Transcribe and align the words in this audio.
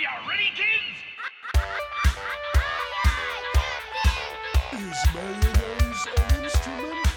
you 0.00 0.08
ready, 0.26 0.50
kids? 0.56 0.96
Is 4.72 4.98
mayonnaise 5.14 6.06
an 6.16 6.42
instrument? 6.42 7.08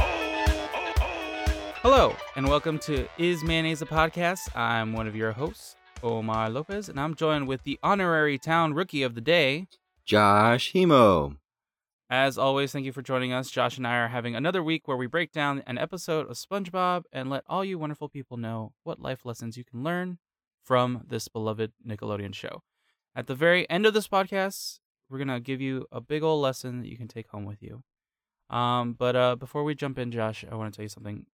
Oh, 0.00 0.68
oh, 0.74 0.92
oh. 1.02 1.74
Hello, 1.82 2.16
and 2.34 2.48
welcome 2.48 2.80
to 2.80 3.06
Is 3.16 3.44
Mayonnaise 3.44 3.80
a 3.80 3.86
Podcast? 3.86 4.56
I'm 4.56 4.92
one 4.92 5.06
of 5.06 5.14
your 5.14 5.30
hosts, 5.30 5.76
Omar 6.02 6.50
Lopez, 6.50 6.88
and 6.88 6.98
I'm 6.98 7.14
joined 7.14 7.46
with 7.46 7.62
the 7.62 7.78
honorary 7.80 8.38
town 8.38 8.74
rookie 8.74 9.04
of 9.04 9.14
the 9.14 9.20
day. 9.20 9.68
Josh 10.04 10.72
Hemo. 10.72 11.36
As 12.10 12.38
always, 12.38 12.72
thank 12.72 12.84
you 12.84 12.92
for 12.92 13.02
joining 13.02 13.32
us. 13.32 13.52
Josh 13.52 13.76
and 13.76 13.86
I 13.86 13.98
are 13.98 14.08
having 14.08 14.34
another 14.34 14.64
week 14.64 14.88
where 14.88 14.96
we 14.96 15.06
break 15.06 15.30
down 15.30 15.62
an 15.68 15.78
episode 15.78 16.28
of 16.28 16.36
SpongeBob 16.36 17.04
and 17.12 17.30
let 17.30 17.44
all 17.46 17.64
you 17.64 17.78
wonderful 17.78 18.08
people 18.08 18.36
know 18.36 18.72
what 18.82 19.00
life 19.00 19.24
lessons 19.24 19.56
you 19.56 19.62
can 19.62 19.84
learn 19.84 20.18
from 20.62 21.04
this 21.08 21.28
beloved 21.28 21.72
Nickelodeon 21.86 22.34
show. 22.34 22.62
At 23.14 23.26
the 23.26 23.34
very 23.34 23.68
end 23.68 23.84
of 23.84 23.94
this 23.94 24.08
podcast, 24.08 24.78
we're 25.10 25.18
going 25.18 25.28
to 25.28 25.40
give 25.40 25.60
you 25.60 25.86
a 25.92 26.00
big 26.00 26.22
old 26.22 26.40
lesson 26.42 26.80
that 26.80 26.88
you 26.88 26.96
can 26.96 27.08
take 27.08 27.28
home 27.28 27.44
with 27.44 27.62
you. 27.62 27.82
Um, 28.48 28.94
but 28.94 29.16
uh, 29.16 29.36
before 29.36 29.64
we 29.64 29.74
jump 29.74 29.98
in, 29.98 30.10
Josh, 30.10 30.44
I 30.50 30.54
want 30.54 30.72
to 30.72 30.76
tell 30.76 30.84
you 30.84 30.88
something 30.88 31.26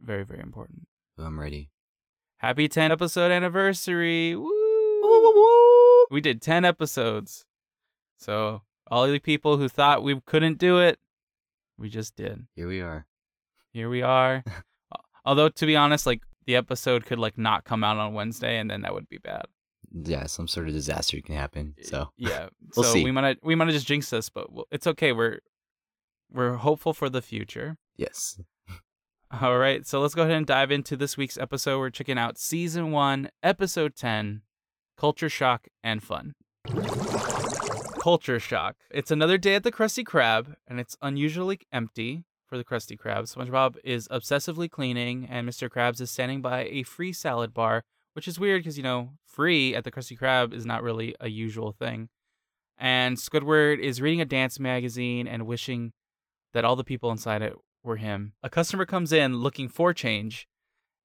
very, 0.00 0.24
very 0.24 0.40
important. 0.40 0.86
I'm 1.18 1.38
ready. 1.38 1.70
Happy 2.38 2.68
10 2.68 2.90
episode 2.90 3.30
anniversary. 3.30 4.34
Woo! 4.34 6.06
We 6.10 6.20
did 6.20 6.42
10 6.42 6.64
episodes. 6.64 7.46
So, 8.18 8.62
all 8.90 9.06
the 9.06 9.18
people 9.18 9.56
who 9.56 9.68
thought 9.68 10.02
we 10.02 10.20
couldn't 10.26 10.58
do 10.58 10.78
it, 10.78 10.98
we 11.78 11.88
just 11.88 12.16
did. 12.16 12.46
Here 12.54 12.68
we 12.68 12.80
are. 12.80 13.06
Here 13.72 13.88
we 13.88 14.02
are. 14.02 14.44
Although 15.24 15.48
to 15.50 15.66
be 15.66 15.76
honest, 15.76 16.06
like 16.06 16.22
the 16.46 16.56
episode 16.56 17.06
could 17.06 17.18
like 17.18 17.38
not 17.38 17.64
come 17.64 17.82
out 17.84 17.96
on 17.98 18.14
Wednesday 18.14 18.58
and 18.58 18.70
then 18.70 18.82
that 18.82 18.94
would 18.94 19.08
be 19.08 19.18
bad. 19.18 19.42
Yeah, 19.94 20.26
some 20.26 20.48
sort 20.48 20.68
of 20.68 20.74
disaster 20.74 21.20
can 21.20 21.34
happen. 21.34 21.74
So 21.82 22.08
Yeah. 22.16 22.48
We'll 22.76 22.84
so 22.84 22.92
see. 22.94 23.04
we 23.04 23.10
might 23.12 23.38
we 23.44 23.54
might 23.54 23.66
have 23.66 23.74
just 23.74 23.86
jinxed 23.86 24.10
this, 24.10 24.28
but 24.30 24.52
we'll- 24.52 24.68
it's 24.70 24.86
okay. 24.86 25.12
We're 25.12 25.38
we're 26.30 26.54
hopeful 26.54 26.94
for 26.94 27.10
the 27.10 27.20
future. 27.22 27.76
yes, 27.96 28.40
All 29.40 29.58
right, 29.58 29.86
so 29.86 30.00
let's 30.00 30.14
go 30.14 30.22
ahead 30.22 30.34
and 30.36 30.46
dive 30.46 30.70
into 30.70 30.96
this 30.96 31.16
week's 31.16 31.36
episode. 31.38 31.78
We're 31.78 31.90
checking 31.90 32.18
out 32.18 32.38
season 32.38 32.90
one, 32.90 33.28
episode 33.42 33.94
10 33.96 34.42
Culture 34.98 35.28
Shock 35.28 35.68
and 35.84 36.02
Fun. 36.02 36.34
Culture 38.02 38.40
Shock. 38.40 38.76
It's 38.90 39.10
another 39.10 39.38
day 39.38 39.54
at 39.54 39.62
the 39.62 39.72
Krusty 39.72 40.04
Krab, 40.04 40.54
and 40.66 40.80
it's 40.80 40.96
unusually 41.02 41.60
empty 41.72 42.24
for 42.52 42.58
the 42.58 42.64
Krusty 42.64 42.98
Krab. 42.98 43.22
SpongeBob 43.22 43.78
is 43.82 44.06
obsessively 44.08 44.70
cleaning, 44.70 45.26
and 45.30 45.48
Mr. 45.48 45.70
Krabs 45.70 46.02
is 46.02 46.10
standing 46.10 46.42
by 46.42 46.64
a 46.64 46.82
free 46.82 47.10
salad 47.10 47.54
bar, 47.54 47.82
which 48.12 48.28
is 48.28 48.38
weird 48.38 48.60
because, 48.60 48.76
you 48.76 48.82
know, 48.82 49.12
free 49.24 49.74
at 49.74 49.84
the 49.84 49.90
Krusty 49.90 50.18
Krab 50.18 50.52
is 50.52 50.66
not 50.66 50.82
really 50.82 51.14
a 51.18 51.30
usual 51.30 51.72
thing. 51.72 52.10
And 52.76 53.16
Squidward 53.16 53.78
is 53.78 54.02
reading 54.02 54.20
a 54.20 54.26
dance 54.26 54.60
magazine 54.60 55.26
and 55.26 55.46
wishing 55.46 55.92
that 56.52 56.62
all 56.62 56.76
the 56.76 56.84
people 56.84 57.10
inside 57.10 57.40
it 57.40 57.54
were 57.82 57.96
him. 57.96 58.34
A 58.42 58.50
customer 58.50 58.84
comes 58.84 59.14
in 59.14 59.36
looking 59.36 59.70
for 59.70 59.94
change, 59.94 60.46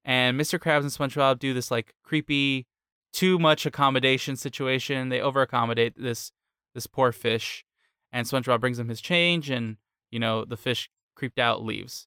and 0.04 0.38
Mr. 0.38 0.58
Krabs 0.58 0.82
and 0.82 0.90
SpongeBob 0.90 1.38
do 1.38 1.54
this 1.54 1.70
like 1.70 1.94
creepy, 2.04 2.66
too 3.14 3.38
much 3.38 3.64
accommodation 3.64 4.36
situation. 4.36 5.08
They 5.08 5.22
over 5.22 5.40
accommodate 5.40 5.94
this 5.96 6.30
this 6.74 6.86
poor 6.86 7.10
fish, 7.10 7.64
and 8.12 8.26
SpongeBob 8.26 8.60
brings 8.60 8.78
him 8.78 8.90
his 8.90 9.00
change, 9.00 9.48
and 9.48 9.78
you 10.10 10.18
know 10.18 10.44
the 10.44 10.58
fish 10.58 10.90
creeped 11.18 11.38
out 11.38 11.64
leaves. 11.64 12.06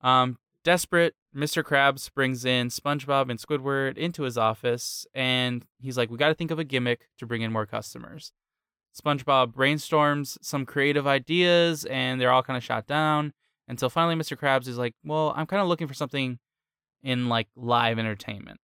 Um, 0.00 0.38
desperate, 0.64 1.14
Mr. 1.36 1.62
Krabs 1.62 2.12
brings 2.12 2.44
in 2.44 2.68
SpongeBob 2.68 3.30
and 3.30 3.38
Squidward 3.38 3.96
into 3.96 4.24
his 4.24 4.38
office, 4.38 5.06
and 5.14 5.66
he's 5.78 5.96
like, 5.96 6.10
"We 6.10 6.16
got 6.16 6.28
to 6.28 6.34
think 6.34 6.50
of 6.50 6.58
a 6.58 6.64
gimmick 6.64 7.08
to 7.18 7.26
bring 7.26 7.42
in 7.42 7.52
more 7.52 7.66
customers." 7.66 8.32
SpongeBob 8.98 9.52
brainstorms 9.52 10.38
some 10.42 10.66
creative 10.66 11.06
ideas, 11.06 11.84
and 11.84 12.20
they're 12.20 12.32
all 12.32 12.42
kind 12.42 12.56
of 12.56 12.64
shot 12.64 12.86
down 12.86 13.32
until 13.68 13.88
finally 13.90 14.16
Mr. 14.16 14.36
Krabs 14.36 14.66
is 14.66 14.78
like, 14.78 14.94
"Well, 15.04 15.32
I'm 15.36 15.46
kind 15.46 15.62
of 15.62 15.68
looking 15.68 15.86
for 15.86 15.94
something 15.94 16.38
in 17.02 17.28
like 17.28 17.48
live 17.54 17.98
entertainment." 17.98 18.58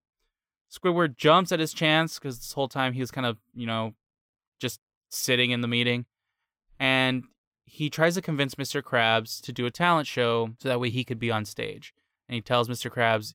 Squidward 0.72 1.18
jumps 1.18 1.52
at 1.52 1.60
his 1.60 1.74
chance 1.74 2.18
because 2.18 2.40
this 2.40 2.54
whole 2.54 2.68
time 2.68 2.94
he 2.94 3.02
was 3.02 3.12
kind 3.12 3.28
of, 3.28 3.38
you 3.54 3.68
know, 3.68 3.94
just 4.60 4.80
sitting 5.10 5.52
in 5.52 5.62
the 5.62 5.68
meeting, 5.68 6.06
and 6.80 7.26
he 7.66 7.90
tries 7.90 8.16
to 8.16 8.22
convince 8.22 8.56
Mr. 8.56 8.82
Krabs 8.82 9.42
to 9.42 9.52
do 9.52 9.66
a 9.66 9.72
talent 9.72 10.08
show 10.08 10.52
so 10.60 10.70
that 10.70 10.80
way 10.80 10.90
he 10.90 11.04
could 11.04 11.20
be 11.20 11.32
on 11.32 11.46
stage. 11.46 11.94
And 12.30 12.36
he 12.36 12.42
tells 12.42 12.70
Mr. 12.70 12.90
Krabs, 12.90 13.34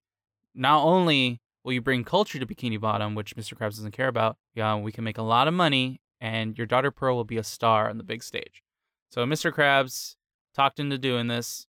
"Not 0.55 0.83
only 0.83 1.41
will 1.63 1.73
you 1.73 1.83
bring 1.83 2.05
culture 2.05 2.39
to 2.39 2.47
Bikini 2.47 2.81
Bottom, 2.81 3.15
which 3.15 3.37
Mr. 3.37 3.55
Krabs 3.55 3.77
doesn't 3.77 3.93
care 3.93 4.09
about, 4.09 4.39
yeah, 4.55 4.77
we 4.77 4.93
can 4.93 5.05
make 5.05 5.19
a 5.19 5.23
lot 5.23 5.47
of 5.47 5.55
money, 5.55 6.01
and 6.21 6.57
your 6.57 6.67
daughter 6.67 6.91
Pearl 6.91 7.17
will 7.17 7.25
be 7.25 7.37
a 7.37 7.45
star 7.45 7.91
on 7.91 7.99
the 7.99 8.05
big 8.05 8.23
stage." 8.23 8.63
So 9.11 9.25
Mr. 9.27 9.53
Krabs 9.53 10.17
talked 10.55 10.81
into 10.81 10.99
doing 10.99 11.27
this, 11.27 11.67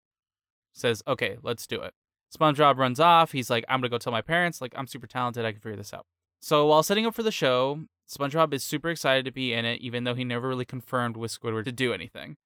says, 0.73 1.01
okay, 1.07 1.37
let's 1.41 1.67
do 1.67 1.81
it. 1.81 1.93
SpongeBob 2.35 2.77
runs 2.77 2.99
off. 2.99 3.31
He's 3.31 3.49
like, 3.49 3.65
I'm 3.67 3.79
going 3.79 3.89
to 3.89 3.89
go 3.89 3.97
tell 3.97 4.13
my 4.13 4.21
parents, 4.21 4.61
like, 4.61 4.73
I'm 4.75 4.87
super 4.87 5.07
talented. 5.07 5.45
I 5.45 5.51
can 5.51 5.61
figure 5.61 5.77
this 5.77 5.93
out. 5.93 6.05
So 6.41 6.67
while 6.67 6.83
setting 6.83 7.05
up 7.05 7.15
for 7.15 7.23
the 7.23 7.31
show, 7.31 7.85
SpongeBob 8.09 8.53
is 8.53 8.63
super 8.63 8.89
excited 8.89 9.25
to 9.25 9.31
be 9.31 9.53
in 9.53 9.65
it, 9.65 9.81
even 9.81 10.03
though 10.03 10.13
he 10.13 10.23
never 10.23 10.47
really 10.47 10.65
confirmed 10.65 11.17
with 11.17 11.37
Squidward 11.37 11.65
to 11.65 11.71
do 11.71 11.93
anything. 11.93 12.37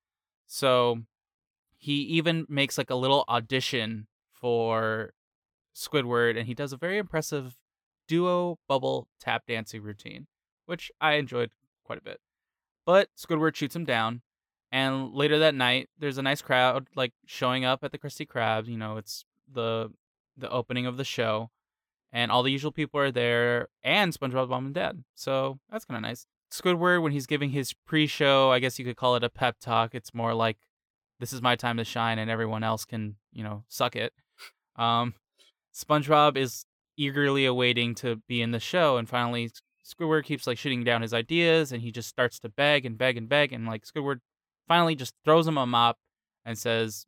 So 0.48 1.04
he 1.78 1.94
even 2.02 2.46
makes 2.48 2.78
like 2.78 2.90
a 2.90 2.96
little 2.96 3.26
audition 3.28 4.08
for 4.32 5.14
Squidward, 5.76 6.38
and 6.38 6.48
he 6.48 6.54
does 6.54 6.74
a 6.74 6.78
very 6.78 6.98
impressive 6.98 7.58
duo 8.08 8.60
bubble 8.68 9.08
tap 9.20 9.44
dancing 9.48 9.82
routine, 9.82 10.28
which 10.66 10.92
I 11.02 11.14
enjoyed 11.14 11.52
quite 11.84 11.98
a 11.98 12.04
bit. 12.04 12.20
But 12.86 13.10
Squidward 13.18 13.56
shoots 13.56 13.76
him 13.76 13.86
down, 13.86 14.22
and 14.72 15.14
later 15.14 15.40
that 15.40 15.56
night, 15.56 15.90
there's 15.98 16.18
a 16.18 16.22
nice 16.22 16.42
crowd 16.42 16.88
like 16.96 17.14
showing 17.26 17.66
up 17.66 17.84
at 17.84 17.92
the 17.92 17.98
Krusty 17.98 18.28
Krab. 18.28 18.68
You 18.68 18.78
know, 18.78 18.98
it's 18.98 19.26
the 19.52 19.92
the 20.38 20.50
opening 20.50 20.86
of 20.86 20.98
the 20.98 21.04
show, 21.04 21.50
and 22.12 22.32
all 22.32 22.44
the 22.44 22.52
usual 22.52 22.72
people 22.72 23.00
are 23.00 23.12
there, 23.12 23.70
and 23.84 24.14
SpongeBob's 24.14 24.50
mom 24.50 24.66
and 24.66 24.76
dad. 24.76 25.04
So 25.16 25.60
that's 25.72 25.86
kind 25.86 25.98
of 25.98 26.02
nice. 26.02 26.28
Squidward, 26.54 27.02
when 27.02 27.14
he's 27.14 27.26
giving 27.26 27.50
his 27.50 27.74
pre-show, 27.74 28.52
I 28.52 28.60
guess 28.60 28.78
you 28.78 28.86
could 28.86 28.96
call 28.96 29.16
it 29.16 29.24
a 29.24 29.30
pep 29.30 29.58
talk. 29.60 29.96
It's 29.96 30.14
more 30.14 30.36
like, 30.36 30.60
"This 31.20 31.34
is 31.34 31.42
my 31.42 31.56
time 31.56 31.78
to 31.78 31.84
shine, 31.84 32.20
and 32.20 32.30
everyone 32.30 32.64
else 32.64 32.86
can, 32.86 33.16
you 33.32 33.44
know, 33.44 33.64
suck 33.70 33.96
it." 33.96 34.14
Um, 34.76 35.16
SpongeBob 35.74 36.38
is 36.38 36.68
eagerly 36.96 37.46
awaiting 37.48 37.96
to 37.96 38.18
be 38.28 38.40
in 38.40 38.52
the 38.52 38.60
show, 38.60 38.98
and 38.98 39.10
finally, 39.10 39.50
Squidward 39.84 40.26
keeps 40.26 40.46
like 40.46 40.60
shooting 40.60 40.84
down 40.84 41.02
his 41.02 41.12
ideas, 41.14 41.72
and 41.72 41.82
he 41.82 41.92
just 41.92 42.08
starts 42.08 42.38
to 42.42 42.50
beg 42.50 42.86
and 42.86 43.00
beg 43.00 43.18
and 43.18 43.28
beg, 43.28 43.52
and 43.52 43.66
like 43.66 43.84
Squidward 43.84 44.20
finally 44.68 44.96
just 44.96 45.16
throws 45.26 45.48
him 45.48 45.58
a 45.58 45.66
mop 45.66 45.98
and 46.46 46.56
says, 46.56 47.08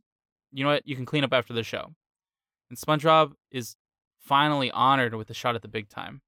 "You 0.52 0.64
know 0.64 0.72
what? 0.72 0.88
You 0.88 0.96
can 0.96 1.06
clean 1.06 1.24
up 1.24 1.34
after 1.34 1.54
the 1.54 1.64
show." 1.64 1.94
And 2.70 2.80
SpongeBob 2.80 3.36
is 3.52 3.78
finally 4.18 4.72
honored 4.72 5.14
with 5.14 5.30
a 5.30 5.36
shot 5.36 5.54
at 5.54 5.62
the 5.62 5.68
big 5.68 5.88
time. 5.88 6.24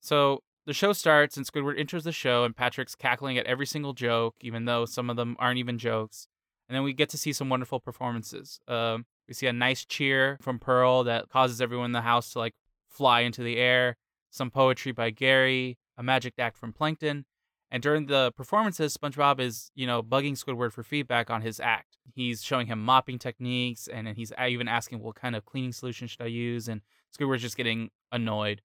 So 0.00 0.42
the 0.66 0.74
show 0.74 0.92
starts, 0.92 1.36
and 1.36 1.46
Squidward 1.46 1.78
enters 1.78 2.04
the 2.04 2.12
show, 2.12 2.44
and 2.44 2.56
Patrick's 2.56 2.94
cackling 2.94 3.38
at 3.38 3.46
every 3.46 3.66
single 3.66 3.92
joke, 3.92 4.34
even 4.40 4.64
though 4.64 4.84
some 4.84 5.08
of 5.08 5.16
them 5.16 5.36
aren't 5.38 5.58
even 5.58 5.78
jokes. 5.78 6.28
And 6.68 6.74
then 6.74 6.82
we 6.82 6.92
get 6.92 7.08
to 7.10 7.18
see 7.18 7.32
some 7.32 7.48
wonderful 7.48 7.78
performances. 7.78 8.60
Um, 8.66 9.06
we 9.28 9.34
see 9.34 9.46
a 9.46 9.52
nice 9.52 9.84
cheer 9.84 10.38
from 10.40 10.58
Pearl 10.58 11.04
that 11.04 11.28
causes 11.28 11.60
everyone 11.60 11.86
in 11.86 11.92
the 11.92 12.00
house 12.00 12.32
to 12.32 12.40
like 12.40 12.54
fly 12.88 13.20
into 13.20 13.42
the 13.42 13.56
air. 13.56 13.96
Some 14.30 14.50
poetry 14.50 14.92
by 14.92 15.10
Gary, 15.10 15.78
a 15.96 16.02
magic 16.02 16.34
act 16.38 16.56
from 16.56 16.72
Plankton. 16.72 17.24
And 17.70 17.82
during 17.82 18.06
the 18.06 18.32
performances, 18.36 18.96
SpongeBob 18.96 19.40
is, 19.40 19.70
you 19.74 19.86
know, 19.86 20.02
bugging 20.02 20.32
Squidward 20.32 20.72
for 20.72 20.82
feedback 20.82 21.30
on 21.30 21.42
his 21.42 21.58
act. 21.58 21.96
He's 22.14 22.42
showing 22.42 22.68
him 22.68 22.84
mopping 22.84 23.18
techniques, 23.18 23.88
and 23.88 24.08
he's 24.08 24.32
even 24.40 24.68
asking, 24.68 25.00
"What 25.00 25.16
kind 25.16 25.34
of 25.34 25.44
cleaning 25.44 25.72
solution 25.72 26.06
should 26.06 26.22
I 26.22 26.26
use?" 26.26 26.68
And 26.68 26.80
Squidward's 27.16 27.42
just 27.42 27.56
getting 27.56 27.90
annoyed. 28.12 28.62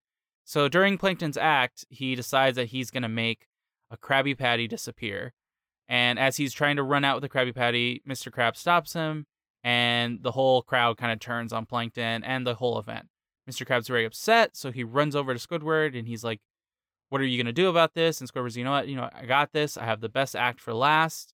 So 0.52 0.68
during 0.68 0.98
Plankton's 0.98 1.38
act, 1.38 1.86
he 1.90 2.14
decides 2.14 2.58
that 2.58 2.66
he's 2.66 2.92
gonna 2.92 3.08
make 3.08 3.48
a 3.90 3.96
Krabby 3.96 4.38
Patty 4.38 4.68
disappear. 4.68 5.32
And 5.88 6.20
as 6.20 6.36
he's 6.36 6.52
trying 6.54 6.76
to 6.76 6.84
run 6.84 7.06
out 7.06 7.16
with 7.16 7.22
the 7.22 7.30
Krabby 7.30 7.56
Patty, 7.56 8.02
Mr. 8.06 8.30
Krabs 8.30 8.58
stops 8.58 8.92
him, 8.92 9.28
and 9.64 10.22
the 10.24 10.34
whole 10.34 10.62
crowd 10.62 10.98
kind 10.98 11.14
of 11.14 11.22
turns 11.22 11.54
on 11.54 11.66
Plankton 11.66 12.26
and 12.26 12.46
the 12.46 12.56
whole 12.56 12.78
event. 12.78 13.08
Mr. 13.50 13.66
Krabs 13.66 13.88
very 13.88 14.04
upset, 14.04 14.58
so 14.58 14.74
he 14.74 14.84
runs 14.84 15.16
over 15.16 15.34
to 15.34 15.40
Squidward 15.40 15.98
and 15.98 16.06
he's 16.06 16.26
like, 16.26 16.42
"What 17.08 17.22
are 17.22 17.26
you 17.26 17.42
gonna 17.42 17.54
do 17.54 17.70
about 17.70 17.94
this?" 17.94 18.20
And 18.20 18.30
Squidward's, 18.30 18.58
"You 18.58 18.66
know 18.66 18.72
what? 18.72 18.90
You 18.90 18.98
know, 18.98 19.10
I 19.14 19.26
got 19.26 19.54
this. 19.54 19.78
I 19.78 19.86
have 19.86 20.02
the 20.02 20.10
best 20.10 20.36
act 20.36 20.60
for 20.60 20.74
last." 20.74 21.34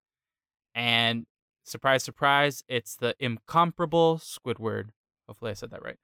And 0.75 1.25
surprise, 1.63 2.03
surprise, 2.03 2.63
it's 2.67 2.95
the 2.95 3.15
incomparable 3.17 4.19
Squidward. 4.19 4.91
Hopefully, 5.25 5.49
I 5.49 5.55
said 5.55 5.71
that 5.71 5.81
right. 5.81 5.97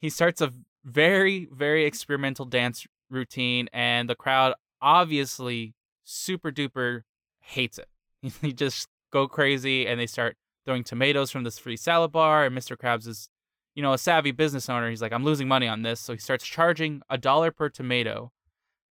He 0.00 0.10
starts 0.10 0.40
a 0.40 0.52
very, 0.84 1.48
very 1.52 1.84
experimental 1.84 2.44
dance 2.44 2.86
routine, 3.10 3.68
and 3.72 4.08
the 4.08 4.14
crowd 4.14 4.54
obviously 4.80 5.74
super 6.04 6.50
duper 6.50 7.02
hates 7.40 7.78
it. 7.78 7.88
They 8.42 8.52
just 8.52 8.86
go 9.12 9.26
crazy 9.26 9.86
and 9.86 9.98
they 9.98 10.06
start 10.06 10.36
throwing 10.64 10.84
tomatoes 10.84 11.30
from 11.30 11.44
this 11.44 11.58
free 11.58 11.76
salad 11.76 12.12
bar. 12.12 12.44
And 12.44 12.56
Mr. 12.56 12.76
Krabs 12.76 13.06
is, 13.06 13.28
you 13.74 13.82
know, 13.82 13.92
a 13.92 13.98
savvy 13.98 14.30
business 14.30 14.68
owner. 14.68 14.90
He's 14.90 15.02
like, 15.02 15.12
I'm 15.12 15.24
losing 15.24 15.48
money 15.48 15.66
on 15.66 15.82
this. 15.82 16.00
So 16.00 16.12
he 16.12 16.18
starts 16.18 16.44
charging 16.44 17.02
a 17.08 17.18
dollar 17.18 17.50
per 17.50 17.68
tomato 17.68 18.30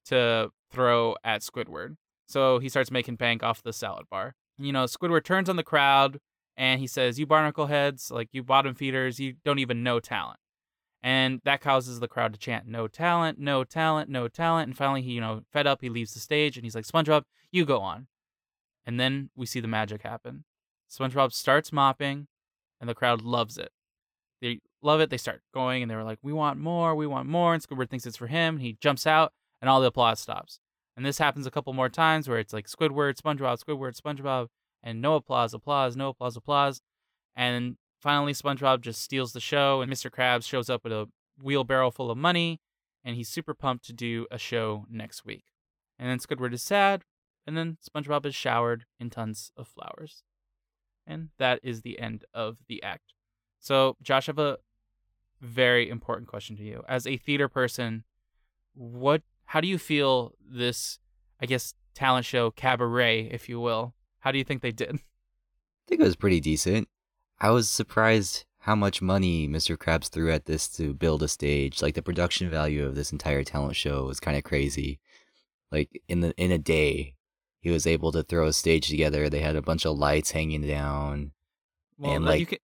to 0.05 0.49
throw 0.71 1.15
at 1.23 1.41
Squidward. 1.41 1.95
So 2.27 2.59
he 2.59 2.69
starts 2.69 2.91
making 2.91 3.15
bank 3.15 3.43
off 3.43 3.63
the 3.63 3.73
salad 3.73 4.05
bar. 4.09 4.35
You 4.57 4.71
know, 4.71 4.85
Squidward 4.85 5.23
turns 5.23 5.49
on 5.49 5.55
the 5.55 5.63
crowd 5.63 6.19
and 6.57 6.79
he 6.79 6.87
says, 6.87 7.19
You 7.19 7.25
barnacle 7.25 7.67
heads, 7.67 8.11
like 8.11 8.29
you 8.31 8.43
bottom 8.43 8.75
feeders, 8.75 9.19
you 9.19 9.35
don't 9.45 9.59
even 9.59 9.83
know 9.83 9.99
talent. 9.99 10.39
And 11.01 11.39
that 11.45 11.61
causes 11.61 11.99
the 11.99 12.07
crowd 12.07 12.33
to 12.33 12.39
chant, 12.39 12.67
No 12.67 12.87
talent, 12.87 13.39
no 13.39 13.63
talent, 13.63 14.09
no 14.09 14.27
talent. 14.27 14.67
And 14.67 14.77
finally, 14.77 15.01
he, 15.01 15.13
you 15.13 15.21
know, 15.21 15.43
fed 15.51 15.67
up, 15.67 15.81
he 15.81 15.89
leaves 15.89 16.13
the 16.13 16.19
stage 16.19 16.57
and 16.57 16.65
he's 16.65 16.75
like, 16.75 16.85
SpongeBob, 16.85 17.23
you 17.51 17.65
go 17.65 17.79
on. 17.79 18.07
And 18.85 18.99
then 18.99 19.29
we 19.35 19.45
see 19.45 19.59
the 19.59 19.67
magic 19.67 20.03
happen. 20.03 20.43
SpongeBob 20.89 21.31
starts 21.31 21.71
mopping 21.71 22.27
and 22.81 22.89
the 22.89 22.95
crowd 22.95 23.21
loves 23.21 23.57
it. 23.57 23.71
They 24.41 24.59
love 24.81 24.99
it. 25.01 25.09
They 25.09 25.17
start 25.17 25.41
going 25.53 25.81
and 25.81 25.91
they 25.91 25.95
were 25.95 26.03
like, 26.03 26.19
We 26.21 26.33
want 26.33 26.59
more, 26.59 26.95
we 26.95 27.07
want 27.07 27.29
more. 27.29 27.53
And 27.53 27.63
Squidward 27.63 27.89
thinks 27.89 28.05
it's 28.05 28.17
for 28.17 28.27
him. 28.27 28.55
And 28.55 28.63
he 28.63 28.77
jumps 28.81 29.05
out 29.05 29.33
and 29.61 29.69
all 29.69 29.81
the 29.81 29.87
applause 29.87 30.19
stops. 30.19 30.59
And 30.97 31.05
this 31.05 31.17
happens 31.17 31.45
a 31.45 31.51
couple 31.51 31.71
more 31.73 31.89
times 31.89 32.27
where 32.27 32.39
it's 32.39 32.53
like 32.53 32.67
Squidward, 32.67 33.15
SpongeBob, 33.15 33.63
Squidward, 33.63 33.99
SpongeBob, 33.99 34.47
and 34.83 35.01
no 35.01 35.15
applause, 35.15 35.53
applause, 35.53 35.95
no 35.95 36.09
applause, 36.09 36.35
applause. 36.35 36.81
And 37.35 37.77
finally, 37.99 38.33
SpongeBob 38.33 38.81
just 38.81 39.01
steals 39.01 39.33
the 39.33 39.39
show, 39.39 39.81
and 39.81 39.91
Mr. 39.91 40.09
Krabs 40.09 40.45
shows 40.45 40.69
up 40.69 40.83
with 40.83 40.93
a 40.93 41.07
wheelbarrow 41.41 41.91
full 41.91 42.11
of 42.11 42.17
money, 42.17 42.59
and 43.03 43.15
he's 43.15 43.29
super 43.29 43.53
pumped 43.53 43.85
to 43.85 43.93
do 43.93 44.27
a 44.31 44.37
show 44.37 44.85
next 44.89 45.25
week. 45.25 45.45
And 45.97 46.09
then 46.09 46.19
Squidward 46.19 46.53
is 46.53 46.63
sad, 46.63 47.03
and 47.45 47.57
then 47.57 47.77
SpongeBob 47.87 48.25
is 48.25 48.35
showered 48.35 48.85
in 48.99 49.09
tons 49.09 49.51
of 49.57 49.67
flowers. 49.67 50.23
And 51.05 51.29
that 51.37 51.59
is 51.63 51.81
the 51.81 51.99
end 51.99 52.25
of 52.33 52.59
the 52.67 52.81
act. 52.83 53.13
So, 53.59 53.97
Josh, 54.01 54.29
I 54.29 54.31
have 54.31 54.39
a 54.39 54.57
very 55.41 55.89
important 55.89 56.27
question 56.27 56.55
to 56.57 56.63
you. 56.63 56.83
As 56.87 57.07
a 57.07 57.17
theater 57.17 57.47
person, 57.47 58.03
what 58.73 59.21
how 59.45 59.61
do 59.61 59.67
you 59.67 59.77
feel 59.77 60.33
this 60.47 60.99
I 61.41 61.45
guess 61.45 61.73
talent 61.93 62.25
show 62.25 62.51
cabaret, 62.51 63.29
if 63.31 63.49
you 63.49 63.59
will? 63.59 63.95
How 64.19 64.31
do 64.31 64.37
you 64.37 64.43
think 64.43 64.61
they 64.61 64.71
did? 64.71 64.95
I 64.95 65.87
think 65.87 66.01
it 66.01 66.05
was 66.05 66.15
pretty 66.15 66.39
decent. 66.39 66.87
I 67.41 67.51
was 67.51 67.69
surprised 67.69 68.45
how 68.59 68.75
much 68.75 69.01
money 69.01 69.47
Mr. 69.47 69.77
Krabs 69.77 70.09
threw 70.09 70.31
at 70.31 70.45
this 70.45 70.67
to 70.77 70.93
build 70.93 71.23
a 71.23 71.27
stage. 71.27 71.81
Like 71.81 71.95
the 71.95 72.01
production 72.01 72.49
value 72.49 72.85
of 72.85 72.95
this 72.95 73.11
entire 73.11 73.43
talent 73.43 73.75
show 73.75 74.05
was 74.05 74.19
kind 74.19 74.37
of 74.37 74.43
crazy. 74.43 74.99
Like 75.71 76.01
in 76.07 76.19
the 76.21 76.33
in 76.37 76.51
a 76.51 76.57
day, 76.57 77.15
he 77.61 77.71
was 77.71 77.87
able 77.87 78.11
to 78.11 78.23
throw 78.23 78.47
a 78.47 78.53
stage 78.53 78.89
together. 78.89 79.29
They 79.29 79.39
had 79.39 79.55
a 79.55 79.61
bunch 79.61 79.85
of 79.85 79.97
lights 79.97 80.31
hanging 80.31 80.65
down. 80.67 81.31
Well, 81.97 82.13
And, 82.13 82.25
like, 82.25 82.39
you 82.39 82.45
can, 82.45 82.57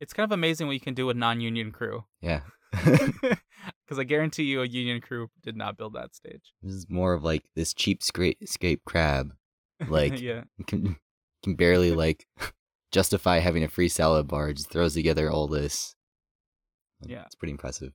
it's 0.00 0.12
kind 0.12 0.24
of 0.24 0.32
amazing 0.32 0.66
what 0.68 0.74
you 0.74 0.80
can 0.80 0.94
do 0.94 1.06
with 1.06 1.16
non-union 1.16 1.72
crew. 1.72 2.04
Yeah. 2.20 2.40
Because 3.84 4.00
I 4.00 4.04
guarantee 4.04 4.44
you, 4.44 4.62
a 4.62 4.66
union 4.66 5.00
crew 5.00 5.30
did 5.42 5.56
not 5.56 5.76
build 5.76 5.94
that 5.94 6.14
stage. 6.14 6.52
This 6.60 6.74
is 6.74 6.90
more 6.90 7.14
of 7.14 7.22
like 7.22 7.44
this 7.54 7.72
cheap 7.72 8.02
escape 8.40 8.84
crab. 8.84 9.32
Like 9.88 10.20
yeah, 10.22 10.44
can 10.66 10.96
can 11.42 11.54
barely 11.54 11.92
like 11.92 12.26
justify 12.92 13.38
having 13.38 13.64
a 13.64 13.68
free 13.68 13.88
salad 13.88 14.26
bar. 14.28 14.52
Just 14.52 14.70
throws 14.70 14.94
together 14.94 15.30
all 15.30 15.46
this. 15.48 15.94
Yeah. 17.02 17.24
it's 17.26 17.34
pretty 17.34 17.52
impressive. 17.52 17.92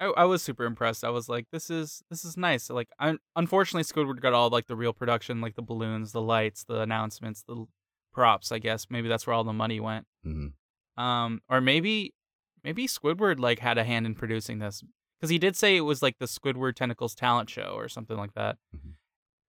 I, 0.00 0.06
I 0.16 0.24
was 0.24 0.42
super 0.42 0.64
impressed. 0.64 1.02
I 1.04 1.10
was 1.10 1.28
like, 1.28 1.46
this 1.50 1.70
is 1.70 2.02
this 2.10 2.24
is 2.24 2.36
nice. 2.36 2.70
Like, 2.70 2.88
I, 3.00 3.16
unfortunately, 3.34 3.82
Squidward 3.82 4.20
got 4.20 4.32
all 4.32 4.48
like 4.48 4.66
the 4.68 4.76
real 4.76 4.92
production, 4.92 5.40
like 5.40 5.56
the 5.56 5.62
balloons, 5.62 6.12
the 6.12 6.22
lights, 6.22 6.64
the 6.64 6.80
announcements, 6.80 7.42
the 7.48 7.66
props. 8.12 8.52
I 8.52 8.58
guess 8.60 8.86
maybe 8.90 9.08
that's 9.08 9.26
where 9.26 9.34
all 9.34 9.44
the 9.44 9.52
money 9.52 9.80
went. 9.80 10.06
hmm 10.22 10.48
Um, 10.96 11.40
or 11.48 11.60
maybe 11.60 12.14
maybe 12.62 12.86
Squidward 12.86 13.40
like 13.40 13.58
had 13.58 13.76
a 13.78 13.84
hand 13.84 14.06
in 14.06 14.14
producing 14.14 14.60
this 14.60 14.84
because 15.18 15.30
he 15.30 15.38
did 15.38 15.56
say 15.56 15.76
it 15.76 15.80
was 15.80 16.00
like 16.00 16.14
the 16.20 16.26
Squidward 16.26 16.74
Tentacles 16.76 17.14
talent 17.16 17.50
show 17.50 17.72
or 17.74 17.88
something 17.88 18.16
like 18.16 18.34
that, 18.34 18.56
Mhm. 18.76 18.92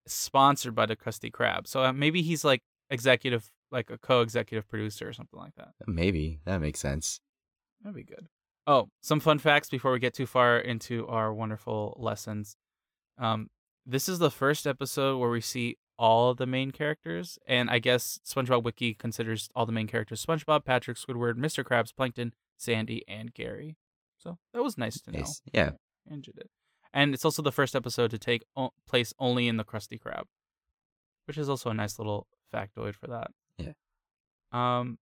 sponsored 0.07 0.73
by 0.73 0.87
the 0.87 0.95
Krusty 0.95 1.31
Krab. 1.31 1.67
So 1.67 1.83
uh, 1.83 1.93
maybe 1.93 2.21
he's 2.23 2.43
like 2.43 2.61
executive, 2.89 3.51
like 3.71 3.89
a 3.89 3.97
co-executive 3.97 4.67
producer 4.67 5.07
or 5.07 5.13
something 5.13 5.39
like 5.39 5.55
that. 5.55 5.69
Maybe 5.87 6.39
that 6.45 6.61
makes 6.61 6.79
sense. 6.79 7.19
That'd 7.81 7.95
be 7.95 8.03
good. 8.03 8.27
Oh, 8.67 8.89
some 9.01 9.19
fun 9.19 9.39
facts 9.39 9.69
before 9.69 9.91
we 9.91 9.99
get 9.99 10.13
too 10.13 10.25
far 10.25 10.59
into 10.59 11.07
our 11.07 11.33
wonderful 11.33 11.97
lessons. 11.99 12.55
Um, 13.17 13.47
this 13.85 14.07
is 14.07 14.19
the 14.19 14.29
first 14.31 14.67
episode 14.67 15.17
where 15.17 15.29
we 15.29 15.41
see 15.41 15.77
all 15.97 16.33
the 16.33 16.45
main 16.45 16.71
characters, 16.71 17.37
and 17.45 17.69
I 17.69 17.79
guess 17.79 18.19
SpongeBob 18.25 18.63
Wiki 18.63 18.93
considers 18.93 19.49
all 19.55 19.65
the 19.65 19.71
main 19.71 19.87
characters 19.87 20.25
SpongeBob, 20.25 20.65
Patrick, 20.65 20.97
Squidward, 20.97 21.33
Mr. 21.35 21.63
Krabs, 21.63 21.95
Plankton, 21.95 22.33
Sandy, 22.57 23.03
and 23.07 23.33
Gary. 23.33 23.75
So 24.17 24.37
that 24.53 24.63
was 24.63 24.77
nice 24.77 25.01
to 25.01 25.11
know. 25.11 25.19
Nice. 25.19 25.41
Yeah. 25.53 25.71
Did. 26.09 26.49
And 26.93 27.13
it's 27.13 27.25
also 27.25 27.41
the 27.41 27.51
first 27.51 27.75
episode 27.75 28.11
to 28.11 28.17
take 28.17 28.43
o- 28.55 28.71
place 28.87 29.13
only 29.19 29.47
in 29.47 29.57
the 29.57 29.63
Krusty 29.63 29.99
Krab, 29.99 30.23
which 31.25 31.37
is 31.37 31.49
also 31.49 31.69
a 31.69 31.73
nice 31.73 31.99
little 31.99 32.27
factoid 32.53 32.95
for 32.95 33.07
that. 33.07 33.31
Yeah. 34.53 34.79
Um. 34.79 34.97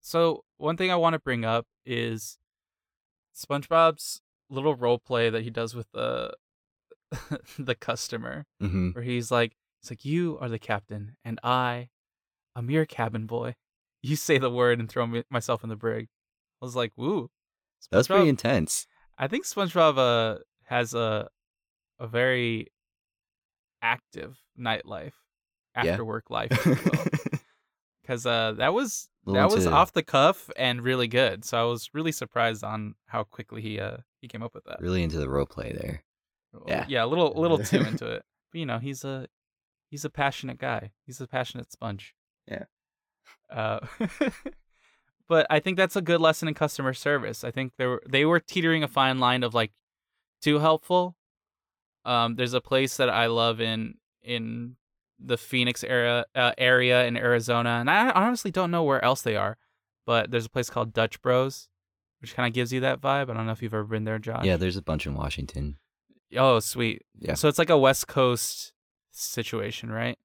So 0.00 0.44
one 0.56 0.76
thing 0.76 0.90
I 0.90 0.96
want 0.96 1.14
to 1.14 1.18
bring 1.18 1.44
up 1.44 1.66
is 1.84 2.38
SpongeBob's 3.36 4.20
little 4.50 4.74
role 4.74 4.98
play 4.98 5.30
that 5.30 5.42
he 5.42 5.50
does 5.50 5.74
with 5.74 5.90
the 5.92 6.34
the 7.58 7.74
customer, 7.74 8.44
hmm 8.60 8.90
where 8.90 9.04
he's 9.04 9.30
like, 9.30 9.56
"It's 9.82 9.90
like, 9.90 10.04
"You 10.04 10.38
are 10.40 10.48
the 10.48 10.58
captain, 10.58 11.16
and 11.24 11.38
I, 11.42 11.88
a 12.56 12.62
mere 12.62 12.86
cabin 12.86 13.26
boy. 13.26 13.54
You 14.00 14.14
say 14.14 14.38
the 14.38 14.48
word 14.50 14.78
and 14.78 14.88
throw 14.88 15.06
me, 15.08 15.24
myself 15.28 15.62
in 15.64 15.68
the 15.70 15.76
brig." 15.76 16.08
I 16.62 16.64
was 16.64 16.76
like, 16.76 16.92
"Woo." 16.96 17.30
That 17.90 17.98
was 17.98 18.08
pretty 18.08 18.28
intense. 18.28 18.86
I 19.18 19.26
think 19.28 19.44
SpongeBob 19.44 19.98
uh, 19.98 20.38
has 20.66 20.94
a 20.94 21.28
a 21.98 22.06
very 22.06 22.68
active 23.82 24.38
nightlife, 24.58 25.12
Yeah. 25.76 25.82
after 25.92 26.04
work 26.04 26.30
life, 26.30 26.50
because 28.08 28.24
uh, 28.24 28.54
that 28.56 28.72
was 28.72 29.08
that 29.26 29.50
was 29.50 29.66
off 29.66 29.92
the 29.92 30.02
cuff 30.02 30.50
and 30.56 30.80
really 30.80 31.08
good. 31.08 31.44
So 31.44 31.60
I 31.60 31.64
was 31.64 31.90
really 31.92 32.12
surprised 32.12 32.64
on 32.64 32.94
how 33.06 33.24
quickly 33.24 33.60
he 33.60 33.78
uh 33.78 33.98
he 34.20 34.28
came 34.28 34.42
up 34.42 34.54
with 34.54 34.64
that. 34.64 34.80
Really 34.80 35.02
into 35.02 35.18
the 35.18 35.28
role 35.28 35.46
play 35.46 35.72
there. 35.72 36.02
yeah. 36.66 36.86
yeah, 36.88 37.04
a 37.04 37.06
little 37.06 37.36
a 37.36 37.40
little 37.40 37.58
too 37.58 37.80
into 37.86 38.06
it. 38.06 38.24
But 38.50 38.58
you 38.58 38.66
know, 38.66 38.78
he's 38.78 39.04
a 39.04 39.26
he's 39.90 40.04
a 40.04 40.10
passionate 40.10 40.58
guy. 40.58 40.92
He's 41.04 41.20
a 41.20 41.26
passionate 41.26 41.70
sponge. 41.70 42.14
Yeah. 42.50 42.64
Uh, 43.50 43.80
but 45.28 45.46
I 45.50 45.60
think 45.60 45.76
that's 45.76 45.96
a 45.96 46.02
good 46.02 46.20
lesson 46.20 46.48
in 46.48 46.54
customer 46.54 46.94
service. 46.94 47.44
I 47.44 47.50
think 47.50 47.72
they 47.76 47.86
were 47.86 48.02
they 48.08 48.24
were 48.24 48.40
teetering 48.40 48.82
a 48.82 48.88
fine 48.88 49.20
line 49.20 49.42
of 49.42 49.52
like 49.52 49.72
too 50.40 50.60
helpful. 50.60 51.16
Um, 52.06 52.36
there's 52.36 52.54
a 52.54 52.60
place 52.62 52.96
that 52.96 53.10
I 53.10 53.26
love 53.26 53.60
in 53.60 53.96
in 54.22 54.76
the 55.18 55.36
Phoenix 55.36 55.82
area 55.84 56.24
uh, 56.34 56.52
area 56.58 57.06
in 57.06 57.16
Arizona, 57.16 57.70
and 57.80 57.90
I 57.90 58.10
honestly 58.10 58.50
don't 58.50 58.70
know 58.70 58.84
where 58.84 59.04
else 59.04 59.22
they 59.22 59.36
are. 59.36 59.56
But 60.06 60.30
there's 60.30 60.46
a 60.46 60.50
place 60.50 60.70
called 60.70 60.94
Dutch 60.94 61.20
Bros, 61.20 61.68
which 62.20 62.34
kind 62.34 62.46
of 62.46 62.54
gives 62.54 62.72
you 62.72 62.80
that 62.80 63.00
vibe. 63.00 63.28
I 63.28 63.34
don't 63.34 63.44
know 63.46 63.52
if 63.52 63.60
you've 63.62 63.74
ever 63.74 63.84
been 63.84 64.04
there, 64.04 64.18
Josh. 64.18 64.44
Yeah, 64.44 64.56
there's 64.56 64.76
a 64.76 64.82
bunch 64.82 65.06
in 65.06 65.14
Washington. 65.14 65.76
Oh, 66.36 66.60
sweet. 66.60 67.02
Yeah. 67.18 67.34
So 67.34 67.48
it's 67.48 67.58
like 67.58 67.70
a 67.70 67.76
West 67.78 68.06
Coast 68.08 68.72
situation, 69.10 69.90
right? 69.90 70.16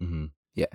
hmm 0.00 0.26
Yeah. 0.54 0.66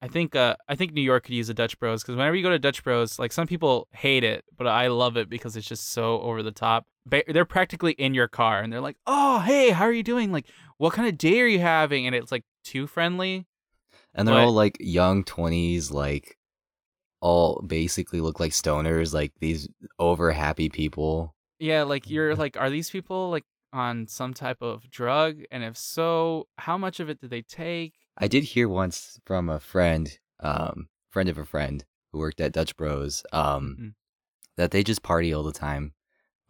I 0.00 0.06
think 0.06 0.36
uh 0.36 0.54
I 0.68 0.76
think 0.76 0.92
New 0.92 1.02
York 1.02 1.24
could 1.24 1.34
use 1.34 1.48
a 1.48 1.54
Dutch 1.54 1.78
Bros 1.80 2.02
because 2.02 2.14
whenever 2.16 2.36
you 2.36 2.42
go 2.42 2.50
to 2.50 2.58
Dutch 2.58 2.84
Bros, 2.84 3.18
like 3.18 3.32
some 3.32 3.46
people 3.48 3.88
hate 3.90 4.22
it, 4.22 4.44
but 4.56 4.66
I 4.68 4.86
love 4.86 5.16
it 5.16 5.28
because 5.28 5.56
it's 5.56 5.66
just 5.66 5.88
so 5.88 6.20
over 6.20 6.42
the 6.42 6.52
top. 6.52 6.86
They're 7.26 7.44
practically 7.44 7.92
in 7.92 8.14
your 8.14 8.28
car 8.28 8.60
and 8.60 8.72
they're 8.72 8.80
like, 8.82 8.98
"Oh, 9.06 9.40
hey, 9.40 9.70
how 9.70 9.84
are 9.86 9.92
you 9.92 10.02
doing? 10.02 10.30
Like, 10.30 10.46
what 10.76 10.92
kind 10.92 11.08
of 11.08 11.16
day 11.18 11.40
are 11.40 11.46
you 11.46 11.58
having?" 11.58 12.06
And 12.06 12.14
it's 12.14 12.30
like 12.30 12.44
too 12.68 12.86
friendly. 12.86 13.46
And 14.14 14.26
they're 14.26 14.34
What? 14.34 14.44
all 14.44 14.52
like 14.52 14.76
young 14.80 15.24
20s, 15.24 15.90
like 15.90 16.36
all 17.20 17.62
basically 17.66 18.20
look 18.20 18.38
like 18.40 18.52
stoners, 18.52 19.12
like 19.14 19.32
these 19.40 19.68
over 19.98 20.30
happy 20.32 20.68
people. 20.68 21.34
Yeah, 21.58 21.82
like 21.82 22.08
you're 22.10 22.34
like, 22.36 22.56
are 22.56 22.70
these 22.70 22.90
people 22.90 23.30
like 23.30 23.44
on 23.72 24.06
some 24.06 24.34
type 24.34 24.62
of 24.62 24.88
drug? 24.90 25.38
And 25.50 25.64
if 25.64 25.76
so, 25.76 26.46
how 26.58 26.78
much 26.78 27.00
of 27.00 27.08
it 27.08 27.20
did 27.20 27.30
they 27.30 27.42
take? 27.42 27.94
I 28.16 28.28
did 28.28 28.44
hear 28.44 28.68
once 28.68 29.18
from 29.24 29.48
a 29.48 29.58
friend, 29.60 30.16
um, 30.40 30.88
friend 31.10 31.28
of 31.28 31.38
a 31.38 31.44
friend 31.44 31.84
who 32.12 32.18
worked 32.18 32.40
at 32.40 32.52
Dutch 32.52 32.76
Bros, 32.76 33.24
um, 33.32 33.76
Mhm. 33.80 33.94
that 34.56 34.70
they 34.70 34.82
just 34.84 35.02
party 35.02 35.32
all 35.32 35.42
the 35.42 35.52
time, 35.52 35.94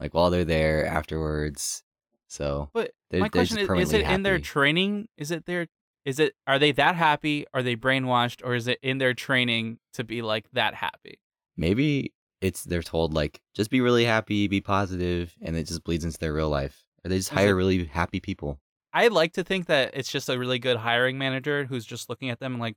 like 0.00 0.12
while 0.14 0.30
they're 0.30 0.44
there 0.44 0.84
afterwards. 0.86 1.82
So 2.28 2.70
But 2.74 2.92
they're, 3.10 3.22
my 3.22 3.28
question 3.28 3.58
just 3.58 3.70
is: 3.70 3.88
Is 3.88 3.92
it 3.94 4.10
in 4.10 4.22
their 4.22 4.38
training? 4.38 5.08
Is 5.16 5.30
it 5.30 5.46
their? 5.46 5.68
Is 6.08 6.18
it? 6.18 6.34
Are 6.46 6.58
they 6.58 6.72
that 6.72 6.94
happy? 6.96 7.44
Are 7.52 7.62
they 7.62 7.76
brainwashed? 7.76 8.40
Or 8.42 8.54
is 8.54 8.66
it 8.66 8.78
in 8.82 8.96
their 8.96 9.12
training 9.12 9.78
to 9.92 10.04
be 10.04 10.22
like 10.22 10.46
that 10.54 10.72
happy? 10.74 11.18
Maybe 11.54 12.12
it's 12.40 12.64
they're 12.64 12.82
told 12.82 13.12
like 13.12 13.42
just 13.54 13.68
be 13.68 13.82
really 13.82 14.04
happy, 14.06 14.48
be 14.48 14.62
positive, 14.62 15.34
and 15.42 15.54
it 15.54 15.64
just 15.66 15.84
bleeds 15.84 16.04
into 16.06 16.18
their 16.18 16.32
real 16.32 16.48
life. 16.48 16.84
Or 17.04 17.10
they 17.10 17.18
just 17.18 17.30
Is 17.32 17.36
hire 17.38 17.50
it- 17.50 17.54
really 17.54 17.84
happy 17.84 18.20
people. 18.20 18.58
I 18.94 19.08
like 19.08 19.34
to 19.34 19.44
think 19.44 19.66
that 19.66 19.90
it's 19.92 20.10
just 20.10 20.30
a 20.30 20.38
really 20.38 20.58
good 20.58 20.78
hiring 20.78 21.18
manager 21.18 21.66
who's 21.66 21.84
just 21.84 22.08
looking 22.08 22.30
at 22.30 22.40
them 22.40 22.54
and 22.54 22.60
like, 22.60 22.76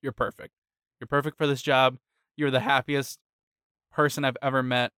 you're 0.00 0.12
perfect. 0.12 0.54
You're 1.00 1.06
perfect 1.08 1.36
for 1.36 1.46
this 1.46 1.60
job. 1.60 1.98
You're 2.36 2.50
the 2.50 2.60
happiest 2.60 3.18
person 3.92 4.24
I've 4.24 4.38
ever 4.40 4.62
met. 4.62 4.90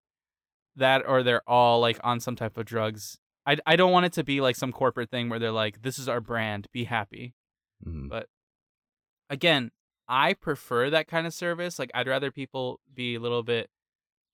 That 0.77 1.03
or 1.07 1.25
they're 1.25 1.43
all 1.49 1.81
like 1.81 1.99
on 2.05 2.21
some 2.21 2.37
type 2.37 2.57
of 2.57 2.65
drugs 2.65 3.19
I 3.47 3.59
I 3.67 3.77
don't 3.77 3.93
want 3.93 4.07
it 4.07 4.13
to 4.15 4.25
be 4.25 4.41
like 4.41 4.57
some 4.57 4.73
corporate 4.73 5.11
thing 5.11 5.29
where 5.29 5.39
they're 5.39 5.51
like, 5.53 5.83
"This 5.83 5.99
is 5.99 6.09
our 6.09 6.21
brand, 6.21 6.69
be 6.73 6.85
happy." 6.85 7.35
Mhm. 7.87 8.09
But 8.09 8.29
again, 9.31 9.71
I 10.09 10.35
prefer 10.35 10.91
that 10.91 11.09
kind 11.09 11.27
of 11.27 11.35
service. 11.35 11.79
Like 11.79 11.91
I'd 11.95 12.07
rather 12.09 12.31
people 12.31 12.81
be 12.93 13.15
a 13.15 13.21
little 13.21 13.43
bit 13.43 13.71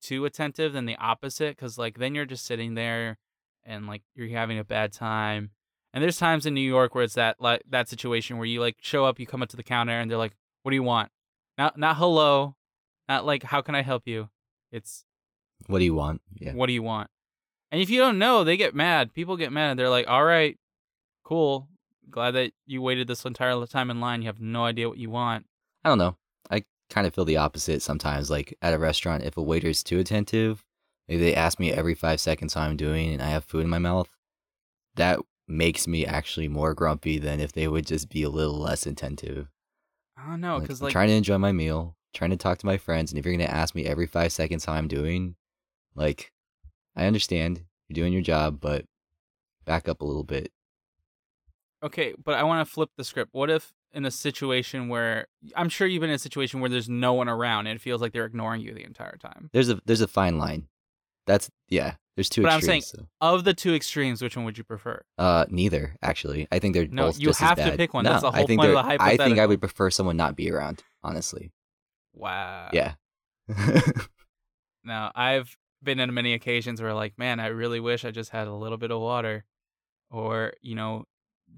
too 0.01 0.25
attentive 0.25 0.73
than 0.73 0.87
the 0.87 0.97
opposite 0.97 1.57
cuz 1.59 1.77
like 1.79 1.99
then 1.99 2.15
you're 2.15 2.25
just 2.25 2.47
sitting 2.47 2.75
there 2.75 3.19
and 3.65 3.87
like 3.87 4.03
you're 4.15 4.29
having 4.29 4.59
a 4.59 4.65
bad 4.65 4.93
time. 4.93 5.51
And 5.93 6.03
there's 6.03 6.19
times 6.19 6.47
in 6.47 6.55
New 6.55 6.61
York 6.61 6.95
where 6.95 7.05
it's 7.05 7.15
that 7.15 7.41
like 7.41 7.63
that 7.69 7.89
situation 7.89 8.37
where 8.39 8.47
you 8.47 8.61
like 8.61 8.77
show 8.81 9.05
up, 9.05 9.19
you 9.19 9.27
come 9.27 9.43
up 9.43 9.49
to 9.51 9.57
the 9.57 9.63
counter 9.63 9.93
and 9.99 10.11
they're 10.11 10.19
like, 10.19 10.37
"What 10.63 10.71
do 10.71 10.77
you 10.77 10.83
want?" 10.85 11.11
Not 11.59 11.77
not 11.79 11.97
hello, 11.97 12.57
not 13.09 13.27
like 13.27 13.43
how 13.43 13.61
can 13.61 13.75
I 13.75 13.83
help 13.83 14.07
you? 14.07 14.31
It's 14.73 15.05
What 15.67 15.81
do 15.81 15.85
you 15.85 15.95
want? 15.95 16.23
Yeah. 16.35 16.55
what 16.55 16.67
do 16.69 16.73
you 16.73 16.83
want? 16.83 17.11
And 17.71 17.81
if 17.81 17.91
you 17.91 17.99
don't 18.01 18.19
know, 18.19 18.43
they 18.45 18.57
get 18.57 18.75
mad. 18.75 19.15
People 19.15 19.37
get 19.37 19.53
mad. 19.53 19.77
They're 19.79 19.89
like, 19.89 20.09
"All 20.09 20.25
right, 20.25 20.59
cool. 21.25 21.69
Glad 22.11 22.33
that 22.33 22.53
you 22.67 22.83
waited 22.83 23.07
this 23.07 23.25
entire 23.25 23.65
time 23.67 23.91
in 23.91 24.01
line. 24.01 24.23
You 24.23 24.27
have 24.29 24.41
no 24.41 24.65
idea 24.65 24.89
what 24.89 24.99
you 24.99 25.11
want." 25.11 25.47
I 25.85 25.89
don't 25.89 25.99
know. 25.99 26.17
I 26.51 26.65
kind 26.89 27.07
of 27.07 27.15
feel 27.15 27.25
the 27.25 27.37
opposite 27.37 27.83
sometimes. 27.83 28.31
Like 28.31 28.57
at 28.61 28.75
a 28.75 28.79
restaurant, 28.79 29.23
if 29.25 29.37
a 29.37 29.43
waiter's 29.43 29.83
too 29.83 29.99
attentive, 29.99 30.65
like 31.09 31.21
they 31.21 31.35
ask 31.35 31.61
me 31.61 31.73
every 31.73 31.95
five 31.95 32.21
seconds 32.21 32.55
how 32.55 32.63
I'm 32.63 32.77
doing 32.77 33.13
and 33.13 33.23
I 33.23 33.29
have 33.29 33.45
food 33.45 33.65
in 33.65 33.71
my 33.71 33.79
mouth, 33.79 34.11
that 34.97 35.21
makes 35.47 35.87
me 35.87 36.05
actually 36.07 36.49
more 36.49 36.75
grumpy 36.75 37.19
than 37.19 37.41
if 37.41 37.53
they 37.53 37.67
would 37.69 37.87
just 37.87 38.09
be 38.09 38.23
a 38.23 38.29
little 38.31 38.59
less 38.59 38.87
attentive. 38.87 39.49
I 40.17 40.29
don't 40.29 40.41
know 40.41 40.55
Like, 40.55 40.63
because 40.63 40.81
I'm 40.81 40.87
like, 40.87 40.93
trying 40.93 41.09
to 41.09 41.15
enjoy 41.15 41.39
my 41.39 41.53
meal, 41.53 41.97
trying 42.13 42.31
to 42.31 42.37
talk 42.37 42.59
to 42.59 42.67
my 42.67 42.77
friends, 42.77 43.11
and 43.11 43.19
if 43.19 43.25
you're 43.25 43.35
gonna 43.35 43.45
ask 43.49 43.75
me 43.75 43.87
every 43.87 44.07
five 44.07 44.33
seconds 44.33 44.65
how 44.65 44.75
I'm 44.75 44.89
doing, 44.89 45.37
like, 45.95 46.33
I 47.01 47.07
understand 47.07 47.63
you're 47.89 47.95
doing 47.95 48.13
your 48.13 48.23
job, 48.23 48.61
but 48.61 48.85
back 49.65 49.89
up 49.89 50.01
a 50.03 50.05
little 50.05 50.25
bit. 50.25 50.53
okay, 51.83 52.15
but 52.23 52.35
I 52.35 52.43
want 52.45 52.67
to 52.67 52.73
flip 52.73 52.91
the 52.97 53.05
script. 53.05 53.31
What 53.33 53.49
if 53.51 53.73
in 53.93 54.05
a 54.05 54.11
situation 54.11 54.89
where 54.89 55.27
I'm 55.57 55.69
sure 55.69 55.87
you've 55.87 56.01
been 56.01 56.11
in 56.11 56.17
a 56.17 56.19
situation 56.19 56.61
where 56.61 56.71
there's 56.71 56.89
no 56.89 57.13
one 57.15 57.29
around 57.29 57.67
and 57.67 57.75
it 57.77 57.81
feels 57.81 58.01
like 58.01 58.13
they're 58.13 58.27
ignoring 58.27 58.61
you 58.61 58.73
the 58.75 58.85
entire 58.85 59.17
time. 59.17 59.51
There's 59.53 59.69
a 59.71 59.81
there's 59.87 60.01
a 60.03 60.07
fine 60.07 60.39
line. 60.39 60.69
That's 61.27 61.51
yeah. 61.69 61.95
There's 62.17 62.29
two 62.29 62.43
But 62.43 62.53
I'm 62.53 62.61
saying- 62.61 62.79
extremes. 62.81 63.09
Of 63.23 63.45
the 63.45 63.55
two 63.55 63.75
extremes, 63.75 64.21
which 64.21 64.37
one 64.37 64.45
would 64.45 64.59
you 64.59 64.65
prefer? 64.65 65.03
Uh, 65.17 65.47
neither 65.49 65.97
actually. 66.03 66.47
I 66.53 66.59
think 66.59 66.75
they're 66.75 66.87
No, 66.87 67.07
both 67.07 67.19
you 67.19 67.27
just 67.29 67.41
have 67.41 67.57
to 67.57 67.77
pick 67.77 67.95
one. 67.95 68.05
No, 68.05 68.11
That's 68.11 68.23
the 68.23 68.29
I 68.29 68.37
whole 68.39 68.47
think 68.47 68.61
point 68.61 68.75
of 68.77 68.85
the 68.87 69.03
I 69.03 69.17
think 69.17 69.39
I 69.39 69.47
would 69.47 69.61
prefer 69.61 69.91
someone 69.91 70.17
not 70.19 70.37
be 70.37 70.51
around. 70.53 70.83
Honestly, 71.03 71.51
Wow. 72.15 72.69
yeah. 72.75 72.95
Now, 74.85 75.13
I've 75.15 75.57
been 75.83 76.01
in 76.01 76.13
many 76.15 76.35
occasions 76.35 76.81
where, 76.81 76.95
like, 76.95 77.19
man, 77.19 77.41
I 77.41 77.47
really 77.49 77.81
wish 77.81 78.05
I 78.05 78.11
just 78.11 78.31
had 78.31 78.47
a 78.49 78.55
little 78.55 78.79
bit 78.79 78.91
of 78.91 79.01
water, 79.01 79.45
or 80.11 80.53
you 80.61 80.75
know, 80.75 81.05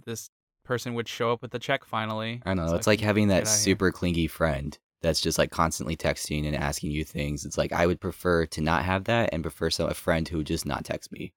this 0.07 0.31
person 0.65 0.95
would 0.95 1.09
show 1.09 1.33
up 1.33 1.43
with 1.43 1.51
the 1.51 1.59
check 1.59 1.85
finally. 1.85 2.41
I 2.45 2.51
don't 2.51 2.57
know. 2.59 2.69
so 2.69 2.77
It's 2.77 2.87
like 2.87 3.01
having 3.01 3.29
that 3.29 3.43
outta 3.43 3.51
here. 3.51 3.59
super 3.59 3.93
clingy 3.93 4.27
friend 4.29 4.79
that's 5.03 5.21
just 5.21 5.39
like 5.39 5.51
constantly 5.51 5.97
texting 5.97 6.47
and 6.47 6.55
asking 6.57 6.93
you 6.93 7.05
things. 7.05 7.45
It's 7.45 7.59
like 7.59 7.73
I 7.73 7.87
would 7.87 8.01
prefer 8.01 8.47
to 8.47 8.61
not 8.61 8.85
have 8.85 9.05
that 9.05 9.31
and 9.33 9.43
prefer 9.43 9.71
some 9.71 9.89
a 9.89 9.95
friend 9.95 10.27
who 10.29 10.39
would 10.39 10.47
just 10.47 10.65
not 10.65 10.85
text 10.85 11.13
me. 11.13 11.33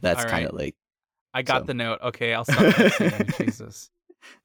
That's 0.00 0.24
All 0.24 0.30
kind 0.30 0.46
of 0.46 0.54
like 0.54 0.76
I 1.34 1.42
got 1.42 1.62
so. 1.62 1.66
the 1.66 1.74
note. 1.74 1.98
Okay, 2.02 2.32
I'll 2.34 2.44
stop 2.44 2.58
texting. 2.58 3.36
Jesus. 3.44 3.90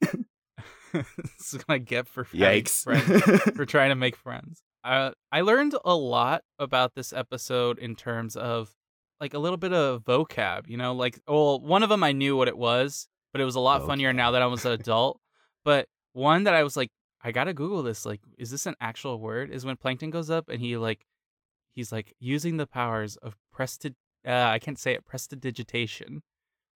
this 0.00 1.54
is 1.54 1.54
what 1.54 1.74
I 1.74 1.78
get 1.78 2.08
for 2.08 2.24
yikes. 2.24 2.82
friends, 2.82 3.42
for 3.56 3.66
trying 3.66 3.90
to 3.90 3.94
make 3.94 4.16
friends. 4.16 4.62
Uh, 4.88 5.10
I 5.30 5.42
learned 5.42 5.74
a 5.84 5.94
lot 5.94 6.44
about 6.58 6.94
this 6.94 7.12
episode 7.12 7.78
in 7.78 7.94
terms 7.94 8.36
of 8.36 8.74
like 9.20 9.34
a 9.34 9.38
little 9.38 9.58
bit 9.58 9.74
of 9.74 10.02
vocab. 10.02 10.66
You 10.66 10.78
know, 10.78 10.94
like 10.94 11.20
well, 11.28 11.60
one 11.60 11.82
of 11.82 11.90
them 11.90 12.02
I 12.02 12.12
knew 12.12 12.38
what 12.38 12.48
it 12.48 12.56
was, 12.56 13.06
but 13.30 13.42
it 13.42 13.44
was 13.44 13.54
a 13.54 13.60
lot 13.60 13.84
funnier 13.84 14.14
now 14.14 14.30
that 14.30 14.40
I 14.40 14.46
was 14.46 14.64
an 14.64 14.72
adult. 14.72 15.20
But 15.62 15.88
one 16.14 16.44
that 16.44 16.54
I 16.54 16.62
was 16.62 16.74
like, 16.74 16.88
I 17.22 17.32
gotta 17.32 17.52
Google 17.52 17.82
this. 17.82 18.06
Like, 18.06 18.22
is 18.38 18.50
this 18.50 18.64
an 18.64 18.76
actual 18.80 19.20
word? 19.20 19.50
Is 19.50 19.66
when 19.66 19.76
Plankton 19.76 20.08
goes 20.08 20.30
up 20.30 20.48
and 20.48 20.58
he 20.58 20.78
like, 20.78 21.04
he's 21.74 21.92
like 21.92 22.14
using 22.18 22.56
the 22.56 22.66
powers 22.66 23.16
of 23.16 23.36
prestid. 23.54 23.94
Uh, 24.26 24.30
I 24.30 24.58
can't 24.58 24.78
say 24.78 24.94
it. 24.94 25.04
Prestidigitation. 25.04 26.22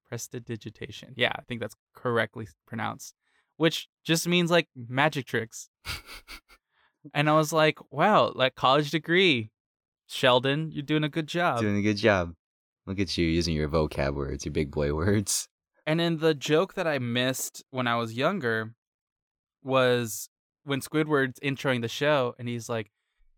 Prestidigitation. 0.07 1.15
Yeah, 1.17 1.33
I 1.35 1.43
think 1.49 1.63
that's 1.63 1.77
correctly 1.95 2.47
pronounced. 2.67 3.15
Which 3.57 3.89
just 4.05 4.29
means 4.29 4.51
like 4.51 4.69
magic 4.77 5.25
tricks. 5.25 5.71
and 7.15 7.29
I 7.29 7.33
was 7.35 7.53
like, 7.53 7.79
wow, 7.91 8.33
like 8.35 8.55
college 8.55 8.91
degree, 8.91 9.51
Sheldon, 10.07 10.71
you're 10.73 10.83
doing 10.83 11.05
a 11.05 11.09
good 11.09 11.27
job. 11.27 11.61
doing 11.61 11.77
a 11.77 11.83
good 11.83 11.97
job. 11.97 12.35
Look 12.87 12.99
at 13.01 13.17
you 13.17 13.27
using 13.27 13.55
your 13.55 13.69
vocab 13.69 14.15
words, 14.15 14.45
your 14.45 14.53
big 14.53 14.71
boy 14.71 14.93
words. 14.95 15.49
And 15.87 15.99
then 16.01 16.19
the 16.19 16.35
joke 16.35 16.75
that 16.75 16.87
I 16.87 16.99
missed 16.99 17.65
when 17.71 17.87
I 17.87 17.97
was 17.97 18.15
younger 18.15 18.75
was 19.63 20.29
when 20.65 20.81
Squidward's 20.81 21.41
introing 21.41 21.81
the 21.83 21.89
show 21.89 22.35
and 22.39 22.49
he's 22.49 22.69
like, 22.69 22.91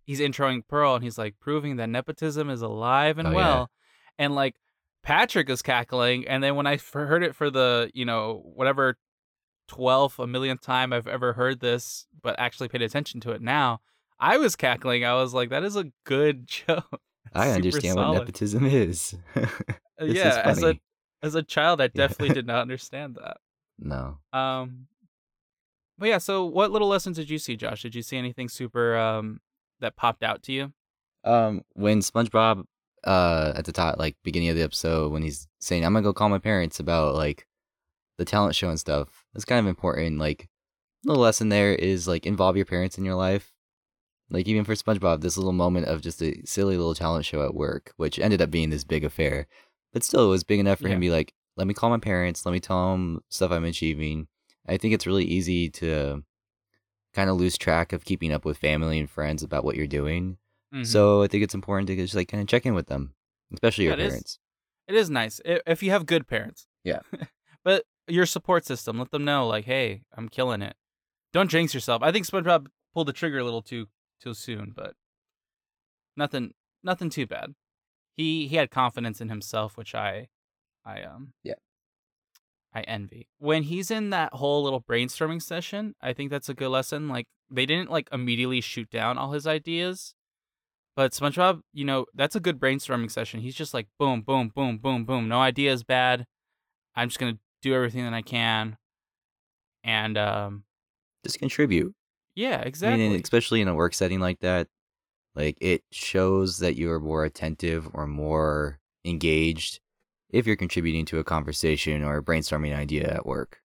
he's 0.04 0.21
introing 0.21 0.62
Pearl 0.68 0.94
and 0.94 1.04
he's 1.04 1.18
like 1.18 1.37
proving 1.40 1.76
that 1.76 1.88
nepotism 1.88 2.50
is 2.50 2.62
alive 2.62 3.18
and 3.18 3.28
Oh, 3.28 3.30
yeah. 3.30 3.37
well. 3.37 3.71
And 4.18 4.35
like 4.35 4.56
Patrick 5.02 5.49
is 5.50 5.62
cackling. 5.62 6.26
And 6.28 6.42
then 6.42 6.54
when 6.56 6.66
I 6.66 6.75
f- 6.75 6.92
heard 6.92 7.23
it 7.23 7.35
for 7.35 7.50
the, 7.50 7.90
you 7.94 8.04
know, 8.04 8.42
whatever 8.54 8.97
12th, 9.68 10.18
a 10.23 10.26
millionth 10.26 10.61
time 10.61 10.92
I've 10.92 11.06
ever 11.09 11.33
heard 11.35 11.61
this, 11.61 12.06
but 12.23 12.38
actually 12.38 12.68
paid 12.68 12.83
attention 12.83 13.21
to 13.21 13.33
it 13.33 13.40
now, 13.42 13.80
I 14.18 14.37
was 14.38 14.56
cackling. 14.56 15.04
I 15.04 15.14
was 15.14 15.35
like, 15.35 15.50
that 15.50 15.64
is 15.64 15.76
a 15.76 15.90
good 16.04 16.47
joke. 16.47 17.00
I 17.33 17.50
understand 17.50 17.94
solid. 17.94 18.12
what 18.14 18.18
nepotism 18.26 18.66
is. 18.66 19.16
Uh, 19.97 20.06
This 20.06 20.16
is 20.16 20.16
yeah, 20.16 20.42
as 20.44 20.62
a 20.64 20.76
as 21.23 21.35
a 21.37 21.42
child, 21.42 21.80
I 21.80 21.85
Yeah. 21.85 21.90
definitely 21.94 22.35
did 22.35 22.47
not 22.52 22.61
understand 22.61 23.14
that. 23.23 23.37
no. 23.78 24.18
Um, 24.33 24.88
but 25.99 26.09
yeah. 26.09 26.18
So, 26.18 26.44
what 26.44 26.73
little 26.73 26.88
lessons 26.88 27.16
did 27.16 27.30
you 27.30 27.38
see, 27.38 27.56
Josh? 27.56 27.83
Did 27.83 27.94
you 27.94 28.02
see 28.02 28.16
anything 28.16 28.49
super 28.49 28.97
um 28.97 29.40
that 29.80 29.94
popped 29.97 30.25
out 30.25 30.42
to 30.44 30.52
you? 30.52 30.73
Um, 31.23 31.62
when 31.75 32.00
SpongeBob, 32.00 32.64
uh, 33.04 33.52
at 33.54 33.64
the 33.66 33.73
top, 33.73 33.99
like 34.00 34.16
beginning 34.25 34.49
of 34.49 34.56
the 34.56 34.62
episode, 34.62 35.12
when 35.12 35.23
he's 35.23 35.47
saying, 35.61 35.85
"I'm 35.85 35.92
gonna 35.92 36.02
go 36.02 36.12
call 36.12 36.28
my 36.28 36.38
parents 36.40 36.80
about 36.80 37.14
like 37.14 37.47
the 38.18 38.25
talent 38.25 38.54
show 38.56 38.68
and 38.68 38.78
stuff," 38.80 39.24
that's 39.35 39.45
kind 39.45 39.61
of 39.61 39.67
important. 39.67 40.19
Like, 40.19 40.49
the 41.03 41.14
lesson 41.14 41.49
there 41.50 41.75
is 41.75 42.09
like 42.09 42.25
involve 42.26 42.57
your 42.57 42.64
parents 42.64 42.97
in 42.97 43.05
your 43.05 43.14
life. 43.17 43.53
Like 44.31 44.49
even 44.49 44.64
for 44.64 44.75
SpongeBob, 44.75 45.21
this 45.21 45.37
little 45.37 45.53
moment 45.53 45.87
of 45.87 46.00
just 46.00 46.23
a 46.23 46.41
silly 46.47 46.79
little 46.79 46.95
talent 46.95 47.26
show 47.26 47.45
at 47.45 47.55
work, 47.55 47.93
which 47.99 48.19
ended 48.19 48.41
up 48.41 48.50
being 48.50 48.71
this 48.71 48.83
big 48.85 49.05
affair, 49.05 49.47
but 49.93 50.03
still 50.03 50.25
it 50.25 50.31
was 50.31 50.45
big 50.45 50.61
enough 50.61 50.79
for 50.81 50.88
him 50.88 50.95
to 50.97 51.00
be 51.00 51.11
like, 51.11 51.35
"Let 51.57 51.67
me 51.67 51.75
call 51.75 51.91
my 51.91 51.99
parents. 51.99 52.47
Let 52.47 52.53
me 52.53 52.61
tell 52.61 52.93
them 52.93 53.21
stuff 53.29 53.50
I'm 53.53 53.64
achieving." 53.67 54.29
I 54.67 54.79
think 54.79 54.95
it's 54.95 55.07
really 55.07 55.25
easy 55.26 55.69
to 55.71 56.25
kind 57.12 57.29
of 57.29 57.37
lose 57.37 57.59
track 57.59 57.93
of 57.93 58.05
keeping 58.07 58.33
up 58.33 58.47
with 58.47 58.57
family 58.57 58.99
and 58.99 59.11
friends 59.11 59.43
about 59.43 59.62
what 59.62 59.76
you're 59.76 59.87
doing. 59.87 60.38
Mhm. 60.75 60.87
So 60.87 61.23
I 61.23 61.29
think 61.29 61.45
it's 61.45 61.55
important 61.55 61.87
to 61.88 61.97
just 61.97 62.14
like 62.14 62.29
kind 62.29 62.41
of 62.41 62.49
check 62.49 62.64
in 62.64 62.75
with 62.75 62.87
them, 62.87 63.14
especially 63.53 63.85
your 63.85 63.93
Yeah, 63.99 64.05
it 64.05 64.07
is. 64.07 64.12
parents. 64.12 64.38
it 64.88 64.95
is 64.95 65.11
nice 65.11 65.41
if 65.45 65.83
you 65.83 65.91
have 65.91 66.07
good 66.07 66.26
parents. 66.26 66.67
Yeah. 66.83 67.00
but 67.62 67.85
your 68.09 68.27
support 68.27 68.65
system, 68.65 68.99
let 68.99 69.11
them 69.11 69.25
know, 69.25 69.47
like, 69.47 69.65
hey, 69.65 70.03
I'm 70.17 70.29
killing 70.29 70.63
it. 70.63 70.75
Don't 71.33 71.51
jinx 71.51 71.75
yourself. 71.75 72.03
I 72.03 72.13
think 72.13 72.27
SpongeBob 72.27 72.67
pulled 72.93 73.09
the 73.09 73.13
trigger 73.13 73.39
a 73.39 73.45
little 73.45 73.63
too 73.63 73.87
too 74.21 74.35
soon, 74.35 74.73
but 74.75 74.95
nothing 76.17 76.53
nothing 76.83 77.11
too 77.11 77.27
bad. 77.27 77.55
He 78.17 78.47
he 78.47 78.57
had 78.57 78.71
confidence 78.71 79.21
in 79.21 79.29
himself, 79.29 79.77
which 79.77 79.95
I 79.95 80.29
I 80.85 81.03
um 81.03 81.33
Yeah. 81.43 81.55
I 82.73 82.83
envy. 82.83 83.29
When 83.39 83.65
he's 83.65 83.91
in 83.91 84.11
that 84.11 84.35
whole 84.35 84.63
little 84.63 84.83
brainstorming 84.83 85.43
session, 85.43 85.95
I 86.01 86.13
think 86.13 86.31
that's 86.31 86.49
a 86.49 86.55
good 86.55 86.69
lesson. 86.69 87.09
Like 87.09 87.27
they 87.51 87.67
didn't 87.67 87.91
like 87.91 88.09
immediately 88.13 88.61
shoot 88.61 88.91
down 88.91 89.19
all 89.19 89.33
his 89.33 89.47
ideas. 89.47 90.15
But 90.97 91.13
SpongeBob, 91.13 91.61
you 91.73 91.85
know, 91.85 92.07
that's 92.15 92.37
a 92.37 92.41
good 92.41 92.61
brainstorming 92.61 93.11
session. 93.11 93.41
He's 93.41 93.57
just 93.57 93.75
like 93.75 93.89
boom, 93.99 94.23
boom, 94.23 94.53
boom, 94.55 94.79
boom, 94.79 95.05
boom. 95.05 95.29
No 95.29 95.41
idea 95.41 95.73
is 95.73 95.83
bad. 95.83 96.27
I'm 96.95 97.09
just 97.09 97.19
gonna 97.19 97.39
do 97.64 97.75
everything 97.75 98.04
that 98.04 98.14
I 98.14 98.23
can. 98.23 98.76
And 99.83 100.16
um 100.16 100.64
Just 101.25 101.38
contribute. 101.38 101.94
yeah, 102.35 102.59
I 102.59 102.66
exactly. 102.66 103.09
mean, 103.09 103.21
especially 103.21 103.61
in 103.61 103.68
a 103.68 103.75
work 103.75 103.94
setting 103.94 104.21
like 104.21 104.40
that, 104.40 104.68
like 105.35 105.59
it 105.61 105.83
shows 105.90 106.59
that 106.59 106.76
you 106.76 106.90
are 106.90 107.00
more 107.00 107.25
attentive 107.25 107.88
or 107.92 108.06
more 108.06 108.78
engaged 109.04 109.80
if 110.30 110.47
you're 110.47 110.56
contributing 110.56 111.04
to 111.06 111.18
a 111.18 111.25
conversation 111.25 112.02
or 112.02 112.18
a 112.18 112.23
brainstorming 112.23 112.75
idea 112.75 113.09
at 113.09 113.26
work. 113.26 113.61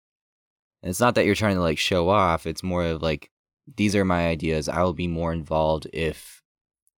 And 0.82 0.90
it's 0.90 1.00
not 1.00 1.16
that 1.16 1.26
you're 1.26 1.36
trying 1.36 1.56
to 1.56 1.62
like 1.62 1.78
show 1.78 2.10
off. 2.10 2.46
It's 2.48 2.64
more 2.64 2.86
of 2.86 3.02
like 3.02 3.30
these 3.76 3.96
are 3.96 4.06
my 4.06 4.28
ideas. 4.28 4.70
I 4.70 4.82
will 4.84 4.94
be 4.94 5.08
more 5.08 5.34
involved 5.34 5.88
if 5.94 6.42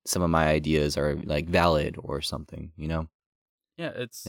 some 0.05 0.22
of 0.22 0.29
my 0.29 0.48
ideas 0.48 0.98
are 0.98 1.15
like 1.24 1.48
valid 1.50 1.96
or 2.00 2.22
something. 2.22 2.72
You 2.77 2.88
know. 2.88 3.08
Yeah, 3.77 3.91
it's 3.96 4.27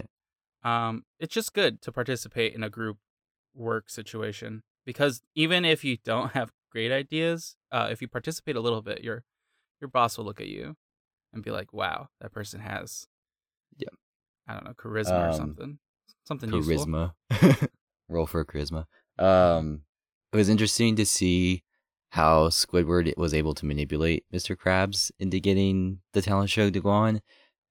um 0.64 1.04
it's 1.18 1.34
just 1.34 1.52
good 1.54 1.80
to 1.82 1.90
participate 1.92 2.54
in 2.54 2.62
a 2.62 2.70
group 2.70 2.98
work 3.54 3.90
situation 3.90 4.62
because 4.84 5.22
even 5.34 5.64
if 5.64 5.84
you 5.84 5.96
don't 6.04 6.32
have 6.32 6.50
great 6.70 6.92
ideas, 6.92 7.56
uh 7.70 7.88
if 7.90 8.00
you 8.02 8.08
participate 8.08 8.56
a 8.56 8.60
little 8.60 8.82
bit, 8.82 9.02
your 9.02 9.24
your 9.80 9.88
boss 9.88 10.16
will 10.16 10.24
look 10.24 10.40
at 10.40 10.46
you 10.48 10.76
and 11.32 11.42
be 11.42 11.50
like, 11.50 11.72
"Wow, 11.72 12.08
that 12.20 12.32
person 12.32 12.60
has 12.60 13.06
Yeah. 13.76 13.88
I 14.46 14.54
don't 14.54 14.64
know, 14.64 14.74
charisma 14.74 15.12
or 15.26 15.28
Um, 15.30 15.34
something." 15.34 15.78
Something 16.24 16.52
useful. 16.52 16.86
charisma. 16.86 17.14
Roll 18.08 18.26
for 18.26 18.44
charisma. 18.44 18.84
Um, 19.18 19.82
it 20.32 20.36
was 20.36 20.48
interesting 20.48 20.94
to 20.96 21.04
see 21.06 21.62
how 22.10 22.48
Squidward 22.48 23.16
was 23.16 23.32
able 23.34 23.54
to 23.54 23.64
manipulate 23.66 24.24
Mr. 24.32 24.54
Krabs 24.56 25.10
into 25.18 25.40
getting 25.40 26.00
the 26.12 26.22
talent 26.22 26.50
show 26.50 26.70
to 26.70 26.80
go 26.80 26.90
on. 26.90 27.20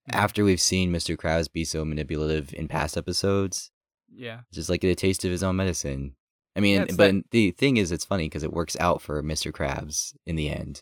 Mhm. 0.09 0.15
After 0.15 0.43
we've 0.43 0.61
seen 0.61 0.91
Mr. 0.91 1.15
Krabs 1.15 1.51
be 1.51 1.63
so 1.65 1.85
manipulative 1.85 2.53
in 2.53 2.67
past 2.67 2.97
episodes, 2.97 3.71
Yeah. 4.11 4.41
just 4.51 4.69
like 4.69 4.83
a 4.83 4.95
taste 4.95 5.23
of 5.25 5.31
his 5.31 5.43
own 5.43 5.55
medicine. 5.57 6.15
I 6.55 6.59
mean, 6.59 6.81
Yeah, 6.81 6.85
but 6.95 6.97
that- 7.13 7.31
the 7.31 7.51
thing 7.51 7.77
is, 7.77 7.91
it's 7.91 8.03
funny 8.05 8.25
because 8.25 8.43
it 8.43 8.51
works 8.51 8.75
out 8.79 9.01
for 9.01 9.21
Mr. 9.23 9.51
Krabs 9.51 10.15
in 10.25 10.35
the 10.35 10.49
end. 10.49 10.81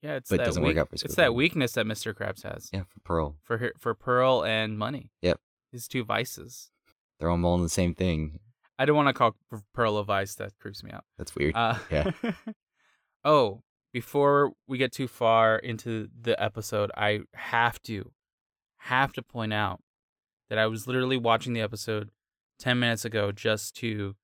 Yeah, 0.00 0.16
it's 0.16 0.28
But 0.30 0.36
it 0.36 0.38
that 0.38 0.44
doesn't 0.44 0.62
work 0.62 0.76
out 0.76 0.88
for 0.90 0.96
It's 0.96 1.14
that 1.16 1.34
weakness 1.34 1.72
that 1.72 1.86
Mr. 1.86 2.14
Krabs 2.14 2.42
has 2.42 2.70
Yeah, 2.72 2.84
for 2.84 3.00
Pearl. 3.00 3.38
for 3.42 3.58
her, 3.58 3.72
for 3.78 3.94
Pearl 3.94 4.44
and 4.44 4.78
money. 4.78 5.10
Yep. 5.22 5.40
His 5.72 5.88
two 5.88 6.04
vices. 6.04 6.70
They're 7.18 7.30
all 7.30 7.54
in 7.56 7.62
the 7.62 7.68
same 7.68 7.94
thing. 7.94 8.38
I 8.78 8.84
don't 8.84 8.96
want 8.96 9.08
to 9.08 9.14
call 9.14 9.36
Pearl 9.72 9.96
a 9.96 10.04
vice. 10.04 10.34
That 10.34 10.58
creeps 10.58 10.82
me 10.82 10.90
out. 10.90 11.04
That's 11.16 11.34
weird. 11.34 11.54
Uh, 11.56 11.78
Yeah. 11.90 12.10
oh, 13.24 13.62
before 13.94 14.50
we 14.66 14.76
get 14.76 14.90
too 14.90 15.06
far 15.06 15.56
into 15.56 16.08
the 16.20 16.42
episode, 16.42 16.90
I 16.96 17.20
have 17.34 17.80
to, 17.84 18.10
have 18.78 19.12
to 19.12 19.22
point 19.22 19.52
out 19.52 19.80
that 20.50 20.58
I 20.58 20.66
was 20.66 20.88
literally 20.88 21.16
watching 21.16 21.52
the 21.52 21.60
episode 21.60 22.10
10 22.58 22.80
minutes 22.80 23.04
ago 23.04 23.30
just 23.30 23.76
to, 23.76 24.16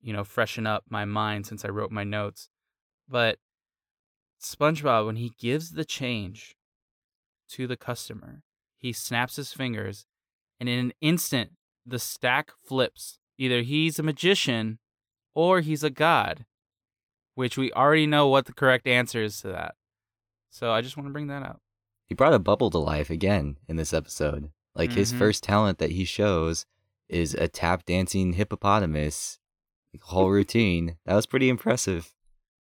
you 0.00 0.12
know, 0.14 0.24
freshen 0.24 0.66
up 0.66 0.84
my 0.88 1.04
mind 1.04 1.46
since 1.46 1.66
I 1.66 1.68
wrote 1.68 1.90
my 1.90 2.02
notes. 2.02 2.48
But 3.06 3.38
SpongeBob, 4.40 5.04
when 5.04 5.16
he 5.16 5.32
gives 5.38 5.72
the 5.72 5.84
change 5.84 6.56
to 7.50 7.66
the 7.66 7.76
customer, 7.76 8.40
he 8.78 8.90
snaps 8.90 9.36
his 9.36 9.52
fingers, 9.52 10.06
and 10.58 10.66
in 10.66 10.78
an 10.78 10.92
instant, 11.02 11.50
the 11.84 11.98
stack 11.98 12.52
flips. 12.66 13.18
Either 13.36 13.60
he's 13.60 13.98
a 13.98 14.02
magician 14.02 14.78
or 15.34 15.60
he's 15.60 15.84
a 15.84 15.90
god, 15.90 16.46
which 17.40 17.56
we 17.58 17.72
already 17.72 18.06
know 18.06 18.28
what 18.28 18.46
the 18.46 18.52
correct 18.52 18.86
answer 18.86 19.22
is 19.22 19.40
to 19.40 19.48
that. 19.48 19.74
So 20.50 20.70
I 20.72 20.80
just 20.80 20.96
want 20.96 21.08
to 21.08 21.12
bring 21.12 21.26
that 21.28 21.42
up. 21.42 21.60
he 22.06 22.14
brought 22.14 22.34
a 22.34 22.38
bubble 22.40 22.70
to 22.70 22.78
life 22.78 23.08
again 23.10 23.56
in 23.68 23.76
this 23.76 23.92
episode. 23.92 24.50
Like 24.74 24.92
his 24.92 25.12
Mhm. 25.12 25.18
first 25.18 25.42
talent 25.44 25.78
that 25.78 25.90
he 25.92 26.04
shows 26.04 26.66
is 27.08 27.34
a 27.34 27.46
tap 27.48 27.84
dancing 27.86 28.32
hippopotamus. 28.34 29.38
Like, 29.92 30.02
whole 30.02 30.30
routine. 30.30 30.96
That 31.06 31.14
was 31.14 31.26
pretty 31.26 31.48
impressive. 31.48 32.14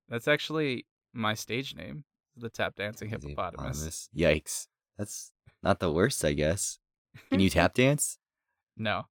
That's 0.08 0.26
actually 0.28 0.86
my 1.12 1.34
stage 1.34 1.74
name, 1.76 2.04
the 2.36 2.50
tap 2.50 2.74
dancing 2.76 3.08
hippopotamus. 3.08 4.08
Yikes. 4.16 4.66
That's 4.98 5.32
not 5.62 5.78
the 5.80 5.92
worst, 5.92 6.24
I 6.24 6.32
guess. 6.32 6.78
Can 7.30 7.38
you 7.40 7.50
tap 7.58 7.74
dance? 7.74 8.18
No, 8.76 9.06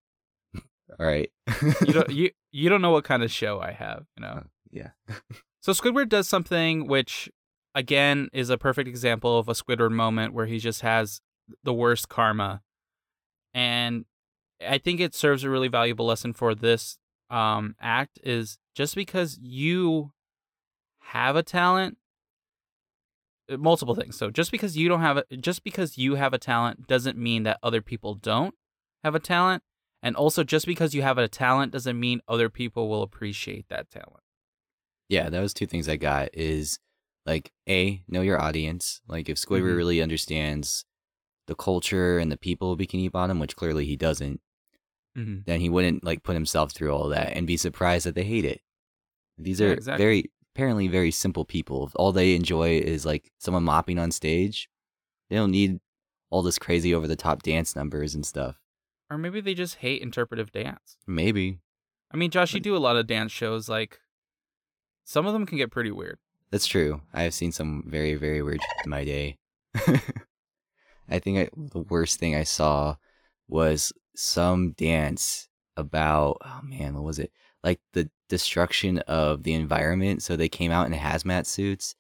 All 1.00 1.06
right. 1.06 1.32
you 1.86 1.94
don't. 1.94 2.10
You 2.20 2.30
you 2.52 2.70
don't 2.70 2.82
know 2.82 2.92
what 2.92 3.04
kind 3.06 3.24
of 3.24 3.32
show 3.32 3.60
I 3.62 3.72
have. 3.72 4.06
You 4.18 4.22
know. 4.22 4.44
yeah. 4.72 4.92
So 5.66 5.72
Squidward 5.72 6.10
does 6.10 6.30
something 6.30 6.86
which, 6.86 7.28
again, 7.74 8.30
is 8.32 8.52
a 8.52 8.58
perfect 8.60 8.88
example 8.88 9.40
of 9.40 9.50
a 9.50 9.54
Squidward 9.54 9.94
moment 9.94 10.32
where 10.32 10.46
he 10.46 10.60
just 10.60 10.82
has 10.82 11.22
the 11.64 11.74
worst 11.74 12.08
karma, 12.08 12.62
and 13.52 14.06
I 14.62 14.78
think 14.78 15.00
it 15.00 15.16
serves 15.16 15.44
a 15.44 15.50
really 15.50 15.68
valuable 15.68 16.06
lesson 16.06 16.34
for 16.34 16.54
this 16.54 17.00
um, 17.32 17.74
act. 17.82 18.20
Is 18.24 18.60
just 18.76 18.94
because 18.94 19.40
you 19.42 20.12
have 21.00 21.36
a 21.36 21.42
talent, 21.42 21.98
uh, 23.52 23.58
multiple 23.58 23.96
things. 23.96 24.16
So 24.20 24.30
just 24.30 24.52
because 24.52 24.78
you 24.78 24.88
don't 24.88 25.02
have 25.02 25.18
a, 25.18 25.24
just 25.36 25.64
because 25.64 25.98
you 25.98 26.14
have 26.14 26.36
a 26.36 26.38
talent 26.38 26.86
doesn't 26.86 27.18
mean 27.18 27.42
that 27.42 27.58
other 27.64 27.82
people 27.82 28.14
don't 28.14 28.54
have 29.04 29.16
a 29.16 29.20
talent, 29.20 29.64
and 30.04 30.16
also 30.16 30.44
just 30.44 30.68
because 30.68 30.94
you 30.94 31.02
have 31.02 31.18
a 31.18 31.28
talent 31.28 31.72
doesn't 31.72 32.00
mean 32.00 32.22
other 32.28 32.52
people 32.52 32.88
will 32.88 33.02
appreciate 33.02 33.66
that 33.70 33.90
talent. 33.90 34.25
Yeah, 35.10 35.30
that 35.30 35.40
was 35.42 35.54
two 35.54 35.66
things 35.68 35.88
I 35.88 35.96
got 35.98 36.30
is 36.34 36.80
like 37.26 37.52
A, 37.70 38.04
know 38.08 38.22
your 38.22 38.42
audience. 38.42 39.02
Like 39.08 39.30
if 39.30 39.38
Squidward 39.38 39.74
Mhm. 39.74 39.78
really 39.78 40.02
understands 40.02 40.86
the 41.48 41.56
culture 41.56 42.18
and 42.18 42.32
the 42.32 42.38
people 42.38 42.72
of 42.72 42.80
Bikini 42.80 43.12
Bottom, 43.12 43.40
which 43.40 43.56
clearly 43.56 43.86
he 43.86 43.96
doesn't, 43.96 44.42
Mm-hmm. 45.18 45.42
then 45.46 45.62
he 45.62 45.70
wouldn't 45.70 46.04
like 46.04 46.24
put 46.24 46.34
himself 46.36 46.72
through 46.74 46.92
all 46.94 47.08
that 47.10 47.38
and 47.38 47.48
be 47.48 47.56
surprised 47.56 48.06
that 48.06 48.16
they 48.16 48.24
hate 48.26 48.44
it. 48.46 48.62
These 49.38 49.62
Yeah, 49.62 49.68
are 49.68 49.74
exactly. 49.74 50.04
very 50.04 50.32
apparently 50.54 50.88
very 50.88 51.12
simple 51.12 51.46
people. 51.46 51.90
All 51.96 52.12
they 52.12 52.36
enjoy 52.36 52.80
is 52.80 53.06
like 53.06 53.32
someone 53.40 53.64
mopping 53.64 53.98
on 54.00 54.12
stage, 54.12 54.70
they 55.30 55.36
don't 55.38 55.52
need 55.52 55.80
all 56.30 56.42
this 56.42 56.60
crazy 56.60 56.94
over 56.94 57.08
the 57.08 57.16
top 57.16 57.44
dance 57.44 57.76
numbers 57.76 58.14
and 58.16 58.26
stuff. 58.26 58.60
Or 59.10 59.18
maybe 59.18 59.40
they 59.40 59.54
just 59.54 59.76
hate 59.76 60.02
interpretive 60.02 60.52
dance. 60.52 60.98
Maybe. 61.08 61.60
I 62.12 62.18
mean, 62.18 62.32
Josh, 62.32 62.54
you 62.54 62.60
do 62.60 62.76
a 62.76 62.80
lot 62.80 62.96
of 62.98 63.08
dance 63.08 63.32
shows. 63.32 63.70
Like, 63.70 64.00
some 65.06 65.28
of 65.28 65.34
them 65.34 65.46
can 65.46 65.58
get 65.58 65.72
pretty 65.72 65.92
weird. 65.92 66.18
That's 66.52 66.68
true. 66.68 67.02
I 67.14 67.24
have 67.24 67.34
seen 67.34 67.52
some 67.52 67.84
very, 67.88 68.16
very 68.16 68.42
weird 68.42 68.60
in 68.84 68.90
my 68.90 69.06
day. 69.06 69.38
I 71.10 71.20
think 71.20 71.38
I, 71.38 71.50
the 71.56 71.80
worst 71.80 72.20
thing 72.20 72.36
I 72.36 72.44
saw 72.44 72.96
was 73.48 73.94
some 74.16 74.72
dance 74.72 75.48
about, 75.78 76.38
oh 76.44 76.62
man, 76.64 76.96
what 76.96 77.04
was 77.04 77.20
it? 77.20 77.32
Like 77.64 77.80
the 77.94 78.10
destruction 78.30 79.00
of 79.00 79.44
the 79.44 79.54
environment. 79.54 80.24
So 80.24 80.36
they 80.36 80.50
came 80.50 80.72
out 80.72 80.88
in 80.88 80.94
hazmat 80.94 81.46
suits 81.46 81.96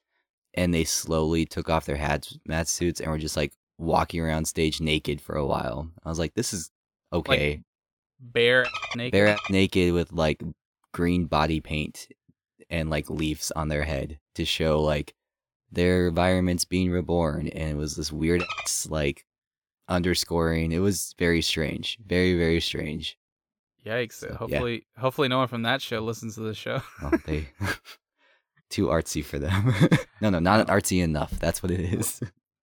and 0.53 0.73
they 0.73 0.83
slowly 0.83 1.45
took 1.45 1.69
off 1.69 1.85
their 1.85 1.97
hazmat 1.97 2.67
suits 2.67 2.99
and 2.99 3.11
were 3.11 3.17
just 3.17 3.37
like 3.37 3.53
walking 3.77 4.21
around 4.21 4.45
stage 4.45 4.81
naked 4.81 5.21
for 5.21 5.35
a 5.35 5.45
while. 5.45 5.91
I 6.03 6.09
was 6.09 6.17
like, 6.19 6.33
this 6.33 6.53
is 6.53 6.71
okay. 7.13 7.61
Bare 8.19 8.65
naked. 8.95 9.13
They're 9.13 9.37
naked 9.49 9.93
with 9.93 10.11
like 10.11 10.41
green 10.93 11.25
body 11.25 11.59
paint 11.59 12.07
and 12.69 12.89
like 12.89 13.09
leaves 13.09 13.51
on 13.51 13.67
their 13.67 13.83
head 13.83 14.19
to 14.35 14.45
show 14.45 14.81
like 14.81 15.13
their 15.71 16.07
environment's 16.07 16.65
being 16.65 16.91
reborn 16.91 17.47
and 17.49 17.71
it 17.71 17.77
was 17.77 17.95
this 17.95 18.11
weird 18.11 18.43
like 18.89 19.25
underscoring. 19.87 20.71
It 20.71 20.79
was 20.79 21.13
very 21.17 21.41
strange. 21.41 21.97
Very 22.05 22.37
very 22.37 22.61
strange. 22.61 23.17
Yikes! 23.85 24.13
So, 24.13 24.27
yeah. 24.29 24.37
hopefully, 24.37 24.87
hopefully, 24.97 25.27
no 25.27 25.37
one 25.37 25.47
from 25.47 25.61
that 25.61 25.81
show 25.81 25.99
listens 25.99 26.35
to 26.35 26.41
the 26.41 26.55
show. 26.55 26.81
oh, 27.03 27.11
they 27.25 27.49
too 28.69 28.87
artsy 28.87 29.23
for 29.23 29.39
them. 29.39 29.73
No 30.21 30.29
no 30.29 30.39
not 30.39 30.67
artsy 30.67 31.03
enough. 31.03 31.31
That's 31.31 31.61
what 31.61 31.71
it 31.71 31.81
is. 31.81 32.21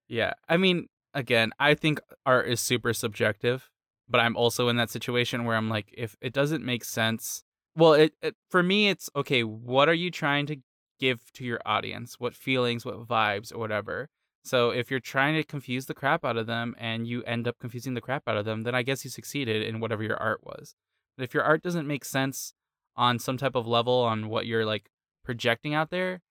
yeah, 0.08 0.32
I 0.48 0.56
mean, 0.56 0.88
again, 1.12 1.52
I 1.60 1.74
think 1.74 2.00
art 2.24 2.48
is 2.48 2.60
super 2.60 2.94
subjective, 2.94 3.70
but 4.08 4.20
I'm 4.22 4.36
also 4.36 4.68
in 4.68 4.76
that 4.76 4.88
situation 4.88 5.44
where 5.44 5.54
I'm 5.54 5.68
like, 5.68 5.94
if 5.96 6.16
it 6.22 6.32
doesn't 6.32 6.64
make 6.64 6.82
sense, 6.82 7.44
well, 7.76 7.94
it, 7.94 8.14
it 8.22 8.37
for 8.50 8.62
me, 8.62 8.88
it's 8.88 9.08
okay. 9.16 9.42
What 9.44 9.88
are 9.88 9.94
you 9.94 10.11
trying 10.11 10.46
to 10.46 10.56
give 10.98 11.32
to 11.35 11.44
your 11.44 11.61
audience? 11.66 12.16
What 12.18 12.35
feelings? 12.35 12.85
What 12.85 13.06
vibes? 13.06 13.52
Or 13.54 13.58
whatever. 13.58 14.08
So 14.44 14.70
if 14.70 14.90
you're 14.90 15.00
trying 15.00 15.35
to 15.37 15.44
confuse 15.44 15.87
the 15.87 15.94
crap 15.94 16.24
out 16.24 16.37
of 16.37 16.46
them 16.46 16.74
and 16.78 17.06
you 17.06 17.22
end 17.24 17.46
up 17.46 17.58
confusing 17.61 17.94
the 17.94 18.00
crap 18.00 18.24
out 18.26 18.37
of 18.37 18.44
them, 18.44 18.64
then 18.64 18.74
I 18.74 18.82
guess 18.82 19.04
you 19.04 19.11
succeeded 19.11 19.62
in 19.62 19.78
whatever 19.78 20.02
your 20.02 20.16
art 20.16 20.40
was. 20.44 20.74
But 21.16 21.24
if 21.24 21.32
your 21.35 21.44
art 21.44 21.62
doesn't 21.62 21.87
make 21.87 22.04
sense 22.04 22.52
on 22.96 23.18
some 23.20 23.37
type 23.37 23.54
of 23.54 23.66
level 23.68 24.00
on 24.00 24.28
what 24.28 24.46
you're 24.46 24.66
like 24.66 24.90
projecting 25.24 25.74
out 25.74 25.90
there, 25.90 26.22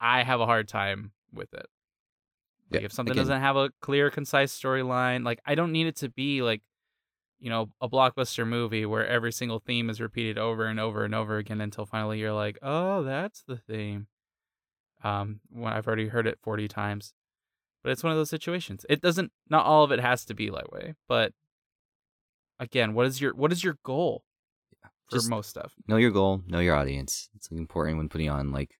I 0.00 0.22
have 0.22 0.40
a 0.40 0.46
hard 0.46 0.66
time 0.66 1.12
with 1.32 1.52
it. 1.52 1.66
Like 2.70 2.80
Yeah, 2.80 2.86
if 2.86 2.92
something 2.92 3.12
again- 3.12 3.22
doesn't 3.24 3.40
have 3.42 3.56
a 3.56 3.70
clear, 3.80 4.10
concise 4.10 4.58
storyline, 4.58 5.22
like 5.24 5.40
I 5.44 5.54
don't 5.54 5.72
need 5.72 5.86
it 5.86 5.96
to 5.96 6.08
be 6.08 6.40
like, 6.42 6.62
you 7.38 7.50
know, 7.50 7.70
a 7.80 7.88
blockbuster 7.88 8.46
movie 8.46 8.86
where 8.86 9.06
every 9.06 9.32
single 9.32 9.58
theme 9.58 9.90
is 9.90 10.00
repeated 10.00 10.38
over 10.38 10.64
and 10.66 10.80
over 10.80 11.04
and 11.04 11.14
over 11.14 11.36
again 11.36 11.60
until 11.60 11.86
finally 11.86 12.18
you're 12.18 12.32
like, 12.32 12.58
oh, 12.62 13.02
that's 13.02 13.42
the 13.46 13.56
theme. 13.56 14.06
Um, 15.04 15.40
when 15.50 15.72
I've 15.72 15.86
already 15.86 16.08
heard 16.08 16.26
it 16.26 16.38
forty 16.42 16.66
times, 16.68 17.12
but 17.82 17.92
it's 17.92 18.02
one 18.02 18.12
of 18.12 18.16
those 18.18 18.30
situations. 18.30 18.86
It 18.88 19.00
doesn't. 19.02 19.30
Not 19.48 19.66
all 19.66 19.84
of 19.84 19.92
it 19.92 20.00
has 20.00 20.24
to 20.24 20.34
be 20.34 20.48
that 20.50 20.72
way, 20.72 20.94
but 21.06 21.32
again, 22.58 22.94
what 22.94 23.06
is 23.06 23.20
your 23.20 23.34
what 23.34 23.52
is 23.52 23.62
your 23.62 23.76
goal 23.84 24.24
for 25.10 25.16
Just- 25.16 25.30
most 25.30 25.50
stuff? 25.50 25.72
know 25.86 25.96
your 25.96 26.10
goal 26.10 26.42
know 26.46 26.58
your 26.58 26.74
audience 26.74 27.28
it's 27.36 27.48
important 27.50 27.96
when 27.98 28.08
putting 28.08 28.28
on 28.28 28.50
like 28.50 28.70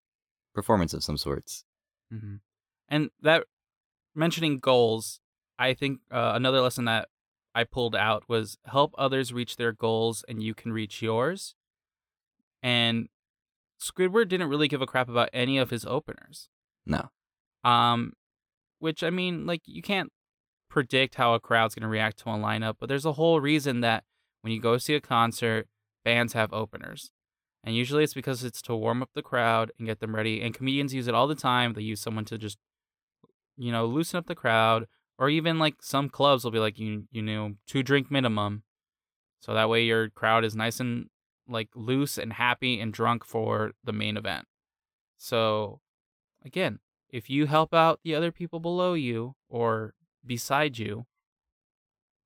performance 0.55 0.92
of 0.95 1.05
some 1.05 1.16
sorts 1.16 1.64
hmm 2.11 2.37
And 2.88 3.11
that 3.23 3.45
mentioning 4.14 4.59
goals, 4.59 5.21
I 5.59 5.75
think 5.75 6.01
uh, 6.11 6.33
another 6.35 6.61
lesson 6.61 6.87
that 6.87 7.09
I 7.57 7.64
pulled 7.64 7.97
out 7.97 8.25
was 8.29 8.59
help 8.66 8.95
others 8.99 9.33
reach 9.33 9.57
their 9.57 9.73
goals 9.73 10.23
and 10.29 10.42
you 10.42 10.55
can 10.55 10.75
reach 10.75 11.01
yours. 11.01 11.55
And 12.62 13.09
Squidward 13.81 14.29
didn't 14.29 14.51
really 14.51 14.69
give 14.69 14.83
a 14.83 14.87
crap 14.87 15.09
about 15.09 15.31
any 15.33 15.57
of 15.57 15.71
his 15.71 15.87
openers. 15.87 16.51
no 16.85 17.09
Um, 17.64 18.12
which 18.79 19.03
I 19.03 19.09
mean, 19.09 19.47
like 19.47 19.62
you 19.64 19.81
can't 19.81 20.12
predict 20.69 21.14
how 21.14 21.33
a 21.33 21.40
crowd's 21.40 21.75
gonna 21.75 21.88
react 21.88 22.19
to 22.19 22.29
a 22.29 22.35
lineup, 22.35 22.75
but 22.79 22.90
there's 22.90 23.07
a 23.07 23.14
whole 23.14 23.40
reason 23.40 23.81
that 23.81 24.05
when 24.42 24.53
you 24.53 24.61
go 24.61 24.77
see 24.77 24.95
a 24.95 25.01
concert, 25.01 25.66
bands 26.05 26.35
have 26.35 26.53
openers. 26.53 27.11
And 27.64 27.75
usually 27.75 28.05
it's 28.05 28.14
because 28.14 28.45
it's 28.45 28.61
to 28.62 28.77
warm 28.77 29.03
up 29.03 29.11
the 29.14 29.23
crowd 29.23 29.73
and 29.79 29.88
get 29.88 30.01
them 30.01 30.14
ready. 30.14 30.42
And 30.42 30.55
comedians 30.55 30.92
use 30.92 31.09
it 31.09 31.14
all 31.14 31.27
the 31.27 31.35
time. 31.35 31.73
They 31.73 31.81
use 31.81 32.01
someone 32.01 32.27
to 32.27 32.37
just, 32.37 32.59
you 33.57 33.73
know, 33.73 33.87
loosen 33.87 34.19
up 34.19 34.27
the 34.27 34.35
crowd. 34.35 34.87
Or 35.18 35.31
even 35.31 35.59
like 35.59 35.76
some 35.81 36.09
clubs 36.11 36.44
will 36.44 36.50
be 36.50 36.59
like, 36.59 36.79
you 36.79 37.05
you 37.11 37.22
know, 37.22 37.55
two 37.66 37.83
drink 37.83 38.11
minimum. 38.11 38.62
So 39.40 39.55
that 39.55 39.68
way 39.68 39.85
your 39.85 40.11
crowd 40.11 40.44
is 40.44 40.55
nice 40.55 40.81
and 40.81 41.09
like 41.48 41.68
loose 41.74 42.18
and 42.18 42.33
happy 42.33 42.81
and 42.81 42.92
drunk 42.92 43.24
for 43.24 43.72
the 43.85 43.92
main 43.92 44.16
event. 44.16 44.46
So 45.18 45.81
again, 46.44 46.81
if 47.11 47.31
you 47.31 47.46
help 47.46 47.72
out 47.72 48.00
the 48.02 48.14
other 48.14 48.33
people 48.33 48.61
below 48.61 48.94
you 48.94 49.37
or 49.48 49.94
beside 50.24 50.79
you, 50.79 51.07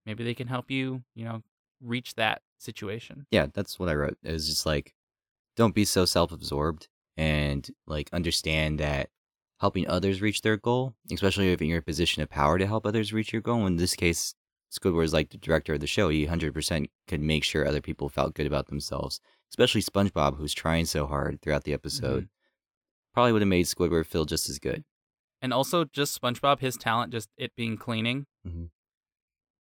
maybe 0.07 0.25
they 0.25 0.35
can 0.35 0.49
help 0.49 0.71
you, 0.71 1.03
you 1.15 1.25
know, 1.25 1.43
reach 1.81 2.15
that 2.15 2.43
situation. 2.59 3.27
Yeah, 3.31 3.47
that's 3.53 3.79
what 3.79 3.89
I 3.89 3.95
wrote. 3.95 4.19
It 4.23 4.33
was 4.33 4.49
just 4.49 4.67
like, 4.67 4.95
don't 5.57 5.75
be 5.75 5.85
so 5.85 6.05
self 6.05 6.33
absorbed 6.33 6.89
and 7.17 7.69
like 7.87 8.09
understand 8.13 8.81
that 8.81 9.11
helping 9.61 9.87
others 9.87 10.23
reach 10.23 10.41
their 10.43 10.57
goal, 10.57 10.95
especially 11.13 11.53
if 11.53 11.61
you're 11.61 11.77
in 11.77 11.79
a 11.79 11.83
position 11.83 12.23
of 12.23 12.31
power 12.31 12.59
to 12.59 12.67
help 12.67 12.87
others 12.87 13.13
reach 13.13 13.33
your 13.33 13.43
goal. 13.43 13.67
In 13.67 13.77
this 13.77 13.95
case, 13.95 14.35
Squidward 14.73 15.05
is 15.05 15.13
like 15.13 15.31
the 15.31 15.39
director 15.39 15.75
of 15.75 15.81
the 15.81 15.87
show. 15.87 16.09
He 16.09 16.27
100% 16.27 16.87
could 17.09 17.21
make 17.21 17.45
sure 17.45 17.67
other 17.67 17.81
people 17.81 18.09
felt 18.09 18.35
good 18.35 18.47
about 18.47 18.69
themselves, 18.69 19.21
especially 19.51 19.83
SpongeBob, 19.83 20.39
who's 20.39 20.55
trying 20.55 20.87
so 20.87 21.07
hard 21.07 21.41
throughout 21.43 21.65
the 21.65 21.73
episode. 21.75 22.29
Probably 23.13 23.33
would 23.33 23.43
have 23.43 23.49
made 23.49 23.67
Squidward 23.67 24.07
feel 24.07 24.25
just 24.25 24.49
as 24.49 24.59
good. 24.59 24.85
And 25.43 25.53
also 25.53 25.85
just 25.85 26.21
SpongeBob, 26.21 26.61
his 26.61 26.77
talent, 26.77 27.13
just 27.13 27.29
it 27.37 27.55
being 27.57 27.77
cleaning. 27.77 28.27
Mhm. 28.47 28.71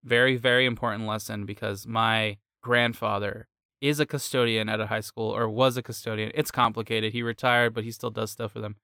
Very, 0.04 0.36
very 0.36 0.64
important 0.64 1.06
lesson 1.06 1.44
because 1.44 1.86
my 1.86 2.38
grandfather 2.62 3.48
is 3.80 3.98
a 3.98 4.06
custodian 4.06 4.68
at 4.68 4.80
a 4.80 4.86
high 4.86 5.00
school 5.00 5.30
or 5.30 5.48
was 5.48 5.76
a 5.76 5.82
custodian. 5.82 6.30
It's 6.34 6.50
complicated. 6.50 7.12
He 7.12 7.22
retired, 7.22 7.74
but 7.74 7.84
he 7.84 7.90
still 7.90 8.10
does 8.10 8.30
stuff 8.30 8.52
for 8.52 8.60
them. 8.60 8.76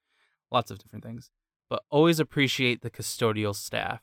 Lots 0.51 0.71
of 0.71 0.79
different 0.79 1.05
things. 1.05 1.31
But 1.69 1.83
always 1.91 2.21
appreciate 2.21 2.83
the 2.83 2.91
custodial 2.91 3.55
staff, 3.55 4.03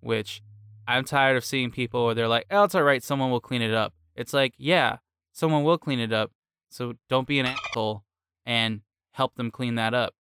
which 0.00 0.42
I'm 0.86 1.04
tired 1.04 1.36
of 1.36 1.44
seeing 1.44 1.70
people 1.70 2.06
where 2.06 2.14
they're 2.14 2.28
like, 2.28 2.46
oh, 2.50 2.64
it's 2.64 2.74
all 2.74 2.82
right. 2.82 3.02
Someone 3.02 3.30
will 3.30 3.40
clean 3.40 3.62
it 3.62 3.74
up. 3.74 3.94
It's 4.14 4.32
like, 4.32 4.54
yeah, 4.56 4.98
someone 5.32 5.64
will 5.64 5.78
clean 5.78 6.00
it 6.00 6.12
up. 6.12 6.30
So 6.68 6.94
don't 7.08 7.26
be 7.26 7.40
an 7.40 7.46
asshole 7.46 8.04
and 8.46 8.82
help 9.12 9.34
them 9.34 9.50
clean 9.50 9.74
that 9.74 9.94
up. 9.94 10.14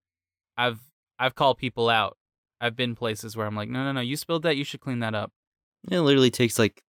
I've 0.57 0.79
I've 1.19 1.35
called 1.35 1.57
people 1.57 1.89
out. 1.89 2.17
I've 2.61 2.75
been 2.75 2.95
places 2.95 3.37
where 3.37 3.45
I'm 3.45 3.55
like, 3.55 3.69
no, 3.69 3.83
no, 3.83 3.91
no, 3.91 4.01
you 4.01 4.15
spilled 4.17 4.43
that. 4.43 4.57
You 4.57 4.63
should 4.63 4.81
clean 4.81 4.99
that 4.99 5.15
up. 5.15 5.31
It 5.89 5.99
literally 5.99 6.31
takes 6.31 6.59
like 6.59 6.83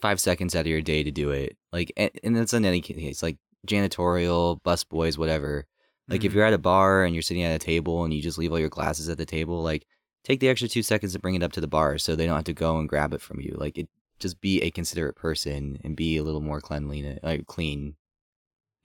five 0.00 0.20
seconds 0.20 0.54
out 0.54 0.60
of 0.60 0.66
your 0.66 0.80
day 0.80 1.02
to 1.02 1.10
do 1.10 1.30
it. 1.30 1.56
Like, 1.72 1.92
and, 1.96 2.36
that's 2.36 2.54
in 2.54 2.64
any 2.64 2.80
case, 2.80 3.22
like 3.22 3.36
janitorial, 3.66 4.62
bus 4.62 4.84
boys, 4.84 5.18
whatever. 5.18 5.66
Like, 6.08 6.24
if 6.24 6.32
Mhm. 6.32 6.36
you're 6.36 6.44
at 6.44 6.52
a 6.54 6.58
bar 6.58 7.04
and 7.04 7.14
you're 7.14 7.22
sitting 7.22 7.42
at 7.42 7.54
a 7.54 7.58
table 7.64 8.02
and 8.04 8.12
you 8.14 8.22
just 8.22 8.38
leave 8.38 8.50
all 8.52 8.58
your 8.58 8.68
glasses 8.70 9.08
at 9.08 9.18
the 9.18 9.26
table, 9.26 9.62
like, 9.62 9.86
take 10.24 10.40
the 10.40 10.48
extra 10.48 10.68
two 10.68 10.82
seconds 10.82 11.12
to 11.12 11.18
bring 11.18 11.34
it 11.34 11.42
up 11.42 11.52
to 11.52 11.60
the 11.60 11.66
bar 11.68 11.98
so 11.98 12.16
they 12.16 12.26
don't 12.26 12.34
have 12.36 12.44
to 12.44 12.52
go 12.54 12.78
and 12.78 12.88
grab 12.88 13.12
it 13.12 13.20
from 13.20 13.40
you. 13.40 13.54
Like, 13.58 13.76
it 13.78 13.88
just 14.18 14.40
be 14.40 14.60
a 14.62 14.70
considerate 14.70 15.16
person 15.16 15.78
and 15.84 15.96
be 15.96 16.16
a 16.16 16.22
little 16.24 16.40
more 16.40 16.60
cleanly, 16.60 17.18
like 17.22 17.46
clean. 17.46 17.96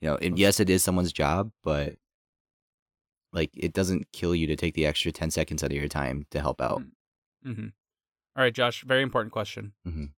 You 0.00 0.10
know, 0.10 0.16
and 0.16 0.38
yes, 0.38 0.60
it 0.60 0.68
is 0.70 0.84
someone's 0.84 1.12
job, 1.12 1.50
but 1.62 1.96
like, 3.32 3.50
it 3.54 3.72
doesn't 3.72 4.12
kill 4.12 4.34
you 4.34 4.46
to 4.46 4.54
take 4.56 4.74
the 4.74 4.86
extra 4.86 5.10
ten 5.10 5.30
seconds 5.30 5.64
out 5.64 5.70
of 5.72 5.76
your 5.76 5.88
time 5.88 6.26
to 6.30 6.40
help 6.40 6.60
out. 6.60 6.82
Mm-hmm. 7.44 7.68
All 8.36 8.42
right, 8.42 8.54
Josh. 8.54 8.84
Very 8.84 9.02
important 9.02 9.32
question. 9.32 9.72
Mhm. 9.86 10.12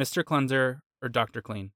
Mr. 0.00 0.24
Cleanser 0.24 0.82
or 1.02 1.08
Dr. 1.08 1.42
Clean? 1.42 1.70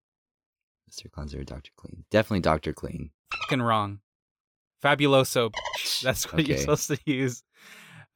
Mr. 0.91 1.11
Cleanser, 1.11 1.41
or 1.41 1.45
Doctor 1.45 1.71
Clean, 1.77 2.05
definitely 2.11 2.41
Doctor 2.41 2.73
Clean. 2.73 3.11
Fucking 3.43 3.63
wrong. 3.63 4.01
Fabuloso. 4.85 5.53
That's 6.03 6.31
what 6.33 6.47
you're 6.47 6.59
supposed 6.59 6.89
to 6.89 6.99
use. 7.07 7.43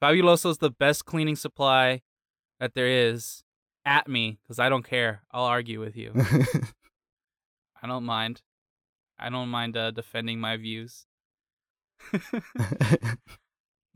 Fabuloso 0.01 0.51
is 0.51 0.59
the 0.59 0.69
best 0.69 1.05
cleaning 1.05 1.35
supply 1.35 2.01
that 2.59 2.73
there 2.75 2.87
is. 2.87 3.43
At 3.85 4.07
me, 4.07 4.37
because 4.43 4.59
I 4.59 4.69
don't 4.69 4.83
care. 4.83 5.23
I'll 5.31 5.45
argue 5.45 5.79
with 5.79 5.95
you. 5.95 6.11
I 7.81 7.87
don't 7.87 8.03
mind. 8.03 8.43
I 9.17 9.29
don't 9.29 9.49
mind 9.49 9.75
uh, 9.77 9.91
defending 9.91 10.39
my 10.39 10.57
views. 10.57 11.07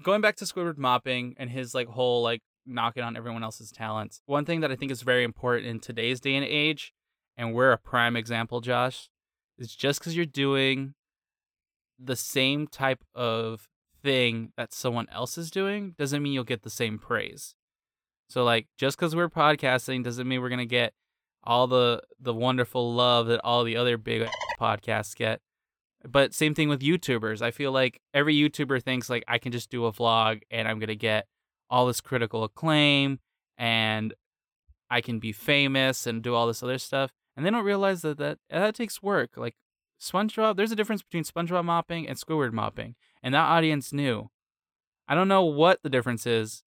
going 0.02 0.22
back 0.22 0.38
to 0.38 0.46
Squidward 0.46 0.78
mopping 0.78 1.36
and 1.38 1.50
his 1.50 1.76
like 1.76 1.88
whole 1.88 2.24
like 2.24 2.42
knocking 2.66 3.04
on 3.04 3.16
everyone 3.16 3.44
else's 3.44 3.72
talents. 3.72 4.22
One 4.26 4.46
thing 4.46 4.62
that 4.62 4.72
I 4.72 4.76
think 4.76 4.92
is 4.92 5.02
very 5.02 5.24
important 5.24 5.68
in 5.68 5.80
today's 5.80 6.20
day 6.20 6.36
and 6.36 6.46
age, 6.46 6.94
and 7.38 7.54
we're 7.54 7.72
a 7.72 7.78
prime 7.78 8.16
example, 8.16 8.62
Josh, 8.62 9.10
is 9.60 9.76
just 9.76 10.00
because 10.00 10.16
you're 10.16 10.26
doing 10.26 10.96
the 12.06 12.16
same 12.16 12.68
type 12.68 13.04
of 13.16 13.68
thing 14.02 14.52
that 14.58 14.74
someone 14.74 15.08
else 15.12 15.38
is 15.38 15.50
doing 15.50 15.96
doesn't 15.98 16.22
mean 16.22 16.34
you'll 16.34 16.44
get 16.44 16.63
the 16.63 16.70
same 16.70 17.00
praise. 17.00 17.56
So 18.30 18.44
like 18.44 18.68
just 18.78 18.98
because 18.98 19.16
we're 19.16 19.30
podcasting 19.30 20.04
doesn't 20.04 20.28
mean 20.28 20.42
we're 20.42 20.50
gonna 20.50 20.66
get 20.66 20.94
all 21.44 21.68
the 21.68 22.02
the 22.20 22.34
wonderful 22.34 22.94
love 22.94 23.28
that 23.28 23.42
all 23.44 23.63
the 23.63 23.78
other 23.78 23.98
big 23.98 24.28
podcasts 24.60 25.16
get. 25.16 25.42
But 26.06 26.34
same 26.34 26.54
thing 26.54 26.68
with 26.68 26.82
YouTubers. 26.82 27.42
I 27.42 27.52
feel 27.52 27.72
like 27.72 28.02
every 28.13 28.36
YouTuber 28.36 28.84
thinks 28.84 29.10
like 29.10 29.24
I 29.28 29.38
can 29.38 29.52
just 29.52 29.70
do 29.70 29.86
a 29.86 29.94
vlog 29.94 30.42
and 30.52 30.68
I'm 30.68 30.80
gonna 30.80 30.96
get 30.96 31.28
all 31.70 31.88
this 31.88 32.02
critical 32.02 32.44
acclaim 32.44 33.20
and 33.58 34.13
I 34.89 35.02
can 35.02 35.20
be 35.20 35.32
famous 35.32 36.06
and 36.06 36.22
do 36.22 36.36
all 36.36 36.48
this 36.48 36.62
other 36.62 36.78
stuff. 36.78 37.12
And 37.36 37.46
they 37.46 37.50
don't 37.50 37.66
realize 37.66 38.02
that 38.02 38.18
that, 38.20 38.38
that 38.50 38.76
takes 38.76 39.02
work. 39.02 39.38
Like 39.38 39.56
SpongeBob, 40.04 40.58
there's 40.58 40.72
a 40.72 40.76
difference 40.76 41.02
between 41.02 41.24
SpongeBob 41.24 41.63
mopping 41.66 42.08
and 42.08 42.18
Squidward 42.18 42.52
mopping, 42.52 42.96
and 43.24 43.34
that 43.34 43.46
audience 43.48 43.94
knew. 43.94 44.30
I 45.08 45.16
don't 45.16 45.28
know 45.28 45.44
what 45.46 45.80
the 45.84 45.89
difference 45.89 46.26
is, 46.26 46.63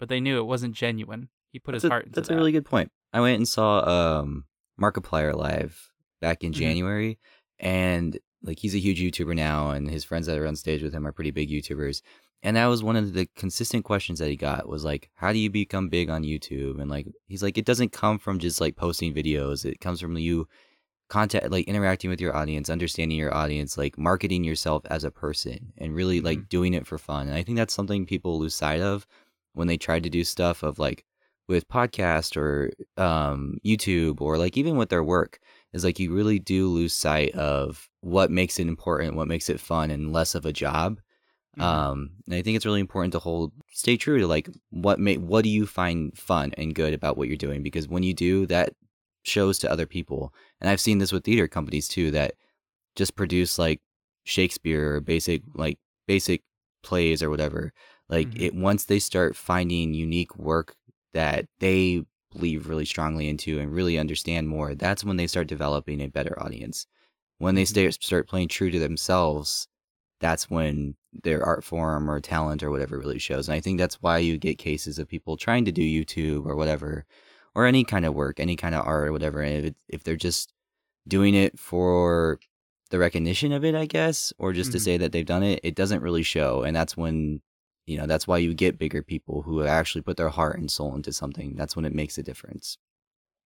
but 0.00 0.08
they 0.08 0.20
knew 0.20 0.38
it 0.38 0.46
wasn't 0.46 0.74
genuine. 0.74 1.28
He 1.52 1.58
put 1.58 1.72
that's 1.72 1.82
his 1.82 1.88
a, 1.88 1.92
heart 1.92 2.04
into 2.06 2.12
it. 2.12 2.14
that's 2.16 2.28
that. 2.28 2.34
a 2.34 2.36
really 2.36 2.52
good 2.52 2.64
point. 2.64 2.90
I 3.12 3.20
went 3.20 3.36
and 3.38 3.48
saw 3.48 4.20
um 4.20 4.44
Markiplier 4.80 5.34
live 5.34 5.90
back 6.20 6.42
in 6.44 6.52
Mhm. 6.52 6.56
January, 6.56 7.18
and 7.58 8.18
like 8.42 8.58
he's 8.60 8.74
a 8.74 8.78
huge 8.80 9.00
YouTuber 9.00 9.34
now, 9.34 9.70
and 9.70 9.88
his 9.90 10.04
friends 10.04 10.26
that 10.26 10.38
are 10.38 10.46
on 10.46 10.56
stage 10.56 10.82
with 10.82 10.94
him 10.94 11.06
are 11.06 11.12
pretty 11.12 11.30
big 11.32 11.50
YouTubers. 11.50 12.02
And 12.42 12.56
that 12.56 12.66
was 12.66 12.84
one 12.84 12.94
of 12.94 13.14
the 13.14 13.26
consistent 13.34 13.84
questions 13.84 14.20
that 14.20 14.28
he 14.30 14.36
got 14.36 14.68
was 14.68 14.84
like, 14.84 15.10
"How 15.14 15.32
do 15.32 15.38
you 15.40 15.50
become 15.50 15.88
big 15.88 16.08
on 16.08 16.22
YouTube?" 16.22 16.80
And 16.80 16.88
like 16.90 17.06
he's 17.26 17.42
like, 17.42 17.58
"It 17.58 17.64
doesn't 17.64 17.90
come 17.92 18.18
from 18.18 18.38
just 18.38 18.60
like 18.60 18.76
posting 18.76 19.12
videos. 19.12 19.64
It 19.64 19.80
comes 19.80 20.00
from 20.00 20.16
you." 20.16 20.46
Contact 21.08 21.50
like 21.50 21.66
interacting 21.66 22.10
with 22.10 22.20
your 22.20 22.36
audience 22.36 22.68
understanding 22.68 23.16
your 23.18 23.34
audience 23.34 23.78
like 23.78 23.96
marketing 23.98 24.44
yourself 24.44 24.84
as 24.90 25.04
a 25.04 25.10
person 25.10 25.72
and 25.78 25.94
really 25.94 26.20
like 26.20 26.48
doing 26.48 26.74
it 26.74 26.86
for 26.86 26.98
fun. 26.98 27.28
And 27.28 27.36
i 27.36 27.42
think 27.42 27.56
that's 27.56 27.74
something 27.74 28.04
people 28.06 28.38
lose 28.38 28.54
sight 28.54 28.80
of 28.80 29.06
when 29.54 29.68
they 29.68 29.76
try 29.78 30.00
to 30.00 30.10
do 30.10 30.22
stuff 30.24 30.62
of 30.62 30.78
like 30.78 31.04
with 31.48 31.66
podcast 31.68 32.36
or 32.36 32.70
um 33.02 33.58
youtube 33.64 34.20
or 34.20 34.36
like 34.36 34.56
even 34.58 34.76
with 34.76 34.90
their 34.90 35.02
work 35.02 35.38
is 35.72 35.82
like 35.84 35.98
you 35.98 36.12
really 36.14 36.38
do 36.38 36.68
lose 36.68 36.92
sight 36.92 37.32
of 37.34 37.88
what 38.02 38.30
makes 38.30 38.58
it 38.58 38.68
important 38.68 39.16
what 39.16 39.28
makes 39.28 39.48
it 39.48 39.58
fun 39.60 39.90
and 39.90 40.12
less 40.12 40.34
of 40.34 40.44
a 40.44 40.52
job. 40.52 41.00
Mhm. 41.58 41.62
um 41.62 42.10
and 42.26 42.34
i 42.34 42.42
think 42.42 42.54
it's 42.56 42.66
really 42.66 42.80
important 42.80 43.12
to 43.12 43.18
hold 43.18 43.52
stay 43.72 43.96
true 43.96 44.18
to 44.18 44.26
like 44.26 44.48
what 44.70 45.00
make 45.00 45.18
what 45.18 45.42
do 45.42 45.48
you 45.48 45.66
find 45.66 46.16
fun 46.16 46.52
and 46.58 46.74
good 46.74 46.92
about 46.92 47.16
what 47.16 47.28
you're 47.28 47.36
doing? 47.36 47.62
Because 47.62 47.88
when 47.88 48.02
you 48.02 48.12
do 48.14 48.46
that 48.46 48.74
shows 49.28 49.58
to 49.58 49.70
other 49.70 49.86
people 49.86 50.32
and 50.60 50.70
i've 50.70 50.80
seen 50.80 50.98
this 50.98 51.12
with 51.12 51.24
theater 51.24 51.48
companies 51.48 51.88
too 51.88 52.10
that 52.10 52.34
just 52.96 53.14
produce 53.16 53.58
like 53.58 53.80
shakespeare 54.24 54.96
or 54.96 55.00
basic 55.00 55.42
like 55.54 55.78
basic 56.06 56.42
plays 56.82 57.22
or 57.22 57.30
whatever 57.30 57.72
like 58.08 58.28
Mhm. 58.28 58.42
it 58.42 58.54
once 58.54 58.84
they 58.84 58.98
start 58.98 59.36
finding 59.36 59.94
unique 59.94 60.36
work 60.36 60.74
that 61.12 61.46
they 61.60 62.02
believe 62.32 62.68
really 62.68 62.84
strongly 62.84 63.28
into 63.28 63.58
and 63.58 63.72
really 63.72 63.98
understand 63.98 64.48
more 64.48 64.74
that's 64.74 65.04
when 65.04 65.16
they 65.16 65.26
start 65.26 65.46
developing 65.46 66.00
a 66.00 66.08
better 66.08 66.40
audience 66.42 66.86
when 67.38 67.54
they 67.54 67.64
Mhm. 67.64 67.66
start 67.66 67.94
start 68.02 68.28
playing 68.28 68.48
true 68.48 68.70
to 68.70 68.78
themselves 68.78 69.68
that's 70.20 70.50
when 70.50 70.96
their 71.24 71.44
art 71.44 71.64
form 71.64 72.10
or 72.10 72.20
talent 72.20 72.62
or 72.62 72.70
whatever 72.70 72.98
really 72.98 73.18
shows 73.18 73.48
and 73.48 73.54
i 73.56 73.60
think 73.60 73.78
that's 73.78 74.02
why 74.02 74.18
you 74.18 74.36
get 74.38 74.58
cases 74.58 74.98
of 74.98 75.08
people 75.08 75.36
trying 75.36 75.64
to 75.64 75.72
do 75.72 75.82
youtube 75.82 76.44
or 76.46 76.56
whatever 76.56 77.06
or 77.58 77.66
any 77.66 77.82
kind 77.84 78.04
of 78.06 78.14
work 78.14 78.38
any 78.40 78.54
kind 78.56 78.74
of 78.74 78.86
art 78.86 79.08
or 79.08 79.12
whatever 79.12 79.40
and 79.42 79.66
if, 79.66 79.74
if 79.88 80.00
they're 80.04 80.24
just 80.30 80.52
doing 81.06 81.34
it 81.34 81.58
for 81.58 82.38
the 82.90 82.98
recognition 82.98 83.50
of 83.52 83.64
it 83.64 83.74
i 83.74 83.86
guess 83.86 84.32
or 84.38 84.52
just 84.52 84.70
to 84.72 84.78
Mhm. 84.78 84.84
say 84.86 84.96
that 84.98 85.10
they've 85.12 85.26
done 85.34 85.42
it 85.42 85.58
it 85.62 85.74
doesn't 85.74 86.02
really 86.06 86.22
show 86.22 86.62
and 86.62 86.74
that's 86.76 86.96
when 86.96 87.40
you 87.86 87.96
know 87.98 88.06
that's 88.06 88.26
why 88.28 88.38
you 88.38 88.54
get 88.54 88.78
bigger 88.78 89.02
people 89.02 89.42
who 89.42 89.62
actually 89.64 90.02
put 90.02 90.16
their 90.16 90.28
heart 90.38 90.58
and 90.58 90.70
soul 90.70 90.94
into 90.94 91.12
something 91.12 91.56
that's 91.56 91.74
when 91.76 91.84
it 91.84 91.94
makes 91.94 92.16
a 92.18 92.22
difference 92.22 92.78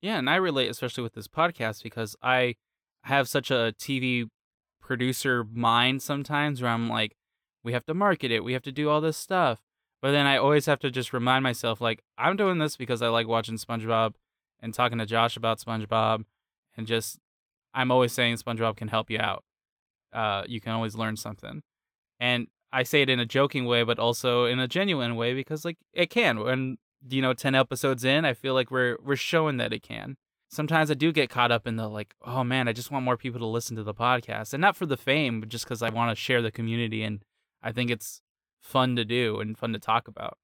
Yeah, 0.03 0.19
and 0.19 0.29
I 0.29 0.37
relate 0.37 0.69
especially 0.69 1.05
with 1.05 1.15
this 1.15 1.29
podcast 1.29 1.83
because 1.83 2.17
I 2.23 2.57
have 3.05 3.29
such 3.29 3.51
a 3.51 3.73
TV 3.85 4.29
producer 4.81 5.45
mind 5.45 6.03
sometimes 6.03 6.61
where 6.61 6.73
I'm 6.77 6.89
like, 6.89 7.13
we 7.65 7.73
have 7.73 7.87
to 7.87 7.95
market 7.95 8.31
it, 8.33 8.43
we 8.43 8.53
have 8.53 8.63
to 8.71 8.73
do 8.73 8.89
all 8.91 9.01
this 9.01 9.17
stuff. 9.17 9.59
But 10.03 10.11
then 10.11 10.27
I 10.27 10.37
always 10.37 10.67
have 10.67 10.81
to 10.81 10.91
just 10.91 11.13
remind 11.13 11.45
myself, 11.45 11.81
like, 11.81 12.03
I'm 12.19 12.37
doing 12.37 12.59
this 12.59 12.77
because 12.77 13.01
I 13.01 13.09
like 13.09 13.29
watching 13.29 13.57
SpongeBob 13.57 14.15
and 14.61 14.75
talking 14.75 14.99
to 14.99 15.07
Josh 15.07 15.37
about 15.37 15.61
SpongeBob 15.61 16.25
and 16.77 16.87
just 16.87 17.19
I'm 17.73 17.91
always 17.91 18.13
saying 18.13 18.37
SpongeBob 18.37 18.77
can 18.77 18.89
help 18.89 19.11
you 19.11 19.19
out. 19.19 19.45
Uh, 20.13 20.43
you 20.47 20.61
can 20.61 20.73
always 20.73 20.95
learn 20.97 21.17
something. 21.17 21.63
And 22.19 22.49
I 22.73 22.83
say 22.83 23.03
it 23.03 23.11
in 23.11 23.21
a 23.21 23.27
joking 23.27 23.65
way, 23.65 23.85
but 23.85 23.99
also 23.99 24.45
in 24.45 24.59
a 24.59 24.69
genuine 24.69 25.17
way 25.17 25.35
because 25.35 25.65
like 25.65 25.79
it 25.93 26.11
can. 26.11 26.41
When 26.41 26.79
you 27.09 27.23
know, 27.23 27.33
ten 27.33 27.55
episodes 27.55 28.05
in, 28.05 28.25
I 28.25 28.35
feel 28.35 28.55
like 28.55 28.71
we're 28.71 28.97
we're 29.03 29.17
showing 29.17 29.57
that 29.59 29.73
it 29.73 29.83
can. 29.83 30.17
sometimes 30.53 30.91
I 30.91 30.95
do 30.95 31.13
get 31.13 31.31
caught 31.31 31.51
up 31.51 31.67
in 31.67 31.77
the 31.77 31.89
like, 31.89 32.15
oh 32.23 32.45
man, 32.45 32.69
I 32.69 32.73
just 32.73 32.91
want 32.91 33.05
more 33.05 33.17
people 33.17 33.41
to 33.41 33.47
listen 33.47 33.75
to 33.77 33.83
the 33.83 33.95
podcast, 33.95 34.53
and 34.53 34.61
not 34.61 34.77
for 34.77 34.87
the 34.87 34.97
fame, 34.97 35.41
but 35.41 35.49
just 35.49 35.65
because 35.65 35.83
I 35.83 35.89
want 35.89 36.11
to 36.11 36.17
share 36.17 36.43
the 36.43 36.53
community, 36.53 37.03
and 37.03 37.25
I 37.63 37.73
think 37.73 37.91
it's 37.91 38.21
fun 38.63 38.97
to 38.97 39.05
do 39.05 39.41
and 39.41 39.59
fun 39.59 39.73
to 39.75 39.79
talk 39.79 40.09
about. 40.09 40.39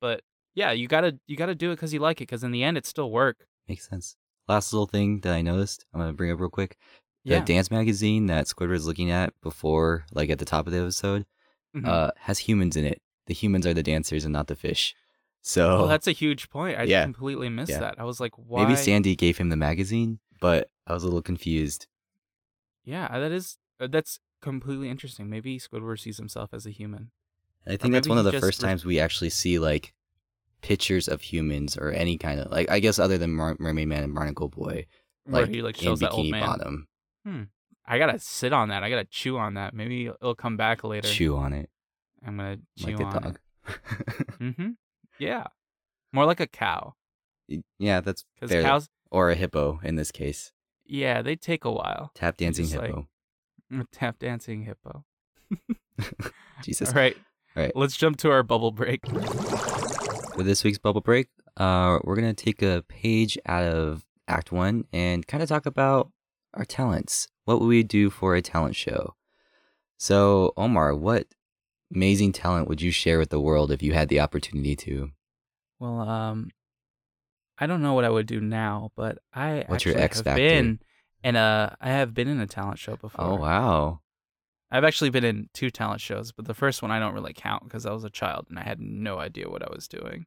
But 0.00 0.22
yeah, 0.54 0.72
you 0.72 0.88
gotta 0.88 1.18
you 1.28 1.36
gotta 1.36 1.54
do 1.54 1.70
it 1.70 1.76
because 1.76 1.92
you 1.94 2.00
like 2.00 2.20
it, 2.20 2.24
because 2.24 2.42
in 2.42 2.50
the 2.50 2.64
end, 2.64 2.76
it's 2.76 2.88
still 2.88 3.10
work. 3.10 3.46
Makes 3.68 3.88
sense. 3.88 4.16
Last 4.48 4.72
little 4.72 4.86
thing 4.86 5.20
that 5.20 5.32
I 5.32 5.42
noticed, 5.42 5.84
I'm 5.94 6.00
gonna 6.00 6.12
bring 6.12 6.32
up 6.32 6.40
real 6.40 6.50
quick. 6.50 6.76
The 7.24 7.34
Yeah. 7.34 7.44
dance 7.44 7.70
magazine 7.70 8.26
that 8.26 8.46
Squidward's 8.46 8.86
looking 8.86 9.10
at 9.12 9.32
before, 9.42 10.04
like 10.12 10.28
at 10.30 10.40
the 10.40 10.44
top 10.44 10.66
of 10.66 10.72
the 10.72 10.80
episode, 10.80 11.24
Mhm. 11.76 11.86
uh, 11.86 12.10
has 12.18 12.40
humans 12.40 12.76
in 12.76 12.84
it. 12.84 13.00
The 13.26 13.34
humans 13.34 13.64
are 13.66 13.74
the 13.74 13.82
dancers 13.84 14.24
and 14.24 14.32
not 14.32 14.48
the 14.48 14.56
fish. 14.56 14.94
So 15.42 15.84
oh, 15.84 15.86
that's 15.86 16.08
a 16.08 16.12
huge 16.12 16.50
point. 16.50 16.78
I 16.78 16.82
Yeah. 16.84 17.04
completely 17.04 17.48
missed 17.48 17.70
Yeah. 17.70 17.80
that. 17.80 18.00
I 18.00 18.04
was 18.04 18.18
like, 18.18 18.32
why? 18.36 18.64
maybe 18.64 18.76
Sandy 18.76 19.14
gave 19.14 19.38
him 19.38 19.48
the 19.50 19.56
magazine, 19.56 20.18
but 20.40 20.68
I 20.86 20.92
was 20.94 21.02
a 21.04 21.06
little 21.06 21.22
confused. 21.22 21.86
Yeah, 22.84 23.06
that 23.18 23.30
is 23.32 23.58
uh, 23.80 23.86
that's 23.86 24.18
completely 24.40 24.88
interesting. 24.88 25.30
Maybe 25.30 25.58
Squidward 25.58 26.00
sees 26.00 26.16
himself 26.18 26.52
as 26.52 26.66
a 26.66 26.70
human. 26.70 27.12
I 27.66 27.76
think 27.76 27.92
that's 27.94 28.08
one 28.08 28.18
of 28.18 28.24
the 28.24 28.40
first 28.40 28.62
re- 28.62 28.68
times 28.68 28.84
we 28.84 28.98
actually 29.00 29.30
see 29.30 29.58
like 29.58 29.94
pictures 30.62 31.08
of 31.08 31.20
humans 31.22 31.76
or 31.76 31.90
any 31.90 32.18
kind 32.18 32.40
of 32.40 32.50
like 32.50 32.70
I 32.70 32.80
guess 32.80 32.98
other 32.98 33.18
than 33.18 33.30
Mer- 33.30 33.56
Mermaid 33.58 33.88
Man 33.88 34.02
and 34.04 34.14
Barnacle 34.14 34.48
Boy, 34.48 34.86
Where 35.24 35.42
like, 35.42 35.50
he 35.50 35.62
like 35.62 35.82
in 35.82 35.94
that 35.96 36.10
old 36.10 36.26
Bikini 36.26 36.30
man. 36.30 36.46
Bottom, 36.46 36.88
I 37.86 37.98
gotta 37.98 38.18
sit 38.18 38.52
on 38.52 38.68
that. 38.68 38.82
I 38.82 38.90
gotta 38.90 39.04
chew 39.04 39.38
on 39.38 39.54
that. 39.54 39.74
Maybe 39.74 40.06
it'll 40.06 40.34
come 40.34 40.56
back 40.56 40.84
later. 40.84 41.08
chew 41.08 41.36
on 41.36 41.52
it 41.52 41.70
I'm 42.26 42.36
gonna 42.36 42.58
chew 42.78 42.96
like 42.96 43.14
a 43.16 43.20
dog. 43.20 43.38
it. 43.66 44.28
Mm-hmm. 44.40 44.70
Yeah, 45.18 45.46
more 46.12 46.24
like 46.26 46.40
a 46.40 46.46
cow. 46.48 46.94
yeah, 47.78 48.00
that's 48.00 48.24
Because 48.34 48.50
fair. 48.50 48.62
cows, 48.62 48.88
or 49.10 49.30
a 49.30 49.34
hippo 49.36 49.78
in 49.84 49.94
this 49.96 50.10
case. 50.10 50.52
yeah, 50.84 51.22
they 51.22 51.36
take 51.36 51.64
a 51.64 51.70
while. 51.70 52.10
Tap 52.14 52.36
dancing 52.36 52.68
like, 52.70 52.86
hippo. 52.88 53.08
Mm, 53.72 53.86
Tap 53.92 54.18
dancing 54.18 54.64
hippo. 54.64 55.04
Jesus. 56.62 56.88
All 56.88 56.94
right, 56.94 57.16
All 57.56 57.62
right. 57.62 57.72
let's 57.74 57.96
jump 57.96 58.16
to 58.18 58.30
our 58.30 58.42
bubble 58.42 58.70
break. 58.72 59.04
For 60.34 60.42
this 60.42 60.64
week's 60.64 60.78
bubble 60.78 61.02
break, 61.02 61.28
uh, 61.56 61.98
we're 62.04 62.16
gonna 62.16 62.32
take 62.34 62.62
a 62.62 62.82
page 62.88 63.36
out 63.46 63.64
of 63.64 64.04
Act 64.26 64.52
One 64.52 64.84
and 64.92 65.26
kind 65.26 65.42
of 65.42 65.48
talk 65.48 65.66
about 65.66 66.10
our 66.54 66.64
talents. 66.64 67.28
What 67.44 67.60
would 67.60 67.66
we 67.66 67.82
do 67.82 68.08
for 68.08 68.34
a 68.34 68.42
talent 68.42 68.76
show? 68.76 69.14
So, 69.98 70.52
Omar, 70.56 70.94
what 70.94 71.26
amazing 71.94 72.32
talent 72.32 72.68
would 72.68 72.80
you 72.80 72.90
share 72.90 73.18
with 73.18 73.30
the 73.30 73.40
world 73.40 73.70
if 73.70 73.82
you 73.82 73.92
had 73.92 74.08
the 74.08 74.20
opportunity 74.20 74.74
to? 74.76 75.10
Well, 75.78 76.00
um, 76.00 76.50
I 77.58 77.66
don't 77.66 77.82
know 77.82 77.92
what 77.92 78.04
I 78.04 78.10
would 78.10 78.26
do 78.26 78.40
now, 78.40 78.90
but 78.96 79.18
I 79.34 79.64
What's 79.66 79.84
your 79.84 79.94
actually 79.94 80.02
X 80.04 80.16
have 80.18 80.24
factor? 80.24 80.40
been 80.40 80.78
in 81.22 81.36
a 81.36 81.76
I 81.80 81.90
have 81.90 82.14
been 82.14 82.28
in 82.28 82.40
a 82.40 82.46
talent 82.46 82.78
show 82.78 82.96
before. 82.96 83.24
Oh 83.24 83.34
wow! 83.36 84.00
I've 84.72 84.84
actually 84.84 85.10
been 85.10 85.22
in 85.22 85.50
two 85.52 85.70
talent 85.70 86.00
shows, 86.00 86.32
but 86.32 86.46
the 86.46 86.54
first 86.54 86.80
one 86.80 86.90
I 86.90 86.98
don't 86.98 87.12
really 87.12 87.34
count 87.34 87.64
because 87.64 87.84
I 87.84 87.92
was 87.92 88.04
a 88.04 88.10
child 88.10 88.46
and 88.48 88.58
I 88.58 88.62
had 88.62 88.80
no 88.80 89.18
idea 89.18 89.50
what 89.50 89.62
I 89.62 89.70
was 89.70 89.86
doing. 89.86 90.24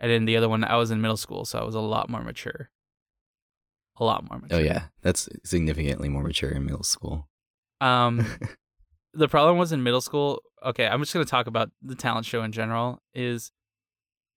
And 0.00 0.10
then 0.10 0.24
the 0.24 0.38
other 0.38 0.48
one, 0.48 0.64
I 0.64 0.76
was 0.76 0.90
in 0.90 1.02
middle 1.02 1.18
school, 1.18 1.44
so 1.44 1.58
I 1.58 1.64
was 1.64 1.74
a 1.74 1.80
lot 1.80 2.08
more 2.08 2.24
mature. 2.24 2.70
A 3.96 4.04
lot 4.04 4.26
more 4.28 4.40
mature. 4.40 4.58
Oh 4.58 4.62
yeah, 4.62 4.84
that's 5.02 5.28
significantly 5.44 6.08
more 6.08 6.22
mature 6.22 6.50
in 6.50 6.64
middle 6.64 6.82
school. 6.82 7.28
Um, 7.82 8.24
the 9.12 9.28
problem 9.28 9.58
was 9.58 9.72
in 9.72 9.82
middle 9.82 10.00
school. 10.00 10.40
Okay, 10.64 10.86
I'm 10.86 11.00
just 11.00 11.12
gonna 11.12 11.26
talk 11.26 11.46
about 11.46 11.70
the 11.82 11.94
talent 11.94 12.24
show 12.24 12.42
in 12.42 12.52
general. 12.52 13.02
Is 13.12 13.52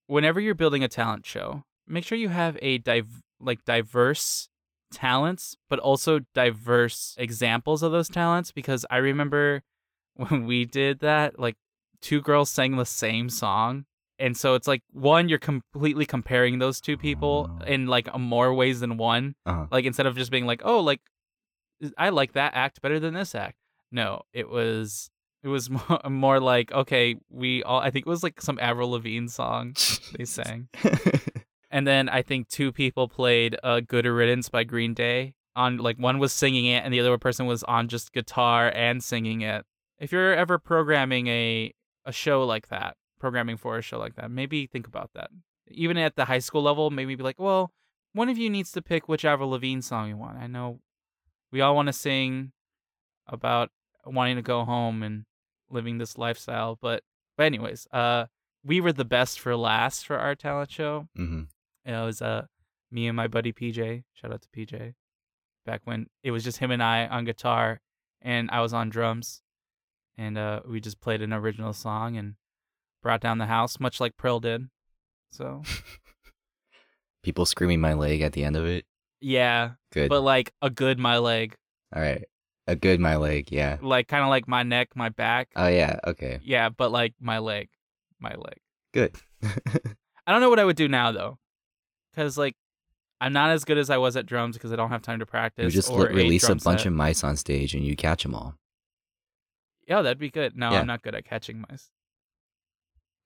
whenever 0.08 0.42
you're 0.42 0.54
building 0.54 0.84
a 0.84 0.90
talent 0.90 1.26
show, 1.26 1.64
make 1.88 2.04
sure 2.04 2.18
you 2.18 2.28
have 2.28 2.58
a 2.62 2.80
div- 2.80 3.22
like 3.40 3.64
diverse 3.64 4.50
talents, 4.94 5.58
but 5.70 5.80
also 5.80 6.20
diverse 6.34 7.16
examples 7.18 7.84
of 7.84 7.92
those 7.92 8.10
talents. 8.10 8.52
Because 8.52 8.86
I 8.90 8.98
remember 8.98 9.64
when 10.16 10.46
we 10.46 10.66
did 10.66 11.00
that, 11.00 11.40
like 11.40 11.56
two 12.02 12.22
girls 12.22 12.50
sang 12.50 12.78
the 12.78 12.86
same 12.86 13.30
song. 13.30 13.86
And 14.20 14.38
so 14.38 14.54
it's 14.54 14.68
like 14.68 14.84
one, 14.92 15.28
you're 15.28 15.40
completely 15.40 16.06
comparing 16.06 16.60
those 16.60 16.80
two 16.80 16.98
people 16.98 17.50
in 17.66 17.88
like 17.88 18.16
more 18.18 18.54
ways 18.54 18.80
than 18.80 18.98
one. 18.98 19.36
Uh-huh. 19.46 19.66
Like 19.72 19.86
instead 19.86 20.06
of 20.06 20.16
just 20.16 20.32
being 20.32 20.46
like, 20.46 20.62
oh, 20.64 20.80
like 20.80 21.02
I 21.98 22.10
like 22.10 22.34
that 22.34 22.54
act 22.56 22.82
better 22.82 23.00
than 23.00 23.14
this 23.14 23.36
act. 23.36 23.58
No, 23.92 24.22
it 24.34 24.50
was 24.50 25.10
it 25.44 25.48
was 25.48 25.70
more, 25.90 26.00
more 26.10 26.40
like 26.40 26.72
okay, 26.72 27.16
we 27.30 27.64
all 27.64 27.80
I 27.80 27.92
think 27.92 28.06
it 28.06 28.10
was 28.10 28.24
like 28.24 28.42
some 28.42 28.60
Avril 28.62 28.92
Lavigne 28.92 29.28
song 29.28 29.76
they 30.18 30.26
sang, 30.26 30.70
and 31.74 31.88
then 31.88 32.08
I 32.08 32.22
think 32.22 32.50
two 32.50 32.72
people 32.72 33.10
played 33.10 33.58
uh, 33.64 33.82
"Good 33.82 34.06
Riddance" 34.06 34.48
by 34.48 34.64
Green 34.64 34.94
Day. 34.94 35.34
On 35.56 35.78
like 35.78 35.98
one 35.98 36.20
was 36.20 36.32
singing 36.32 36.66
it, 36.66 36.84
and 36.86 36.94
the 36.94 37.00
other 37.00 37.18
person 37.18 37.46
was 37.48 37.64
on 37.64 37.88
just 37.88 38.14
guitar 38.14 38.72
and 38.74 39.04
singing 39.04 39.42
it. 39.42 39.66
If 40.00 40.12
you're 40.12 40.34
ever 40.34 40.60
programming 40.60 41.28
a 41.28 41.74
a 42.06 42.12
show 42.12 42.44
like 42.44 42.68
that, 42.70 42.96
programming 43.20 43.58
for 43.58 43.78
a 43.78 43.82
show 43.82 43.98
like 43.98 44.16
that, 44.16 44.30
maybe 44.30 44.68
think 44.68 44.88
about 44.88 45.12
that. 45.16 45.32
Even 45.68 45.98
at 45.98 46.16
the 46.16 46.26
high 46.26 46.40
school 46.40 46.62
level, 46.62 46.92
maybe 46.92 47.16
be 47.16 47.24
like, 47.24 47.40
well, 47.40 47.72
one 48.14 48.30
of 48.30 48.38
you 48.38 48.50
needs 48.50 48.72
to 48.74 48.82
pick 48.82 49.10
which 49.10 49.26
Avril 49.26 49.50
Lavigne 49.50 49.82
song 49.82 50.10
you 50.10 50.18
want. 50.18 50.38
I 50.38 50.48
know 50.48 50.80
we 51.52 51.62
all 51.62 51.76
want 51.76 51.88
to 51.88 51.94
sing 51.94 52.52
about 53.28 53.70
wanting 54.06 54.36
to 54.36 54.42
go 54.44 54.64
home 54.64 55.02
and 55.02 55.26
living 55.72 55.98
this 55.98 56.18
lifestyle, 56.20 56.78
but 56.80 57.04
but 57.36 57.46
anyways, 57.48 57.88
uh, 57.92 58.26
we 58.64 58.80
were 58.80 58.94
the 58.94 59.06
best 59.06 59.40
for 59.40 59.56
last 59.56 60.06
for 60.06 60.18
our 60.18 60.36
talent 60.36 60.72
show. 60.72 61.08
hmm 61.16 61.44
It 61.86 61.92
was 61.92 62.22
uh 62.22 62.46
me 62.92 63.08
and 63.08 63.16
my 63.16 63.28
buddy 63.28 63.52
PJ. 63.54 64.04
Shout 64.14 64.32
out 64.32 64.42
to 64.42 64.48
PJ. 64.50 64.94
Back 65.66 65.82
when 65.86 66.08
it 66.24 66.32
was 66.32 66.44
just 66.44 66.58
him 66.58 66.72
and 66.72 66.84
I 66.84 67.08
on 67.08 67.26
guitar, 67.26 67.80
and 68.22 68.50
I 68.52 68.60
was 68.62 68.74
on 68.74 68.90
drums, 68.90 69.42
and 70.18 70.38
uh, 70.38 70.60
we 70.68 70.80
just 70.82 71.00
played 71.00 71.22
an 71.22 71.32
original 71.34 71.72
song 71.74 72.18
and 72.18 72.36
brought 73.02 73.22
down 73.22 73.38
the 73.38 73.46
house, 73.46 73.80
much 73.80 74.00
like 74.02 74.18
Pearl 74.18 74.40
did. 74.42 74.68
So 75.32 75.64
People 77.24 77.46
screaming 77.46 77.80
my 77.80 77.94
leg 77.94 78.22
at 78.22 78.34
the 78.34 78.44
end 78.44 78.56
of 78.58 78.66
it. 78.66 78.86
yeah, 79.22 79.72
Good. 79.94 80.10
but 80.10 80.22
like 80.22 80.52
a 80.62 80.70
good 80.70 81.00
my 81.00 81.18
leg, 81.18 81.56
All 81.96 82.02
right. 82.02 82.24
A 82.68 82.76
good 82.76 83.00
my 83.00 83.16
leg. 83.18 83.50
Yeah. 83.52 83.78
like 83.82 84.08
kind 84.08 84.24
of 84.24 84.30
like 84.30 84.48
my 84.48 84.64
neck, 84.64 84.90
my 84.96 85.10
back. 85.10 85.50
Oh 85.56 85.68
yeah. 85.68 86.00
Okay. 86.08 86.40
Yeah, 86.44 86.70
but 86.70 86.92
like 86.92 87.14
my 87.20 87.40
leg, 87.40 87.70
my 88.20 88.36
leg. 88.36 88.58
Good. 88.94 89.16
I 89.44 90.32
don't 90.32 90.40
know 90.42 90.50
what 90.50 90.60
I 90.60 90.66
would 90.66 90.76
do 90.78 90.88
now 90.88 91.12
though, 91.12 91.38
because 92.14 92.38
like 92.38 92.56
I'm 93.22 93.34
not 93.34 93.52
as 93.52 93.64
good 93.64 93.78
as 93.78 93.90
I 93.90 93.98
was 93.98 94.16
at 94.18 94.26
drums 94.26 94.56
because 94.58 94.74
I 94.74 94.76
don't 94.76 94.90
have 94.90 95.02
time 95.02 95.20
to 95.20 95.26
practice. 95.26 95.66
you 95.66 95.72
just 95.72 95.90
release 95.92 96.44
a 96.44 96.48
drum 96.48 96.58
bunch 96.64 96.80
set. 96.82 96.88
of 96.88 96.94
mice 96.94 97.24
on 97.24 97.38
stage 97.38 97.74
and 97.74 97.86
you 97.86 97.96
catch 97.96 98.24
them 98.24 98.36
all. 98.36 98.56
Yeah, 99.88 100.02
that'd 100.02 100.18
be 100.20 100.30
good. 100.30 100.56
No, 100.58 100.72
Yeah. 100.72 100.80
I'm 100.80 100.88
not 100.88 101.02
good 101.02 101.16
at 101.16 101.26
catching 101.26 101.64
mice. 101.70 101.90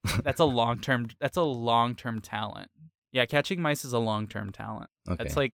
That's 0.24 0.40
a 0.40 0.46
long 0.46 0.80
term. 0.80 1.08
That's 1.20 1.38
a 1.38 1.44
long 1.44 1.96
term 1.96 2.22
talent. 2.22 2.70
Yeah, 3.12 3.26
catching 3.26 3.62
mice 3.62 3.84
is 3.86 3.94
a 3.94 4.00
long 4.00 4.28
term 4.28 4.52
talent. 4.52 4.90
Okay. 5.10 5.24
That's 5.24 5.36
like 5.36 5.54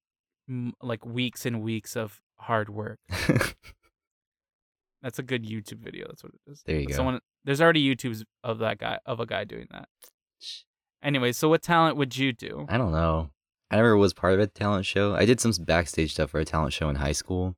m- 0.50 0.74
like 0.82 1.06
weeks 1.06 1.46
and 1.46 1.62
weeks 1.62 1.96
of 1.96 2.22
hard 2.38 2.70
work. 2.70 3.00
That's 5.02 5.20
a 5.20 5.24
good 5.24 5.44
YouTube 5.46 5.80
video. 5.80 6.06
That's 6.08 6.24
what 6.24 6.34
it 6.34 6.52
is. 6.52 6.64
There 6.66 6.80
you 6.80 6.88
go. 6.88 6.96
Someone 6.96 7.20
there's 7.44 7.62
already 7.62 7.84
YouTubes 7.96 8.24
of 8.44 8.60
that 8.60 8.78
guy 8.78 9.00
of 9.06 9.20
a 9.20 9.26
guy 9.26 9.44
doing 9.44 9.68
that. 9.72 9.88
Anyway, 11.04 11.34
so 11.34 11.50
what 11.50 11.62
talent 11.62 11.98
would 11.98 12.18
you 12.18 12.32
do? 12.32 12.66
I 12.70 12.78
don't 12.78 12.94
know. 12.94 13.30
I 13.70 13.76
never 13.76 13.98
was 13.98 14.14
part 14.14 14.34
of 14.34 14.40
a 14.40 14.48
talent 14.48 14.86
show. 14.86 15.16
I 15.16 15.26
did 15.26 15.42
some 15.42 15.52
backstage 15.60 16.14
stuff 16.14 16.30
for 16.30 16.40
a 16.40 16.46
talent 16.46 16.74
show 16.74 16.90
in 16.90 16.96
high 16.96 17.12
school, 17.12 17.56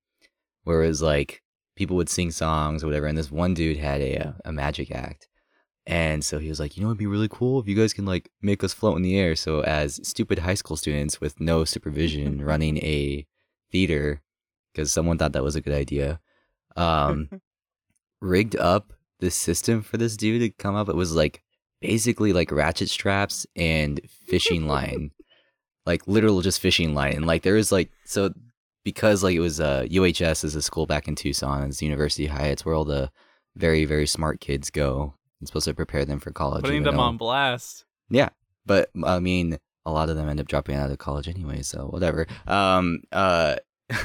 where 0.64 0.84
it 0.84 0.88
was 0.88 1.02
like 1.02 1.44
people 1.76 1.96
would 1.98 2.10
sing 2.10 2.32
songs 2.32 2.84
or 2.84 2.88
whatever, 2.88 3.06
and 3.06 3.18
this 3.18 3.32
one 3.32 3.54
dude 3.54 3.78
had 3.78 4.02
a 4.02 4.18
uh, 4.18 4.32
a 4.46 4.52
magic 4.52 4.92
act, 4.92 5.28
and 5.86 6.24
so 6.24 6.40
he 6.40 6.50
was 6.50 6.60
like, 6.60 6.76
you 6.76 6.84
know, 6.84 6.90
it'd 6.90 6.98
be 6.98 7.06
really 7.06 7.28
cool 7.30 7.60
if 7.60 7.68
you 7.68 7.76
guys 7.76 7.94
can 7.94 8.06
like 8.06 8.30
make 8.42 8.64
us 8.64 8.74
float 8.74 8.96
in 8.96 9.04
the 9.04 9.20
air. 9.20 9.36
So 9.36 9.62
as 9.62 10.00
stupid 10.08 10.40
high 10.40 10.56
school 10.56 10.78
students 10.78 11.22
with 11.22 11.40
no 11.40 11.66
supervision 11.66 12.42
running 12.46 12.78
a 12.78 13.26
theater, 13.72 14.22
because 14.74 14.92
someone 14.92 15.18
thought 15.18 15.34
that 15.34 15.44
was 15.44 15.56
a 15.56 15.62
good 15.62 15.74
idea, 15.76 16.20
um, 16.76 17.30
rigged 18.22 18.56
up 18.56 18.94
the 19.20 19.30
system 19.30 19.82
for 19.82 19.98
this 19.98 20.18
dude 20.18 20.42
to 20.42 20.50
come 20.50 20.76
up. 20.76 20.90
It 20.90 20.96
was 20.96 21.14
like 21.14 21.44
basically 21.82 22.34
like 22.34 22.52
ratchet 22.52 22.90
straps 22.90 23.46
and 23.56 24.00
fishing 24.28 24.68
line 24.76 25.12
like 25.86 26.08
literal 26.08 26.42
just 26.42 26.60
fishing 26.60 26.94
line 26.96 27.14
and 27.14 27.28
like 27.28 27.44
there 27.44 27.54
was 27.56 27.72
like 27.72 27.92
so 28.06 28.32
because 28.84 29.24
like 29.24 29.36
it 29.36 29.40
was 29.40 29.60
uh 29.60 29.84
UHS 29.90 30.44
is 30.44 30.56
a 30.56 30.62
school 30.62 30.86
back 30.86 31.08
in 31.08 31.16
Tucson 31.16 31.64
it's 31.64 31.82
University 31.82 32.26
Heights 32.28 32.66
where 32.66 32.74
all 32.76 32.86
the 32.86 33.12
very 33.56 33.86
very 33.86 34.08
smart 34.08 34.40
kids 34.40 34.70
go 34.70 35.14
it's 35.42 35.50
supposed 35.50 35.66
to 35.66 35.74
prepare 35.74 36.06
them 36.06 36.20
for 36.20 36.32
college 36.32 36.64
Putting 36.64 36.84
them 36.84 37.00
on 37.00 37.18
blast. 37.18 37.86
yeah 38.10 38.30
but 38.66 38.90
I 39.04 39.20
mean 39.20 39.60
a 39.86 39.92
lot 39.92 40.10
of 40.10 40.16
them 40.16 40.28
end 40.30 40.40
up 40.40 40.48
dropping 40.48 40.76
out 40.76 40.90
of 40.90 40.98
college 40.98 41.28
anyway 41.28 41.62
so 41.62 41.86
whatever 41.86 42.26
um 42.48 43.02
uh 43.12 43.58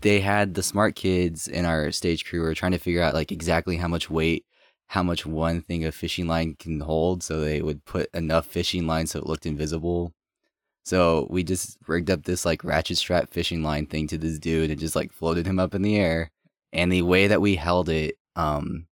they 0.00 0.20
had 0.20 0.54
the 0.54 0.62
smart 0.62 0.96
kids 0.96 1.48
in 1.48 1.64
our 1.64 1.90
stage 1.92 2.24
crew 2.24 2.40
were 2.40 2.54
trying 2.54 2.72
to 2.72 2.78
figure 2.78 3.02
out 3.02 3.14
like 3.14 3.32
exactly 3.32 3.76
how 3.76 3.88
much 3.88 4.10
weight 4.10 4.44
how 4.88 5.02
much 5.02 5.26
one 5.26 5.60
thing 5.60 5.84
of 5.84 5.94
fishing 5.94 6.26
line 6.26 6.54
can 6.58 6.80
hold 6.80 7.22
so 7.22 7.40
they 7.40 7.60
would 7.62 7.84
put 7.84 8.08
enough 8.14 8.46
fishing 8.46 8.86
line 8.86 9.06
so 9.06 9.18
it 9.18 9.26
looked 9.26 9.46
invisible 9.46 10.12
So 10.84 11.26
we 11.30 11.42
just 11.44 11.78
rigged 11.88 12.10
up 12.10 12.24
this 12.24 12.44
like 12.44 12.62
ratchet 12.62 12.98
strap 12.98 13.30
fishing 13.30 13.62
line 13.62 13.86
thing 13.86 14.06
to 14.08 14.18
this 14.18 14.38
dude 14.38 14.70
and 14.70 14.78
just 14.78 14.94
like 14.94 15.12
floated 15.12 15.46
him 15.46 15.58
up 15.58 15.74
in 15.74 15.82
the 15.82 15.96
air. 15.96 16.30
And 16.72 16.92
the 16.92 17.02
way 17.02 17.26
that 17.28 17.40
we 17.40 17.56
held 17.56 17.88
it 17.88 18.16
um 18.36 18.86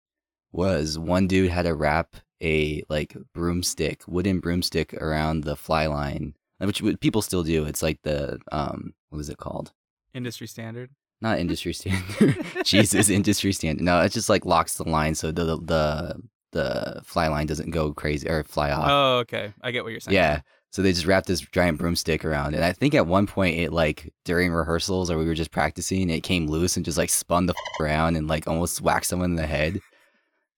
was 0.53 0.99
one 0.99 1.27
dude 1.27 1.51
had 1.51 1.65
to 1.65 1.75
wrap 1.75 2.17
a 2.43 2.83
like 2.89 3.15
broomstick, 3.35 4.03
wooden 4.07 4.41
broomstick 4.41 4.95
around 4.95 5.45
the 5.45 5.57
fly 5.57 5.87
line, 5.87 6.35
which 6.59 6.83
people 7.01 7.23
still 7.23 7.43
do. 7.45 7.65
It's 7.67 7.83
like 7.83 8.01
the 8.03 8.39
um 8.51 8.95
what 9.11 9.21
is 9.21 9.29
it 9.29 9.37
called? 9.39 9.73
Industry 10.15 10.47
standard. 10.47 10.91
Not 11.23 11.39
industry 11.39 11.73
standard. 11.73 12.45
Jesus, 12.65 13.09
industry 13.09 13.53
standard. 13.53 13.85
No, 13.85 14.01
it 14.01 14.11
just 14.11 14.29
like 14.29 14.45
locks 14.45 14.75
the 14.75 14.83
line 14.89 15.15
so 15.15 15.31
the 15.31 15.57
the 15.57 16.21
the 16.51 17.01
fly 17.05 17.29
line 17.29 17.47
doesn't 17.47 17.71
go 17.71 17.95
crazy 17.95 18.29
or 18.29 18.43
fly 18.43 18.73
off. 18.73 18.89
Oh, 18.91 19.19
okay. 19.21 19.55
I 19.63 19.71
get 19.71 19.85
what 19.85 19.91
you're 19.91 20.01
saying. 20.01 20.17
Yeah. 20.17 20.41
So 20.71 20.83
they 20.83 20.93
just 20.93 21.07
wrapped 21.07 21.29
this 21.29 21.41
giant 21.41 21.79
broomstick 21.79 22.25
around, 22.25 22.55
and 22.55 22.65
I 22.65 22.73
think 22.73 22.95
at 22.95 23.07
one 23.07 23.27
point 23.27 23.59
it 23.59 23.73
like 23.73 24.13
during 24.25 24.51
rehearsals 24.53 25.11
or 25.11 25.19
we 25.19 25.27
were 25.27 25.35
just 25.35 25.51
practicing, 25.51 26.11
it 26.11 26.23
came 26.23 26.49
loose 26.49 26.77
and 26.77 26.85
just 26.85 26.99
like 26.99 27.11
spun 27.11 27.47
the 27.47 27.55
f- 27.55 27.81
around 27.81 28.17
and 28.17 28.27
like 28.27 28.49
almost 28.49 28.81
whacked 28.81 29.07
someone 29.07 29.31
in 29.31 29.37
the 29.37 29.47
head. 29.47 29.81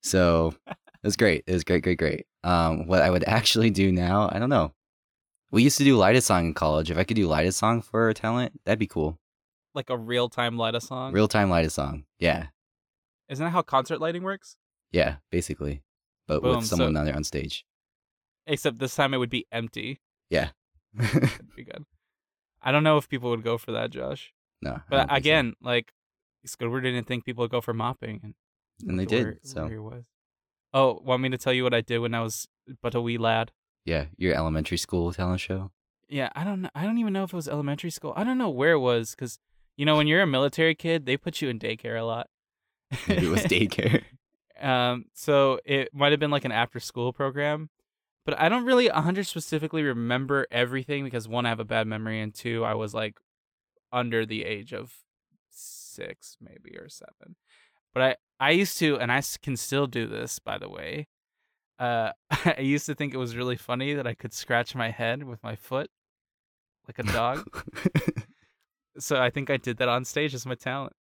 So 0.03 0.55
it 0.69 0.77
was 1.03 1.17
great. 1.17 1.45
It 1.47 1.53
was 1.53 1.65
great, 1.65 1.83
great, 1.83 1.99
great. 1.99 2.27
Um, 2.43 2.87
what 2.87 3.03
I 3.03 3.11
would 3.11 3.25
actually 3.25 3.71
do 3.71 3.93
now, 3.93 4.31
I 4.33 4.39
don't 4.39 4.51
know. 4.51 4.73
We 5.51 5.63
used 5.63 5.79
to 5.79 5.85
do 5.85 5.97
light 5.97 6.17
a 6.17 6.21
song 6.21 6.47
in 6.47 6.55
college. 6.55 6.91
If 6.91 6.97
I 6.97 7.05
could 7.05 7.17
do 7.17 7.27
light 7.27 7.47
a 7.47 7.53
song 7.53 7.83
for 7.83 8.09
a 8.09 8.15
talent, 8.15 8.59
that'd 8.65 8.79
be 8.79 8.87
cool. 8.87 9.19
Like 9.75 9.91
a 9.91 9.97
real 9.99 10.29
time 10.29 10.57
light 10.57 10.75
a 10.75 10.81
song. 10.81 11.13
Real 11.13 11.29
time 11.29 11.51
light 11.51 11.67
a 11.67 11.71
song. 11.71 12.05
Yeah, 12.19 12.47
Isn't 13.29 13.45
that 13.45 13.51
how 13.51 13.63
concert 13.63 14.01
lighting 14.01 14.23
works? 14.23 14.57
yeah, 14.93 15.17
basically, 15.31 15.83
but 16.29 16.43
Boom, 16.43 16.57
with 16.59 16.67
someone 16.67 16.95
so- 16.95 16.99
on 17.01 17.05
there 17.07 17.17
on 17.17 17.25
stage. 17.25 17.65
Except 18.47 18.79
this 18.79 18.95
time 18.95 19.15
it 19.15 19.19
would 19.19 19.31
be 19.31 19.47
empty. 19.51 20.01
Yeah. 20.31 20.51
That'd 20.95 21.55
be 21.57 21.65
good. 21.65 21.85
I 22.63 22.71
don't 22.73 22.85
know 22.85 22.99
if 22.99 23.09
people 23.09 23.31
would 23.31 23.43
go 23.43 23.57
for 23.59 23.73
that, 23.73 23.91
Josh. 23.91 24.33
no, 24.63 24.81
But 24.91 24.99
think 24.99 25.11
so. 25.11 25.17
again, 25.17 25.55
like 25.63 25.93
Squidward 26.47 26.83
didn't 26.83 27.07
think 27.07 27.25
people 27.25 27.43
would 27.43 27.51
go 27.51 27.61
for 27.63 27.73
mopping, 27.75 28.21
and, 28.23 28.35
and 28.87 29.01
they 29.01 29.07
did. 29.07 29.25
where- 29.25 29.39
so 29.43 29.63
where 29.63 29.71
he 29.73 29.79
was. 29.79 30.05
Oh, 30.73 31.01
want 31.05 31.23
me 31.23 31.29
to 31.31 31.39
tell 31.39 31.53
you 31.53 31.63
what 31.65 31.73
I 31.75 31.81
did 31.81 31.99
when 31.99 32.15
I 32.15 32.21
was 32.21 32.47
but 32.83 32.95
a 32.95 33.01
wee 33.01 33.17
lad? 33.19 33.51
yeah, 33.87 34.07
your 34.17 34.35
elementary 34.35 34.77
school 34.79 35.13
talent 35.13 35.41
show. 35.41 35.71
Yeah, 36.09 36.29
I 36.37 36.45
don't. 36.45 36.63
know. 36.63 36.71
I 36.75 36.85
don't 36.85 36.99
even 36.99 37.13
know 37.15 37.25
if 37.25 37.33
it 37.33 37.37
was 37.37 37.49
elementary 37.49 37.91
school. 37.91 38.13
I 38.17 38.25
don't 38.25 38.39
know 38.39 38.51
where 38.51 38.73
it 38.73 38.79
was 38.79 39.11
because 39.13 39.39
you 39.77 39.87
know 39.87 39.97
when 39.97 40.07
you're 40.07 40.23
a 40.23 40.27
military 40.27 40.75
kid, 40.75 41.07
they 41.07 41.17
put 41.17 41.41
you 41.41 41.49
in 41.49 41.59
daycare 41.59 41.99
a 41.99 42.05
lot. 42.05 42.29
Maybe 43.09 43.27
it 43.27 43.31
was 43.31 43.43
daycare. 43.43 44.03
Um, 44.61 45.07
so 45.15 45.59
it 45.65 45.93
might 45.93 46.13
have 46.13 46.21
been 46.21 46.31
like 46.31 46.45
an 46.45 46.53
after 46.53 46.79
school 46.79 47.13
program, 47.13 47.71
but 48.25 48.39
I 48.41 48.49
don't 48.49 48.65
really 48.65 48.89
100 48.89 49.27
specifically 49.27 49.83
remember 49.83 50.47
everything 50.51 51.03
because 51.05 51.27
one, 51.27 51.45
I 51.45 51.49
have 51.49 51.59
a 51.59 51.65
bad 51.65 51.89
memory, 51.89 52.21
and 52.21 52.33
two, 52.33 52.65
I 52.65 52.75
was 52.75 52.95
like 52.95 53.19
under 53.93 54.25
the 54.25 54.45
age 54.45 54.73
of 54.73 54.95
six, 55.51 56.37
maybe 56.41 56.79
or 56.79 56.89
seven. 56.89 57.35
But 57.93 58.03
I, 58.03 58.17
I 58.49 58.51
used 58.53 58.79
to, 58.79 58.97
and 58.99 59.11
I 59.11 59.23
can 59.43 59.57
still 59.57 59.89
do 59.89 60.07
this, 60.07 60.39
by 60.39 60.57
the 60.57 60.69
way. 60.69 61.09
Uh, 61.79 62.13
I 62.31 62.61
used 62.61 62.87
to 62.87 62.95
think 62.95 63.13
it 63.13 63.19
was 63.19 63.37
really 63.37 63.57
funny 63.57 63.93
that 63.95 64.07
I 64.07 64.15
could 64.15 64.33
scratch 64.33 64.75
my 64.75 64.91
head 64.91 65.25
with 65.25 65.43
my 65.43 65.57
foot 65.57 65.91
like 66.87 66.99
a 66.99 67.13
dog. 67.13 67.65
So 68.99 69.21
I 69.21 69.31
think 69.31 69.51
I 69.51 69.57
did 69.57 69.79
that 69.79 69.89
on 69.89 70.05
stage 70.05 70.35
as 70.35 70.47
my 70.47 70.55
talent. 70.55 70.93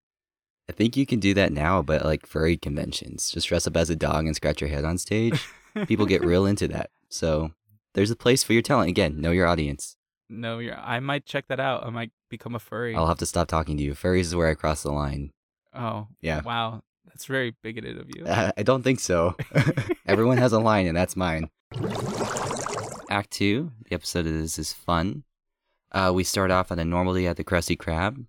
I 0.68 0.72
think 0.72 0.96
you 0.96 1.06
can 1.06 1.20
do 1.20 1.34
that 1.34 1.52
now, 1.52 1.82
but 1.82 2.04
like 2.04 2.26
furry 2.26 2.56
conventions. 2.56 3.30
Just 3.30 3.48
dress 3.48 3.66
up 3.66 3.76
as 3.76 3.90
a 3.90 3.96
dog 3.96 4.26
and 4.26 4.34
scratch 4.36 4.60
your 4.60 4.70
head 4.70 4.84
on 4.84 4.96
stage. 4.98 5.44
People 5.86 6.06
get 6.06 6.24
real 6.24 6.46
into 6.46 6.68
that. 6.68 6.90
So 7.08 7.52
there's 7.94 8.10
a 8.10 8.16
place 8.16 8.42
for 8.42 8.52
your 8.52 8.62
talent. 8.62 8.88
Again, 8.88 9.20
know 9.20 9.32
your 9.32 9.46
audience. 9.46 9.96
No, 10.30 10.60
you're. 10.60 10.78
I 10.78 11.00
might 11.00 11.26
check 11.26 11.46
that 11.48 11.60
out. 11.60 11.84
I 11.84 11.90
might 11.90 12.10
become 12.30 12.54
a 12.54 12.58
furry. 12.58 12.94
I'll 12.94 13.08
have 13.08 13.18
to 13.18 13.26
stop 13.26 13.48
talking 13.48 13.76
to 13.76 13.82
you. 13.82 13.92
Furries 13.92 14.20
is 14.20 14.34
where 14.36 14.48
I 14.48 14.54
cross 14.54 14.82
the 14.82 14.92
line. 14.92 15.30
Oh, 15.74 16.06
Yeah. 16.20 16.40
Wow, 16.42 16.82
that's 17.06 17.26
very 17.26 17.54
bigoted 17.62 17.98
of 17.98 18.06
you. 18.14 18.24
I 18.26 18.52
I 18.58 18.62
don't 18.62 18.82
think 18.82 19.00
so. 19.00 19.36
Everyone 20.06 20.38
has 20.38 20.52
a 20.52 20.58
line, 20.60 20.86
and 20.86 20.96
that's 20.96 21.16
mine. 21.16 21.50
Act 23.10 23.30
two, 23.30 23.72
the 23.88 23.94
episode 23.94 24.26
of 24.26 24.32
this 24.32 24.58
is 24.58 24.72
fun. 24.72 25.24
Uh, 25.92 26.10
we 26.14 26.24
start 26.24 26.50
off 26.50 26.72
on 26.72 26.78
a 26.78 26.84
normal 26.84 27.14
day 27.14 27.26
at 27.26 27.36
the 27.36 27.44
Krusty 27.44 27.76
Krab. 27.76 28.24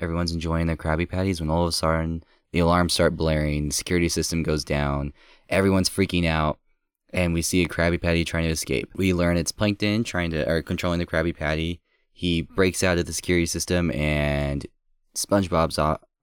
Everyone's 0.00 0.32
enjoying 0.32 0.66
their 0.66 0.76
Krabby 0.76 1.08
Patties 1.08 1.40
when 1.40 1.48
all 1.48 1.62
of 1.62 1.68
a 1.68 1.72
sudden 1.72 2.24
the 2.52 2.58
alarms 2.58 2.92
start 2.92 3.16
blaring, 3.16 3.70
security 3.70 4.08
system 4.08 4.42
goes 4.42 4.64
down, 4.64 5.12
everyone's 5.48 5.88
freaking 5.88 6.26
out, 6.26 6.58
and 7.12 7.32
we 7.32 7.42
see 7.42 7.62
a 7.62 7.68
Krabby 7.68 8.00
Patty 8.00 8.24
trying 8.24 8.44
to 8.44 8.50
escape. 8.50 8.90
We 8.96 9.14
learn 9.14 9.36
it's 9.36 9.52
Plankton 9.52 10.04
trying 10.04 10.30
to 10.32 10.48
or 10.50 10.62
controlling 10.62 10.98
the 10.98 11.06
Krabby 11.06 11.34
Patty. 11.34 11.80
He 12.12 12.42
breaks 12.42 12.82
out 12.82 12.98
of 12.98 13.06
the 13.06 13.12
security 13.12 13.46
system, 13.46 13.90
and 13.92 14.66
SpongeBob's 15.14 15.78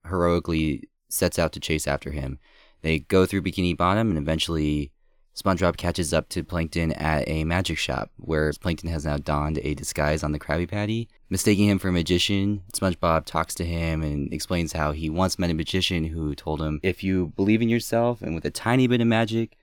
heroically 0.06 0.88
sets 1.08 1.38
out 1.38 1.52
to 1.52 1.60
chase 1.60 1.86
after 1.86 2.10
him. 2.10 2.38
They 2.82 2.98
go 2.98 3.26
through 3.26 3.42
Bikini 3.42 3.76
Bottom, 3.76 4.10
and 4.10 4.18
eventually 4.18 4.92
SpongeBob 5.34 5.76
catches 5.76 6.14
up 6.14 6.28
to 6.28 6.44
Plankton 6.44 6.92
at 6.92 7.28
a 7.28 7.42
magic 7.42 7.76
shop 7.76 8.10
where 8.16 8.52
Plankton 8.52 8.88
has 8.90 9.04
now 9.04 9.16
donned 9.16 9.58
a 9.62 9.74
disguise 9.74 10.22
on 10.22 10.30
the 10.30 10.38
Krabby 10.38 10.70
Patty. 10.70 11.08
Mistaking 11.28 11.68
him 11.68 11.80
for 11.80 11.88
a 11.88 11.92
magician, 11.92 12.62
SpongeBob 12.72 13.24
talks 13.24 13.52
to 13.56 13.64
him 13.64 14.02
and 14.02 14.32
explains 14.32 14.72
how 14.72 14.92
he 14.92 15.10
once 15.10 15.36
met 15.36 15.50
a 15.50 15.54
magician 15.54 16.04
who 16.04 16.36
told 16.36 16.62
him, 16.62 16.78
If 16.84 17.02
you 17.02 17.32
believe 17.34 17.62
in 17.62 17.68
yourself 17.68 18.22
and 18.22 18.36
with 18.36 18.44
a 18.44 18.50
tiny 18.50 18.86
bit 18.86 19.00
of 19.00 19.08
magic, 19.08 19.56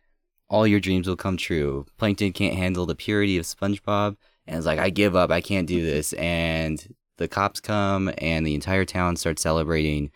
all 0.49 0.67
your 0.67 0.81
dreams 0.81 1.07
will 1.07 1.15
come 1.15 1.37
true. 1.37 1.85
Plankton 1.97 2.33
can't 2.33 2.57
handle 2.57 2.85
the 2.85 2.93
purity 2.93 3.37
of 3.37 3.45
SpongeBob 3.45 4.17
and 4.45 4.59
is 4.59 4.65
like, 4.65 4.79
I 4.79 4.89
give 4.89 5.15
up, 5.15 5.31
I 5.31 5.39
can't 5.39 5.67
do 5.67 5.81
this. 5.81 6.11
And 6.13 6.93
the 7.15 7.29
cops 7.29 7.61
come 7.61 8.11
and 8.17 8.45
the 8.45 8.55
entire 8.55 8.83
town 8.83 9.15
starts 9.15 9.41
celebrating 9.41 10.11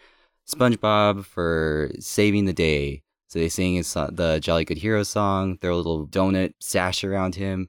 SpongeBob 0.46 1.24
for 1.24 1.92
saving 2.00 2.44
the 2.44 2.54
day. 2.54 3.04
So 3.36 3.40
they 3.40 3.50
sing 3.50 3.76
his, 3.76 3.94
the 3.94 4.40
Jolly 4.42 4.64
Good 4.64 4.78
Hero 4.78 5.04
song, 5.04 5.60
a 5.62 5.68
little 5.68 6.08
donut 6.08 6.54
sash 6.62 7.04
around 7.04 7.36
him. 7.36 7.68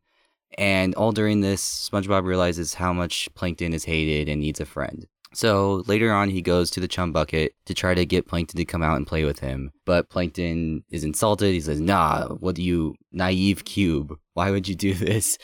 And 0.56 0.94
all 0.94 1.10
during 1.10 1.40
this, 1.40 1.90
SpongeBob 1.90 2.22
realizes 2.22 2.74
how 2.74 2.92
much 2.92 3.28
Plankton 3.34 3.74
is 3.74 3.84
hated 3.84 4.28
and 4.28 4.40
needs 4.40 4.60
a 4.60 4.64
friend. 4.64 5.08
So 5.34 5.82
later 5.88 6.12
on, 6.12 6.30
he 6.30 6.40
goes 6.40 6.70
to 6.70 6.78
the 6.78 6.86
chum 6.86 7.10
bucket 7.10 7.56
to 7.64 7.74
try 7.74 7.94
to 7.94 8.06
get 8.06 8.28
Plankton 8.28 8.58
to 8.58 8.64
come 8.64 8.84
out 8.84 8.96
and 8.96 9.08
play 9.08 9.24
with 9.24 9.40
him. 9.40 9.72
But 9.84 10.08
Plankton 10.08 10.84
is 10.90 11.02
insulted. 11.02 11.52
He 11.52 11.60
says, 11.60 11.80
Nah, 11.80 12.28
what 12.34 12.54
do 12.54 12.62
you, 12.62 12.94
naive 13.10 13.64
cube? 13.64 14.16
Why 14.34 14.52
would 14.52 14.68
you 14.68 14.76
do 14.76 14.94
this? 14.94 15.36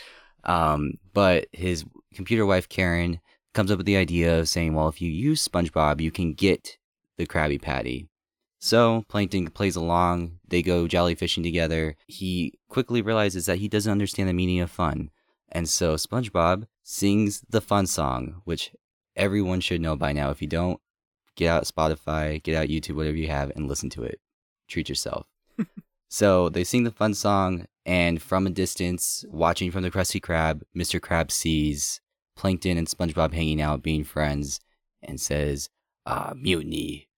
Um, 0.44 0.92
but 1.14 1.48
his 1.50 1.85
computer 2.14 2.46
wife, 2.46 2.68
Karen, 2.68 3.18
comes 3.54 3.72
up 3.72 3.78
with 3.78 3.87
the 3.87 3.96
idea 3.96 4.38
of 4.38 4.48
saying, 4.48 4.72
Well, 4.72 4.88
if 4.88 5.02
you 5.02 5.11
use 5.11 5.48
SpongeBob, 5.48 6.00
you 6.00 6.12
can 6.12 6.32
get 6.32 6.78
the 7.18 7.26
Krabby 7.26 7.61
Patty. 7.61 8.06
So 8.64 9.05
Plankton 9.09 9.51
plays 9.51 9.75
along. 9.75 10.38
They 10.46 10.62
go 10.62 10.87
jellyfishing 10.87 11.42
together. 11.42 11.96
He 12.07 12.61
quickly 12.68 13.03
realizes 13.03 13.46
that 13.46 13.59
he 13.59 13.66
doesn't 13.66 13.90
understand 13.90 14.29
the 14.29 14.33
meaning 14.33 14.61
of 14.61 14.70
fun. 14.70 15.11
And 15.51 15.68
so 15.68 15.96
SpongeBob 15.96 16.68
sings 16.85 17.42
the 17.51 17.61
fun 17.61 17.88
song, 17.88 18.40
which 18.44 18.70
everyone 19.16 19.59
should 19.59 19.81
know 19.81 19.96
by 19.96 20.12
now. 20.12 20.31
If 20.31 20.40
you 20.40 20.46
don't, 20.46 20.81
get 21.35 21.48
out 21.48 21.64
Spotify, 21.64 22.40
get 22.40 22.55
out 22.55 22.68
YouTube, 22.68 22.94
whatever 22.94 23.16
you 23.16 23.27
have, 23.27 23.51
and 23.57 23.66
listen 23.66 23.90
to 23.90 24.05
it. 24.05 24.20
Treat 24.68 24.88
yourself. 24.88 25.27
so 26.09 26.48
they 26.48 26.62
sing 26.62 26.85
the 26.85 26.92
fun 26.92 27.14
song, 27.14 27.66
and 27.85 28.22
from 28.22 28.46
a 28.46 28.51
distance, 28.51 29.25
watching 29.29 29.72
from 29.72 29.83
the 29.83 29.90
Krusty 29.90 30.20
Krab, 30.20 30.62
Mr. 30.75 31.01
Krab 31.01 31.33
sees 31.33 32.01
Plankton 32.37 32.79
and 32.79 32.87
SpongeBob 32.87 33.35
hanging 33.35 33.61
out, 33.61 33.83
being 33.83 34.05
friends, 34.05 34.61
and 35.03 35.20
says, 35.20 35.68
ah, 36.07 36.33
mutiny. 36.37 37.09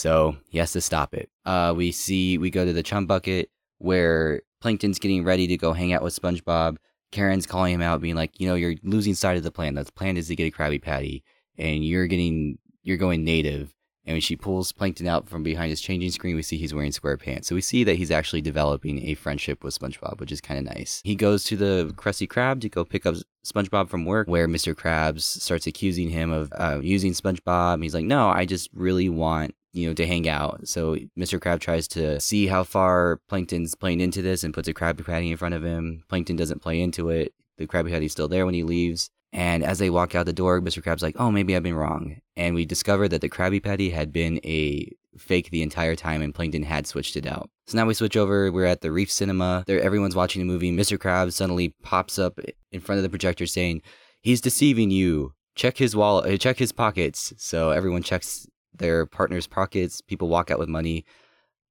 So 0.00 0.38
he 0.48 0.56
has 0.56 0.72
to 0.72 0.80
stop 0.80 1.12
it. 1.12 1.28
Uh, 1.44 1.74
we 1.76 1.92
see, 1.92 2.38
we 2.38 2.48
go 2.48 2.64
to 2.64 2.72
the 2.72 2.82
chum 2.82 3.04
bucket 3.04 3.50
where 3.76 4.40
Plankton's 4.62 4.98
getting 4.98 5.24
ready 5.24 5.46
to 5.48 5.58
go 5.58 5.74
hang 5.74 5.92
out 5.92 6.02
with 6.02 6.18
SpongeBob. 6.18 6.78
Karen's 7.12 7.46
calling 7.46 7.74
him 7.74 7.82
out, 7.82 8.00
being 8.00 8.14
like, 8.14 8.40
you 8.40 8.48
know, 8.48 8.54
you're 8.54 8.76
losing 8.82 9.12
sight 9.12 9.36
of 9.36 9.42
the 9.42 9.50
plan. 9.50 9.74
The 9.74 9.84
plan 9.84 10.16
is 10.16 10.28
to 10.28 10.36
get 10.36 10.46
a 10.46 10.56
Krabby 10.56 10.80
Patty, 10.80 11.22
and 11.58 11.84
you're 11.84 12.06
getting, 12.06 12.56
you're 12.82 12.96
going 12.96 13.24
native. 13.24 13.74
And 14.06 14.14
when 14.14 14.22
she 14.22 14.36
pulls 14.36 14.72
Plankton 14.72 15.06
out 15.06 15.28
from 15.28 15.42
behind 15.42 15.68
his 15.68 15.82
changing 15.82 16.12
screen, 16.12 16.34
we 16.34 16.42
see 16.42 16.56
he's 16.56 16.72
wearing 16.72 16.92
square 16.92 17.18
pants. 17.18 17.48
So 17.48 17.54
we 17.54 17.60
see 17.60 17.84
that 17.84 17.96
he's 17.96 18.10
actually 18.10 18.40
developing 18.40 19.06
a 19.06 19.14
friendship 19.14 19.62
with 19.62 19.78
SpongeBob, 19.78 20.18
which 20.18 20.32
is 20.32 20.40
kind 20.40 20.66
of 20.66 20.74
nice. 20.74 21.02
He 21.04 21.14
goes 21.14 21.44
to 21.44 21.56
the 21.56 21.92
Krusty 21.96 22.26
Krab 22.26 22.62
to 22.62 22.70
go 22.70 22.86
pick 22.86 23.04
up 23.04 23.16
SpongeBob 23.44 23.90
from 23.90 24.06
work, 24.06 24.28
where 24.28 24.48
Mr. 24.48 24.74
Krabs 24.74 25.22
starts 25.22 25.66
accusing 25.66 26.08
him 26.08 26.32
of 26.32 26.50
uh, 26.56 26.80
using 26.82 27.12
SpongeBob. 27.12 27.82
He's 27.82 27.94
like, 27.94 28.06
no, 28.06 28.30
I 28.30 28.46
just 28.46 28.70
really 28.72 29.10
want 29.10 29.54
you 29.72 29.88
know, 29.88 29.94
to 29.94 30.06
hang 30.06 30.28
out. 30.28 30.66
So 30.66 30.96
Mr. 31.18 31.40
Crab 31.40 31.60
tries 31.60 31.86
to 31.88 32.18
see 32.20 32.46
how 32.46 32.64
far 32.64 33.20
Plankton's 33.28 33.74
playing 33.74 34.00
into 34.00 34.22
this 34.22 34.42
and 34.42 34.54
puts 34.54 34.68
a 34.68 34.74
Krabby 34.74 35.04
Patty 35.04 35.30
in 35.30 35.36
front 35.36 35.54
of 35.54 35.62
him. 35.62 36.04
Plankton 36.08 36.36
doesn't 36.36 36.62
play 36.62 36.80
into 36.80 37.08
it. 37.08 37.32
The 37.58 37.66
Krabby 37.66 37.90
Patty's 37.90 38.12
still 38.12 38.28
there 38.28 38.46
when 38.46 38.54
he 38.54 38.62
leaves. 38.62 39.10
And 39.32 39.62
as 39.62 39.78
they 39.78 39.90
walk 39.90 40.14
out 40.14 40.26
the 40.26 40.32
door, 40.32 40.60
Mr. 40.60 40.82
Crab's 40.82 41.02
like, 41.02 41.14
oh, 41.18 41.30
maybe 41.30 41.54
I've 41.54 41.62
been 41.62 41.76
wrong. 41.76 42.16
And 42.36 42.54
we 42.54 42.64
discover 42.66 43.06
that 43.08 43.20
the 43.20 43.28
Krabby 43.28 43.62
Patty 43.62 43.90
had 43.90 44.12
been 44.12 44.40
a 44.44 44.90
fake 45.16 45.50
the 45.50 45.62
entire 45.62 45.94
time 45.94 46.22
and 46.22 46.34
Plankton 46.34 46.62
had 46.64 46.86
switched 46.86 47.16
it 47.16 47.26
out. 47.26 47.48
So 47.66 47.78
now 47.78 47.86
we 47.86 47.94
switch 47.94 48.16
over. 48.16 48.50
We're 48.50 48.64
at 48.64 48.80
the 48.80 48.90
Reef 48.90 49.10
Cinema. 49.10 49.64
There, 49.66 49.80
everyone's 49.80 50.16
watching 50.16 50.42
a 50.42 50.46
movie. 50.46 50.72
Mr. 50.72 50.98
Crab 50.98 51.30
suddenly 51.32 51.74
pops 51.82 52.18
up 52.18 52.40
in 52.72 52.80
front 52.80 52.98
of 52.98 53.02
the 53.04 53.08
projector 53.08 53.46
saying, 53.46 53.82
he's 54.20 54.40
deceiving 54.40 54.90
you. 54.90 55.34
Check 55.54 55.76
his 55.76 55.94
wallet, 55.94 56.32
uh, 56.32 56.36
check 56.36 56.58
his 56.58 56.72
pockets. 56.72 57.34
So 57.36 57.70
everyone 57.70 58.02
checks 58.02 58.46
their 58.74 59.06
partner's 59.06 59.46
pockets. 59.46 60.00
People 60.00 60.28
walk 60.28 60.50
out 60.50 60.58
with 60.58 60.68
money. 60.68 61.04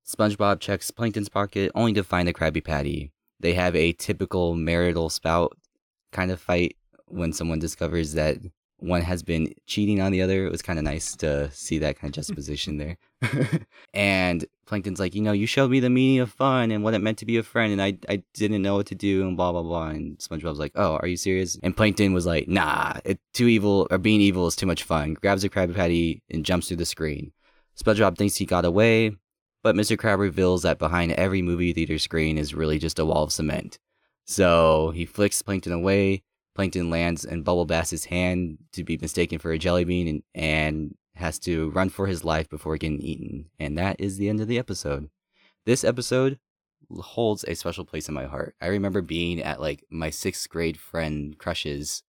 SpongeBob 0.06 0.60
checks 0.60 0.92
Plankton's 0.92 1.30
pocket 1.30 1.72
only 1.76 1.94
to 1.94 2.04
find 2.04 2.28
a 2.28 2.34
Krabby 2.34 2.64
Patty. 2.64 3.12
They 3.40 3.54
have 3.54 3.76
a 3.76 3.94
typical 3.94 4.56
marital 4.56 5.10
spout 5.10 5.58
kind 6.12 6.32
of 6.32 6.40
fight 6.42 6.76
when 7.08 7.34
someone 7.34 7.60
discovers 7.60 8.14
that 8.14 8.38
one 8.80 9.02
has 9.02 9.24
been 9.24 9.54
cheating 9.66 10.02
on 10.02 10.12
the 10.12 10.22
other. 10.22 10.46
It 10.46 10.52
was 10.52 10.62
kind 10.62 10.80
of 10.80 10.86
nice 10.86 11.16
to 11.18 11.52
see 11.52 11.78
that 11.80 12.00
kind 12.00 12.10
of 12.10 12.16
juxtaposition 12.16 12.78
there. 12.78 12.98
and 13.94 14.46
Plankton's 14.66 15.00
like, 15.00 15.16
you 15.16 15.22
know, 15.22 15.32
you 15.32 15.46
showed 15.46 15.72
me 15.72 15.80
the 15.80 15.90
meaning 15.90 16.20
of 16.20 16.32
fun 16.32 16.72
and 16.72 16.84
what 16.84 16.94
it 16.94 17.00
meant 17.00 17.18
to 17.20 17.26
be 17.26 17.38
a 17.38 17.44
friend, 17.44 17.74
and 17.74 17.82
I, 17.82 17.98
I 18.08 18.24
didn't 18.34 18.62
know 18.62 18.76
what 18.76 18.88
to 18.88 18.96
do, 18.96 19.28
and 19.28 19.36
blah, 19.36 19.52
blah, 19.52 19.64
blah. 19.64 19.88
And 19.88 20.18
SpongeBob's 20.20 20.60
like, 20.60 20.74
oh, 20.76 20.98
are 20.98 21.08
you 21.08 21.18
serious? 21.18 21.58
And 21.62 21.76
Plankton 21.76 22.14
was 22.14 22.26
like, 22.26 22.48
nah, 22.48 23.00
it, 23.04 23.20
too 23.34 23.48
evil, 23.48 23.88
or 23.92 23.98
being 23.98 24.22
evil 24.22 24.48
is 24.48 24.56
too 24.56 24.66
much 24.66 24.84
fun. 24.84 25.16
Grabs 25.16 25.44
a 25.44 25.50
Krabby 25.50 25.76
Patty 25.76 26.22
and 26.30 26.46
jumps 26.46 26.68
through 26.68 26.78
the 26.78 26.86
screen. 26.86 27.32
SpongeBob 27.82 28.18
thinks 28.18 28.36
he 28.36 28.46
got 28.46 28.66
away, 28.66 29.12
but 29.64 29.76
Mr. 29.76 29.98
Crab 29.98 30.20
reveals 30.20 30.64
that 30.64 30.80
behind 30.80 31.12
every 31.14 31.42
movie 31.42 31.74
theater 31.74 31.98
screen 31.98 32.38
is 32.38 32.54
really 32.54 32.80
just 32.80 33.00
a 33.00 33.06
wall 33.06 33.24
of 33.24 33.34
cement. 33.34 33.80
So 34.26 34.92
he 34.92 35.06
flicks 35.06 35.42
Plankton 35.42 35.74
away. 35.74 36.24
Plankton 36.60 36.90
lands 36.90 37.24
in 37.24 37.44
Bubble 37.44 37.64
Bass's 37.64 38.04
hand 38.04 38.58
to 38.74 38.84
be 38.84 38.98
mistaken 38.98 39.40
for 39.40 39.54
a 39.54 39.58
jelly 39.58 39.86
bean 39.86 40.10
and, 40.10 40.24
and 40.36 40.96
has 41.16 41.40
to 41.40 41.70
run 41.70 41.88
for 41.88 42.06
his 42.06 42.26
life 42.26 42.50
before 42.50 42.76
getting 42.76 43.00
eaten. 43.00 43.46
And 43.62 43.78
that 43.78 43.96
is 43.98 44.18
the 44.18 44.28
end 44.28 44.42
of 44.42 44.50
the 44.50 44.60
episode. 44.60 45.10
This 45.66 45.86
episode 45.86 46.38
holds 47.00 47.46
a 47.46 47.56
special 47.56 47.86
place 47.86 48.10
in 48.10 48.14
my 48.14 48.26
heart. 48.26 48.56
I 48.60 48.68
remember 48.68 49.02
being 49.02 49.42
at 49.42 49.62
like 49.62 49.86
my 49.90 50.10
sixth 50.10 50.50
grade 50.50 50.78
friend 50.78 51.38
Crush's 51.38 52.04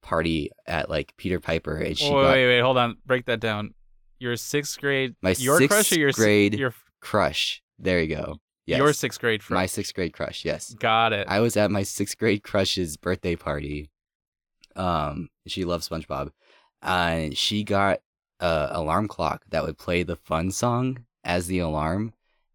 party 0.00 0.52
at 0.64 0.88
like 0.88 1.16
Peter 1.16 1.40
Piper 1.40 1.76
and 1.76 1.98
she 1.98 2.04
wait, 2.04 2.22
got 2.22 2.32
wait, 2.34 2.46
wait, 2.46 2.60
hold 2.60 2.78
on. 2.78 2.98
Break 3.04 3.26
that 3.26 3.40
down. 3.40 3.74
Your 4.20 4.36
sixth 4.36 4.78
grade. 4.80 5.16
My 5.22 5.34
your 5.40 5.58
sixth 5.58 5.74
crush 5.74 5.92
or 5.92 5.98
your 5.98 6.12
grade 6.12 6.56
Your 6.56 6.72
crush. 7.00 7.64
There 7.80 8.00
you 8.00 8.14
go. 8.14 8.36
Yes. 8.68 8.78
your 8.78 8.92
sixth 8.92 9.20
grade 9.20 9.42
friend. 9.42 9.58
my 9.60 9.66
sixth 9.66 9.94
grade 9.94 10.12
crush, 10.12 10.44
yes. 10.44 10.74
Got 10.74 11.12
it. 11.12 11.26
I 11.28 11.40
was 11.40 11.56
at 11.56 11.70
my 11.70 11.82
sixth 11.82 12.18
grade 12.18 12.42
crush's 12.42 12.96
birthday 12.96 13.34
party. 13.36 13.90
Um, 14.76 15.28
she 15.46 15.64
loves 15.64 15.88
SpongeBob, 15.88 16.30
and 16.82 17.36
she 17.36 17.64
got 17.64 18.00
a 18.40 18.68
alarm 18.72 19.08
clock 19.08 19.44
that 19.50 19.64
would 19.64 19.78
play 19.78 20.02
the 20.02 20.16
fun 20.16 20.50
song 20.50 21.04
as 21.24 21.46
the 21.46 21.58
alarm, 21.58 22.12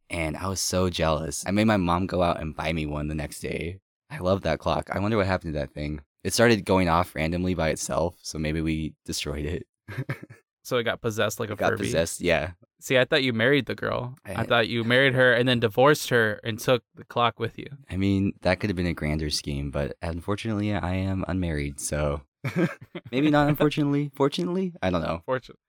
and 0.09 0.37
I 0.37 0.47
was 0.47 0.59
so 0.61 0.89
jealous. 0.89 1.43
I 1.47 1.51
made 1.51 1.65
my 1.65 1.77
mom 1.77 2.05
go 2.07 2.21
out 2.21 2.39
and 2.39 2.55
buy 2.55 2.71
me 2.73 2.85
one 2.85 3.07
the 3.07 3.15
next 3.15 3.39
day. 3.41 3.79
I 4.09 4.19
love 4.19 4.41
that 4.43 4.59
clock. 4.59 4.89
I 4.93 4.99
wonder 4.99 5.17
what 5.17 5.25
happened 5.27 5.53
to 5.53 5.59
that 5.59 5.73
thing. 5.73 6.01
It 6.23 6.33
started 6.33 6.63
going 6.63 6.87
off 6.87 7.15
randomly 7.15 7.55
by 7.55 7.69
itself, 7.69 8.15
so 8.21 8.37
maybe 8.37 8.61
we 8.61 8.93
destroyed 9.05 9.45
it. 9.45 9.67
so 10.63 10.77
it 10.77 10.83
got 10.83 11.01
possessed 11.01 11.39
like 11.39 11.49
a 11.49 11.53
It 11.53 11.59
got 11.59 11.71
Furby. 11.71 11.85
possessed. 11.85 12.21
Yeah, 12.21 12.51
See, 12.83 12.97
I 12.97 13.05
thought 13.05 13.23
you 13.23 13.31
married 13.31 13.65
the 13.67 13.75
girl. 13.75 14.17
I, 14.25 14.41
I- 14.41 14.43
thought 14.43 14.67
you 14.67 14.83
married 14.95 15.13
her 15.13 15.31
and 15.31 15.47
then 15.47 15.61
divorced 15.61 16.09
her 16.09 16.41
and 16.43 16.59
took 16.59 16.83
the 16.95 17.05
clock 17.05 17.39
with 17.39 17.57
you. 17.57 17.67
I 17.89 17.95
mean 17.95 18.33
that 18.41 18.59
could 18.59 18.69
have 18.69 18.75
been 18.75 18.85
a 18.87 18.93
grander 18.93 19.29
scheme, 19.29 19.71
but 19.71 19.95
unfortunately, 20.01 20.73
I 20.75 20.95
am 20.95 21.23
unmarried, 21.29 21.79
so 21.79 22.23
maybe 23.09 23.31
not. 23.31 23.47
Unfortunately, 23.47 24.11
fortunately, 24.13 24.73
I 24.81 24.89
don't 24.89 25.01
know. 25.01 25.21
Fortunate. 25.25 25.59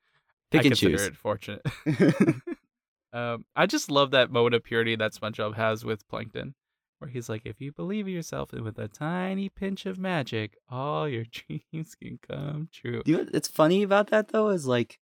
Pick 0.51 0.63
I 0.63 0.65
and 0.65 0.71
consider 0.73 0.97
choose. 0.99 1.07
it 1.07 1.17
fortunate. 1.17 1.63
um, 3.13 3.45
I 3.55 3.67
just 3.67 3.93
love 3.93 4.11
that 4.11 4.33
moment 4.33 4.57
of 4.57 4.65
purity 4.65 4.97
that 4.97 5.15
SpongeBob 5.15 5.55
has 5.55 5.85
with 5.85 6.09
Plankton, 6.09 6.57
where 6.99 7.09
he's 7.09 7.29
like, 7.29 7.43
"If 7.45 7.61
you 7.61 7.71
believe 7.71 8.09
in 8.09 8.13
yourself 8.13 8.53
and 8.53 8.63
with 8.63 8.77
a 8.79 8.89
tiny 8.89 9.49
pinch 9.49 9.87
of 9.87 9.99
magic, 9.99 10.57
all 10.69 11.09
your 11.09 11.27
dreams 11.31 11.95
can 11.95 12.19
come 12.29 12.71
true." 12.73 13.03
You 13.07 13.19
know 13.19 13.27
what's 13.31 13.47
funny 13.47 13.85
about 13.85 14.09
that 14.09 14.29
though 14.29 14.49
is 14.49 14.67
like 14.67 14.99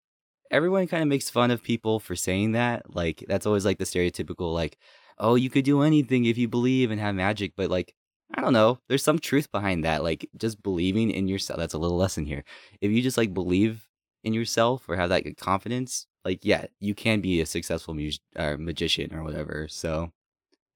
everyone 0.50 0.86
kind 0.86 1.02
of 1.02 1.08
makes 1.08 1.30
fun 1.30 1.50
of 1.50 1.62
people 1.62 2.00
for 2.00 2.16
saying 2.16 2.52
that. 2.52 2.94
Like 2.94 3.24
that's 3.28 3.46
always 3.46 3.64
like 3.64 3.78
the 3.78 3.84
stereotypical 3.84 4.52
like, 4.54 4.78
oh, 5.18 5.34
you 5.34 5.50
could 5.50 5.64
do 5.64 5.82
anything 5.82 6.24
if 6.24 6.38
you 6.38 6.48
believe 6.48 6.90
and 6.90 7.00
have 7.00 7.14
magic, 7.14 7.52
but 7.56 7.70
like 7.70 7.94
I 8.34 8.40
don't 8.42 8.52
know. 8.52 8.78
There's 8.88 9.02
some 9.02 9.18
truth 9.18 9.50
behind 9.50 9.84
that. 9.84 10.02
Like 10.02 10.28
just 10.36 10.62
believing 10.62 11.10
in 11.10 11.28
yourself. 11.28 11.58
That's 11.58 11.74
a 11.74 11.78
little 11.78 11.96
lesson 11.96 12.26
here. 12.26 12.44
If 12.80 12.90
you 12.90 13.00
just 13.02 13.16
like 13.16 13.32
believe 13.32 13.88
in 14.24 14.34
yourself 14.34 14.88
or 14.88 14.96
have 14.96 15.08
that 15.08 15.24
good 15.24 15.36
confidence, 15.38 16.06
like 16.24 16.44
yeah, 16.44 16.66
you 16.78 16.94
can 16.94 17.20
be 17.20 17.40
a 17.40 17.46
successful 17.46 17.94
mu- 17.94 18.10
or 18.38 18.58
magician 18.58 19.14
or 19.14 19.22
whatever. 19.22 19.66
So 19.68 20.12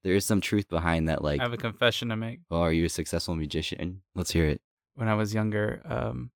there 0.03 0.15
is 0.15 0.25
some 0.25 0.41
truth 0.41 0.67
behind 0.67 1.07
that. 1.07 1.23
Like, 1.23 1.39
I 1.39 1.43
have 1.43 1.53
a 1.53 1.57
confession 1.57 2.09
to 2.09 2.15
make. 2.15 2.39
oh, 2.51 2.61
are 2.61 2.73
you 2.73 2.85
a 2.85 2.89
successful 2.89 3.35
magician? 3.35 4.01
Let's 4.15 4.31
hear 4.31 4.45
it. 4.45 4.61
When 4.95 5.07
I 5.07 5.13
was 5.13 5.33
younger, 5.33 5.81
um, 5.85 6.31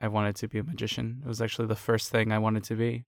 I 0.00 0.08
wanted 0.08 0.36
to 0.36 0.48
be 0.48 0.58
a 0.58 0.64
magician. 0.64 1.22
It 1.24 1.28
was 1.28 1.40
actually 1.40 1.68
the 1.68 1.76
first 1.76 2.10
thing 2.10 2.32
I 2.32 2.38
wanted 2.38 2.64
to 2.64 2.74
be. 2.74 3.04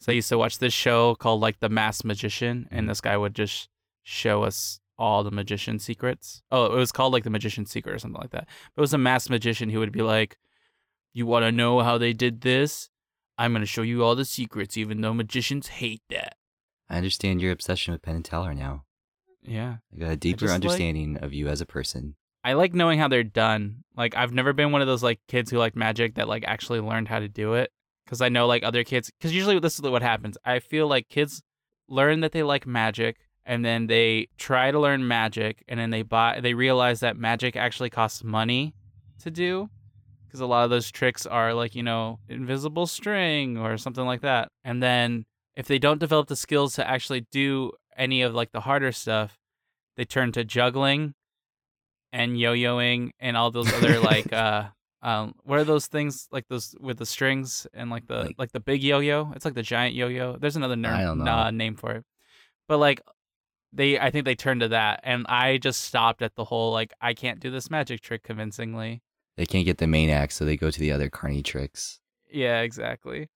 So 0.00 0.12
I 0.12 0.14
used 0.14 0.28
to 0.28 0.38
watch 0.38 0.58
this 0.58 0.72
show 0.72 1.14
called 1.14 1.40
like 1.40 1.60
The 1.60 1.68
Masked 1.68 2.04
Magician, 2.04 2.68
and 2.70 2.82
mm-hmm. 2.82 2.88
this 2.88 3.00
guy 3.00 3.16
would 3.16 3.34
just 3.34 3.68
show 4.02 4.44
us 4.44 4.80
all 4.98 5.22
the 5.24 5.30
magician 5.30 5.78
secrets. 5.78 6.42
Oh, 6.50 6.66
it 6.66 6.76
was 6.76 6.92
called 6.92 7.12
like 7.12 7.24
The 7.24 7.30
Magician 7.30 7.66
Secret 7.66 7.94
or 7.94 7.98
something 7.98 8.20
like 8.20 8.30
that. 8.30 8.48
But 8.74 8.80
it 8.80 8.82
was 8.82 8.94
a 8.94 8.98
masked 8.98 9.30
magician 9.30 9.70
who 9.70 9.78
would 9.78 9.92
be 9.92 10.02
like, 10.02 10.38
"You 11.12 11.26
want 11.26 11.44
to 11.44 11.52
know 11.52 11.80
how 11.80 11.98
they 11.98 12.12
did 12.12 12.42
this? 12.42 12.90
I'm 13.36 13.52
going 13.52 13.62
to 13.62 13.66
show 13.66 13.82
you 13.82 14.04
all 14.04 14.16
the 14.16 14.24
secrets, 14.24 14.76
even 14.76 15.00
though 15.00 15.14
magicians 15.14 15.68
hate 15.68 16.02
that." 16.10 16.36
I 16.90 16.96
understand 16.96 17.40
your 17.40 17.52
obsession 17.52 17.92
with 17.92 18.02
Penn 18.02 18.16
and 18.16 18.24
Teller 18.24 18.54
now. 18.54 18.84
Yeah. 19.42 19.76
I 19.94 19.98
got 19.98 20.12
a 20.12 20.16
deeper 20.16 20.40
just 20.40 20.50
like- 20.50 20.54
understanding 20.54 21.16
of 21.18 21.32
you 21.32 21.48
as 21.48 21.60
a 21.60 21.66
person. 21.66 22.16
I 22.48 22.54
like 22.54 22.72
knowing 22.72 22.98
how 22.98 23.08
they're 23.08 23.22
done. 23.22 23.84
Like 23.94 24.16
I've 24.16 24.32
never 24.32 24.54
been 24.54 24.72
one 24.72 24.80
of 24.80 24.86
those 24.86 25.02
like 25.02 25.20
kids 25.28 25.50
who 25.50 25.58
like 25.58 25.76
magic 25.76 26.14
that 26.14 26.28
like 26.28 26.44
actually 26.46 26.80
learned 26.80 27.06
how 27.06 27.18
to 27.18 27.28
do 27.28 27.52
it 27.52 27.70
because 28.06 28.22
I 28.22 28.30
know 28.30 28.46
like 28.46 28.62
other 28.62 28.84
kids 28.84 29.10
because 29.10 29.34
usually 29.34 29.58
this 29.58 29.74
is 29.74 29.82
what 29.82 30.00
happens. 30.00 30.38
I 30.46 30.60
feel 30.60 30.88
like 30.88 31.10
kids 31.10 31.42
learn 31.90 32.20
that 32.20 32.32
they 32.32 32.42
like 32.42 32.66
magic 32.66 33.18
and 33.44 33.66
then 33.66 33.86
they 33.86 34.28
try 34.38 34.70
to 34.70 34.80
learn 34.80 35.06
magic 35.06 35.62
and 35.68 35.78
then 35.78 35.90
they 35.90 36.00
buy 36.00 36.40
they 36.40 36.54
realize 36.54 37.00
that 37.00 37.18
magic 37.18 37.54
actually 37.54 37.90
costs 37.90 38.24
money 38.24 38.74
to 39.18 39.30
do 39.30 39.68
because 40.26 40.40
a 40.40 40.46
lot 40.46 40.64
of 40.64 40.70
those 40.70 40.90
tricks 40.90 41.26
are 41.26 41.52
like 41.52 41.74
you 41.74 41.82
know 41.82 42.18
invisible 42.30 42.86
string 42.86 43.58
or 43.58 43.76
something 43.76 44.06
like 44.06 44.22
that 44.22 44.48
and 44.64 44.82
then 44.82 45.26
if 45.54 45.66
they 45.66 45.78
don't 45.78 46.00
develop 46.00 46.28
the 46.28 46.36
skills 46.36 46.74
to 46.76 46.88
actually 46.88 47.26
do 47.30 47.72
any 47.94 48.22
of 48.22 48.34
like 48.34 48.52
the 48.52 48.60
harder 48.60 48.90
stuff 48.90 49.36
they 49.98 50.04
turn 50.06 50.32
to 50.32 50.44
juggling 50.44 51.12
and 52.12 52.38
yo-yoing 52.38 53.10
and 53.20 53.36
all 53.36 53.50
those 53.50 53.72
other 53.72 54.00
like 54.12 54.32
uh 54.32 54.64
um 55.02 55.34
what 55.44 55.58
are 55.58 55.64
those 55.64 55.86
things 55.86 56.26
like 56.32 56.46
those 56.48 56.74
with 56.80 56.98
the 56.98 57.06
strings 57.06 57.66
and 57.74 57.90
like 57.90 58.06
the 58.06 58.24
like, 58.24 58.34
Like- 58.38 58.52
the 58.52 58.60
big 58.60 58.82
yo-yo? 58.82 59.32
It's 59.36 59.44
like 59.44 59.54
the 59.54 59.62
giant 59.62 59.94
yo-yo. 59.94 60.36
There's 60.40 60.56
another 60.56 60.76
ner- 60.76 60.90
I 60.94 61.02
don't 61.02 61.18
know. 61.18 61.30
uh, 61.32 61.50
name 61.50 61.76
for 61.76 61.92
it. 61.92 62.04
But 62.68 62.78
like 62.78 63.00
they 63.72 63.98
i 63.98 64.10
think 64.10 64.24
they 64.24 64.34
turned 64.34 64.60
to 64.62 64.68
that 64.68 64.98
and 65.02 65.26
i 65.28 65.58
just 65.58 65.82
stopped 65.82 66.22
at 66.22 66.34
the 66.36 66.44
whole 66.44 66.72
like 66.72 66.90
i 67.02 67.12
can't 67.12 67.38
do 67.38 67.50
this 67.50 67.70
magic 67.70 68.00
trick 68.00 68.22
convincingly. 68.22 69.02
They 69.36 69.46
can't 69.46 69.66
get 69.66 69.78
the 69.78 69.86
main 69.86 70.10
act, 70.10 70.32
so 70.32 70.44
they 70.44 70.56
go 70.56 70.70
to 70.70 70.80
the 70.80 70.90
other 70.90 71.08
carny 71.10 71.42
tricks. 71.44 72.00
yeah 72.30 72.62
exactly. 72.62 73.28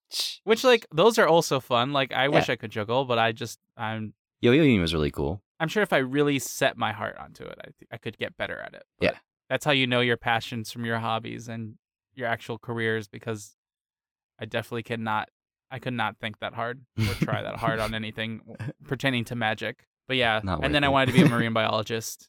Which 0.44 0.64
like 0.64 0.86
those 0.90 1.18
are 1.18 1.28
also 1.28 1.60
fun. 1.60 1.92
Like 1.92 2.12
i 2.12 2.28
wish 2.28 2.48
i 2.48 2.56
could 2.56 2.70
juggle 2.70 3.04
but 3.04 3.18
i 3.18 3.32
just 3.32 3.58
i'm 3.76 4.14
Yo 4.40 4.50
Yo 4.52 4.80
was 4.80 4.92
really 4.94 5.10
cool. 5.12 5.42
I'm 5.62 5.68
sure 5.68 5.82
if 5.82 5.92
i 5.92 5.98
really 5.98 6.38
set 6.38 6.76
my 6.76 6.92
heart 6.92 7.16
onto 7.18 7.44
it 7.44 7.56
i, 7.60 7.64
th- 7.64 7.88
I 7.90 7.96
could 7.96 8.18
get 8.18 8.36
better 8.36 8.58
at 8.58 8.74
it 8.74 8.82
but 8.98 9.04
Yeah. 9.12 9.18
that's 9.48 9.64
how 9.64 9.70
you 9.72 9.86
know 9.86 10.00
your 10.00 10.16
passions 10.18 10.70
from 10.72 10.84
your 10.84 10.98
hobbies 10.98 11.48
and 11.48 11.76
your 12.14 12.26
actual 12.28 12.58
careers 12.58 13.08
because 13.08 13.56
i 14.38 14.44
definitely 14.44 14.82
cannot 14.82 15.28
i 15.70 15.78
could 15.78 15.94
not 15.94 16.18
think 16.18 16.40
that 16.40 16.52
hard 16.54 16.82
or 16.98 17.14
try 17.14 17.40
that 17.42 17.56
hard 17.56 17.78
on 17.78 17.94
anything 18.02 18.40
pertaining 18.86 19.24
to 19.26 19.34
magic 19.34 19.86
but 20.08 20.16
yeah 20.18 20.40
and 20.62 20.74
then 20.74 20.84
i 20.84 20.88
wanted 20.88 21.06
to 21.06 21.12
be 21.12 21.22
a 21.22 21.28
marine 21.28 21.52
biologist 21.60 22.28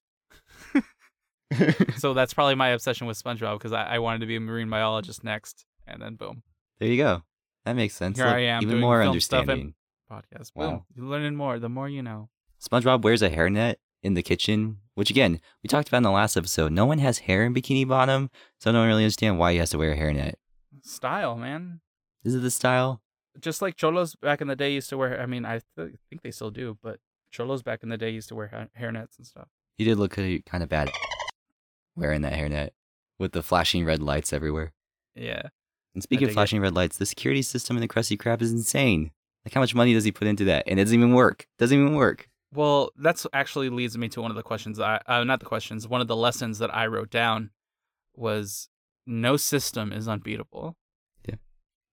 so 1.98 2.14
that's 2.18 2.34
probably 2.34 2.56
my 2.56 2.70
obsession 2.70 3.06
with 3.08 3.22
spongebob 3.22 3.58
because 3.60 3.74
I, 3.74 3.84
I 3.96 4.00
wanted 4.00 4.20
to 4.20 4.26
be 4.26 4.36
a 4.38 4.40
marine 4.40 4.70
biologist 4.70 5.24
next 5.24 5.66
and 5.88 6.02
then 6.02 6.16
boom 6.16 6.44
there 6.80 6.90
you 6.90 6.98
go. 6.98 7.24
That 7.66 7.74
makes 7.78 7.94
sense. 7.96 8.18
Here 8.18 8.26
Look, 8.26 8.36
I 8.36 8.40
am 8.40 8.64
Even 8.64 8.80
more 8.82 9.02
film 9.02 9.20
stuff 9.22 9.48
and- 9.48 9.50
understanding. 9.52 9.74
podcast 10.12 10.54
boom 10.54 10.64
Wow. 10.72 10.86
you're 10.96 11.06
learning 11.06 11.36
more 11.36 11.60
the 11.60 11.70
more 11.70 11.88
you 11.88 12.02
know 12.02 12.30
SpongeBob 12.64 13.02
wears 13.04 13.22
a 13.22 13.30
hairnet 13.30 13.76
in 14.02 14.14
the 14.14 14.24
kitchen, 14.24 14.78
which 14.96 15.10
again 15.10 15.40
we 15.64 15.68
talked 15.68 15.88
about 15.88 15.98
in 15.98 16.04
the 16.04 16.12
last 16.12 16.38
episode. 16.38 16.72
No 16.72 16.86
one 16.86 17.00
has 17.00 17.20
hair 17.20 17.44
in 17.46 17.54
Bikini 17.54 17.88
Bottom, 17.88 18.30
so 18.60 18.70
I 18.70 18.74
don't 18.74 18.88
really 18.88 19.04
understand 19.04 19.38
why 19.40 19.54
he 19.54 19.58
has 19.60 19.70
to 19.72 19.78
wear 19.78 19.92
a 19.94 19.98
hairnet. 19.98 20.34
style 20.82 21.36
man 21.36 21.82
Is 22.24 22.36
it 22.36 22.40
the 22.42 22.52
style? 22.52 23.02
just 23.40 23.62
like 23.64 23.76
cholos 23.76 24.16
back 24.16 24.42
in 24.42 24.48
the 24.48 24.56
day 24.56 24.72
used 24.72 24.90
to 24.90 24.96
wear 24.98 25.20
i 25.20 25.26
mean 25.26 25.44
i 25.44 25.60
th- 25.76 25.96
think 26.08 26.22
they 26.22 26.30
still 26.30 26.52
do 26.52 26.78
but 26.84 27.00
cholos 27.32 27.64
back 27.64 27.82
in 27.82 27.90
the 27.90 27.98
day 27.98 28.12
used 28.12 28.30
to 28.30 28.36
wear 28.36 28.48
ha- 28.50 28.68
hairnets 28.80 29.18
and 29.18 29.26
stuff 29.26 29.48
He 29.76 29.84
did 29.84 29.98
look 29.98 30.12
kind 30.12 30.62
of 30.64 30.70
bad 30.70 30.92
wearing 31.96 32.22
that 32.22 32.34
hairnet 32.34 32.70
with 33.18 33.32
the 33.32 33.42
flashing 33.42 33.86
red 33.86 34.02
lights 34.04 34.32
everywhere. 34.34 34.72
yeah 35.16 35.48
And 35.96 36.04
speaking 36.04 36.26
of 36.26 36.30
dig 36.30 36.34
it. 36.34 36.40
flashing 36.40 36.62
red 36.62 36.76
lights, 36.76 36.98
the 37.00 37.08
security 37.08 37.42
system 37.42 37.76
in 37.78 37.82
the 37.82 37.88
Krusty 37.88 38.18
Krab 38.18 38.42
is 38.44 38.52
insane. 38.52 39.10
Like 39.46 39.54
how 39.56 39.62
much 39.62 39.74
money 39.76 39.94
does 39.94 40.04
he 40.04 40.12
put 40.12 40.28
into 40.28 40.46
that? 40.46 40.64
And 40.68 40.80
it 40.80 40.84
doesn't 40.86 40.98
even 41.00 41.14
work. 41.14 41.48
Doesn't 41.60 41.78
even 41.80 41.96
work. 41.96 42.30
Well 42.54 42.92
that's 42.98 43.26
actually 43.34 43.70
leads 43.70 43.98
me 43.98 44.08
to 44.08 44.22
one 44.22 44.32
of 44.32 44.38
the 44.38 44.44
questions 44.44 44.80
i 44.80 45.00
uh, 45.08 45.24
not 45.24 45.40
the 45.40 45.46
questions 45.46 45.88
one 45.88 46.02
of 46.02 46.08
the 46.08 46.16
lessons 46.16 46.60
that 46.60 46.74
i 46.74 46.86
wrote 46.86 47.10
down 47.10 47.50
was 48.16 48.70
no 49.06 49.38
system 49.38 49.92
is 49.92 50.08
unbeatable. 50.08 50.78
Yeah. 51.28 51.36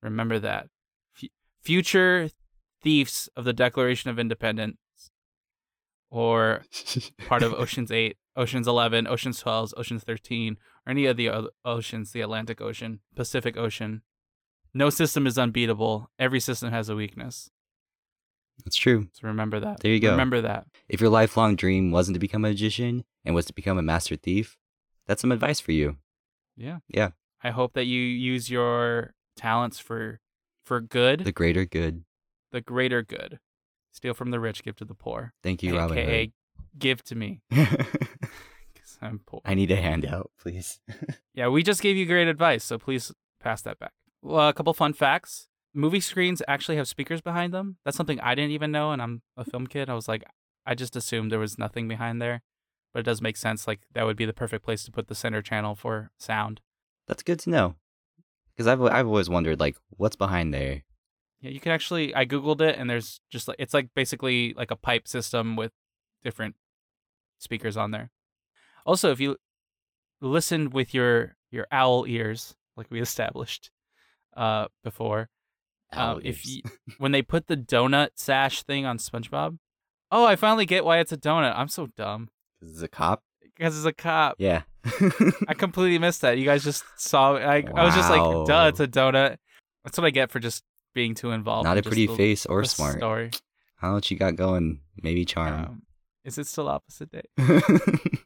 Remember 0.02 0.38
that. 0.38 0.68
F- 1.16 1.30
future 1.62 2.30
thieves 2.82 3.28
of 3.36 3.44
the 3.44 3.52
Declaration 3.52 4.10
of 4.10 4.18
Independence 4.18 4.78
or 6.10 6.62
part 7.26 7.42
of 7.42 7.54
Ocean's 7.54 7.90
8, 7.90 8.16
Ocean's 8.36 8.68
11, 8.68 9.06
Ocean's 9.06 9.40
12, 9.40 9.74
Ocean's 9.76 10.04
13, 10.04 10.56
or 10.86 10.90
any 10.90 11.06
of 11.06 11.16
the 11.16 11.28
other 11.28 11.48
oceans, 11.64 12.12
the 12.12 12.20
Atlantic 12.20 12.60
Ocean, 12.60 13.00
Pacific 13.14 13.56
Ocean. 13.56 14.02
No 14.72 14.90
system 14.90 15.26
is 15.26 15.38
unbeatable. 15.38 16.10
Every 16.18 16.40
system 16.40 16.70
has 16.70 16.88
a 16.88 16.96
weakness. 16.96 17.50
It's 18.66 18.76
true. 18.76 19.08
So 19.12 19.26
remember 19.28 19.60
that. 19.60 19.80
There 19.80 19.92
you 19.92 20.00
go. 20.00 20.10
Remember 20.12 20.40
that. 20.40 20.66
If 20.88 21.00
your 21.00 21.10
lifelong 21.10 21.56
dream 21.56 21.90
wasn't 21.90 22.14
to 22.16 22.20
become 22.20 22.44
a 22.44 22.48
magician 22.48 23.04
and 23.24 23.34
was 23.34 23.46
to 23.46 23.52
become 23.54 23.78
a 23.78 23.82
master 23.82 24.16
thief, 24.16 24.56
that's 25.06 25.20
some 25.20 25.32
advice 25.32 25.60
for 25.60 25.72
you. 25.72 25.96
Yeah. 26.56 26.78
Yeah. 26.88 27.10
I 27.42 27.50
hope 27.50 27.72
that 27.74 27.84
you 27.86 28.00
use 28.00 28.50
your 28.50 29.14
talents 29.36 29.78
for 29.78 30.20
for 30.64 30.80
good, 30.80 31.24
The 31.24 31.32
greater 31.32 31.64
good. 31.64 32.04
The 32.52 32.60
greater 32.60 33.02
good. 33.02 33.38
Steal 33.92 34.14
from 34.14 34.30
the 34.30 34.38
rich, 34.38 34.62
give 34.62 34.76
to 34.76 34.84
the 34.84 34.94
poor. 34.94 35.32
Thank 35.42 35.62
you, 35.62 35.76
Robin 35.76 35.98
AKA 35.98 36.32
give 36.78 37.02
to 37.04 37.14
me. 37.14 37.40
'cause 37.50 38.98
I'm 39.02 39.20
poor. 39.26 39.40
I 39.44 39.54
need 39.54 39.70
a 39.70 39.76
handout, 39.76 40.30
please. 40.40 40.80
Yeah, 41.34 41.48
we 41.48 41.62
just 41.62 41.80
gave 41.80 41.96
you 41.96 42.04
great 42.06 42.28
advice, 42.28 42.62
so 42.64 42.76
please 42.78 43.12
pass 43.40 43.62
that 43.62 43.78
back. 43.78 43.92
Well, 44.20 44.48
a 44.48 44.52
couple 44.52 44.74
fun 44.74 44.92
facts. 44.92 45.48
Movie 45.72 46.00
screens 46.00 46.42
actually 46.48 46.76
have 46.76 46.88
speakers 46.88 47.20
behind 47.20 47.54
them. 47.54 47.76
That's 47.84 47.96
something 47.96 48.20
I 48.20 48.34
didn't 48.34 48.50
even 48.50 48.72
know, 48.72 48.90
and 48.92 49.00
I'm 49.00 49.22
a 49.36 49.44
film 49.44 49.66
kid. 49.66 49.88
I 49.88 49.94
was 49.94 50.08
like, 50.08 50.24
I 50.66 50.74
just 50.74 50.96
assumed 50.96 51.30
there 51.30 51.38
was 51.38 51.58
nothing 51.58 51.86
behind 51.88 52.20
there, 52.20 52.42
but 52.92 53.00
it 53.00 53.04
does 53.04 53.22
make 53.22 53.36
sense. 53.36 53.66
Like 53.66 53.80
that 53.94 54.04
would 54.04 54.16
be 54.16 54.24
the 54.24 54.32
perfect 54.32 54.64
place 54.64 54.84
to 54.84 54.90
put 54.90 55.08
the 55.08 55.14
center 55.14 55.42
channel 55.42 55.74
for 55.74 56.10
sound. 56.18 56.60
That's 57.06 57.22
good 57.22 57.38
to 57.40 57.50
know. 57.50 57.76
Because 58.54 58.66
I've 58.66 58.82
I've 58.82 59.06
always 59.06 59.30
wondered 59.30 59.60
like 59.60 59.76
what's 59.90 60.16
behind 60.16 60.52
there. 60.52 60.82
Yeah, 61.40 61.50
you 61.50 61.60
can 61.60 61.72
actually. 61.72 62.14
I 62.14 62.26
googled 62.26 62.60
it, 62.60 62.76
and 62.76 62.90
there's 62.90 63.20
just 63.30 63.48
like 63.48 63.56
it's 63.58 63.72
like 63.72 63.88
basically 63.94 64.54
like 64.54 64.70
a 64.70 64.76
pipe 64.76 65.08
system 65.08 65.56
with 65.56 65.72
different 66.22 66.56
speakers 67.38 67.76
on 67.76 67.90
there. 67.90 68.10
Also, 68.84 69.10
if 69.10 69.20
you 69.20 69.36
listen 70.20 70.70
with 70.70 70.92
your 70.92 71.36
your 71.50 71.66
owl 71.72 72.06
ears, 72.06 72.54
like 72.76 72.90
we 72.90 73.00
established 73.08 73.70
uh 74.36 74.66
before, 74.84 75.30
um, 75.92 76.20
if 76.24 76.46
you, 76.46 76.62
when 76.98 77.12
they 77.12 77.22
put 77.22 77.46
the 77.46 77.56
donut 77.56 78.10
sash 78.16 78.62
thing 78.62 78.86
on 78.86 78.98
SpongeBob, 78.98 79.58
oh, 80.10 80.24
I 80.24 80.36
finally 80.36 80.66
get 80.66 80.84
why 80.84 80.98
it's 80.98 81.12
a 81.12 81.16
donut. 81.16 81.54
I'm 81.56 81.68
so 81.68 81.86
dumb 81.96 82.28
This 82.60 82.70
is 82.70 82.82
a 82.82 82.88
cop. 82.88 83.22
because 83.42 83.76
it's 83.76 83.86
a 83.86 83.92
cop. 83.92 84.36
Yeah. 84.38 84.62
I 85.48 85.54
completely 85.58 85.98
missed 85.98 86.22
that. 86.22 86.38
You 86.38 86.44
guys 86.44 86.64
just 86.64 86.84
saw. 86.96 87.36
I 87.36 87.64
I 87.74 87.84
was 87.84 87.94
just 87.94 88.08
like, 88.10 88.46
duh, 88.46 88.66
it's 88.68 88.80
a 88.80 88.88
donut. 88.88 89.36
That's 89.84 89.98
what 89.98 90.06
I 90.06 90.10
get 90.10 90.30
for 90.30 90.40
just 90.40 90.62
being 90.94 91.14
too 91.14 91.32
involved. 91.32 91.64
Not 91.64 91.78
a 91.78 91.82
pretty 91.82 92.06
the- 92.06 92.16
face 92.16 92.46
or 92.46 92.64
smart. 92.64 92.96
Story. 92.96 93.30
How 93.76 93.92
much 93.92 94.10
you 94.10 94.16
got 94.18 94.36
going? 94.36 94.80
Maybe 95.02 95.24
charm. 95.24 95.54
Um, 95.64 95.82
is 96.24 96.36
it 96.38 96.46
still 96.46 96.68
opposite 96.68 97.10
day? 97.10 97.22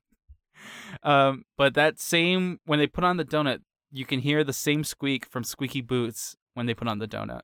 Um, 1.02 1.44
but 1.58 1.74
that 1.74 2.00
same 2.00 2.60
when 2.64 2.78
they 2.78 2.86
put 2.86 3.04
on 3.04 3.16
the 3.16 3.24
donut, 3.24 3.58
you 3.92 4.06
can 4.06 4.20
hear 4.20 4.42
the 4.42 4.52
same 4.52 4.84
squeak 4.84 5.26
from 5.26 5.44
Squeaky 5.44 5.82
Boots 5.82 6.34
when 6.54 6.66
they 6.66 6.74
put 6.74 6.88
on 6.88 6.98
the 6.98 7.06
donut, 7.08 7.42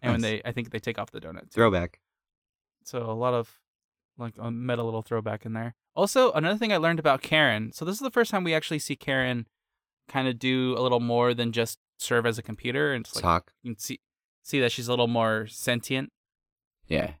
and 0.00 0.12
when 0.12 0.20
they 0.20 0.40
I 0.44 0.52
think 0.52 0.70
they 0.70 0.78
take 0.78 0.98
off 0.98 1.10
the 1.10 1.20
donut. 1.20 1.42
Too. 1.42 1.48
Throwback. 1.54 2.00
So 2.84 3.02
a 3.10 3.12
lot 3.12 3.34
of 3.34 3.58
like 4.18 4.34
a 4.38 4.50
meta 4.50 4.82
little 4.82 5.02
throwback 5.02 5.44
in 5.46 5.52
there. 5.52 5.74
Also, 5.94 6.32
another 6.32 6.56
thing 6.58 6.72
I 6.72 6.76
learned 6.78 6.98
about 6.98 7.22
Karen. 7.22 7.72
So 7.72 7.84
this 7.84 7.94
is 7.94 8.00
the 8.00 8.10
first 8.10 8.30
time 8.30 8.44
we 8.44 8.54
actually 8.54 8.78
see 8.78 8.96
Karen 8.96 9.46
kind 10.08 10.26
of 10.28 10.38
do 10.38 10.74
a 10.76 10.80
little 10.80 11.00
more 11.00 11.34
than 11.34 11.52
just 11.52 11.78
serve 11.98 12.26
as 12.26 12.38
a 12.38 12.42
computer, 12.42 12.92
and 12.92 13.06
like 13.14 13.22
Talk. 13.22 13.52
you 13.62 13.72
can 13.74 13.78
see 13.78 14.00
see 14.42 14.58
that 14.60 14.72
she's 14.72 14.88
a 14.88 14.92
little 14.92 15.06
more 15.08 15.46
sentient. 15.48 16.10
Yeah. 16.88 17.12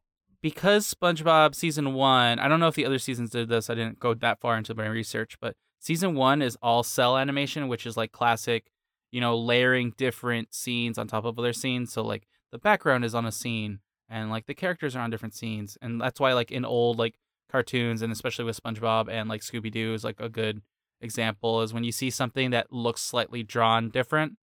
because 0.42 0.92
SpongeBob 0.92 1.54
season 1.54 1.94
one, 1.94 2.40
I 2.40 2.48
don't 2.48 2.58
know 2.60 2.66
if 2.66 2.74
the 2.74 2.84
other 2.84 2.98
seasons 2.98 3.30
did 3.30 3.48
this. 3.48 3.70
I 3.70 3.74
didn't 3.74 4.00
go 4.00 4.12
that 4.14 4.40
far 4.40 4.56
into 4.58 4.74
my 4.74 4.86
research, 4.86 5.36
but 5.40 5.54
season 5.78 6.14
one 6.16 6.42
is 6.42 6.58
all 6.60 6.82
cel 6.82 7.16
animation, 7.16 7.68
which 7.68 7.86
is 7.86 7.96
like 7.96 8.10
classic, 8.10 8.71
you 9.12 9.20
know, 9.20 9.36
layering 9.36 9.92
different 9.96 10.52
scenes 10.52 10.98
on 10.98 11.06
top 11.06 11.24
of 11.24 11.38
other 11.38 11.52
scenes. 11.52 11.92
So 11.92 12.02
like 12.02 12.26
the 12.50 12.58
background 12.58 13.04
is 13.04 13.14
on 13.14 13.26
a 13.26 13.30
scene 13.30 13.78
and 14.08 14.30
like 14.30 14.46
the 14.46 14.54
characters 14.54 14.96
are 14.96 15.00
on 15.00 15.10
different 15.10 15.34
scenes. 15.34 15.78
And 15.80 16.00
that's 16.00 16.18
why 16.18 16.32
like 16.32 16.50
in 16.50 16.64
old 16.64 16.98
like 16.98 17.14
cartoons 17.50 18.02
and 18.02 18.10
especially 18.10 18.46
with 18.46 18.60
SpongeBob 18.60 19.08
and 19.08 19.28
like 19.28 19.42
Scooby 19.42 19.70
Doo 19.70 19.94
is 19.94 20.02
like 20.02 20.18
a 20.18 20.28
good 20.28 20.62
example 21.00 21.62
is 21.62 21.74
when 21.74 21.84
you 21.84 21.92
see 21.92 22.10
something 22.10 22.50
that 22.50 22.72
looks 22.72 23.02
slightly 23.02 23.42
drawn 23.42 23.90
different 23.90 24.38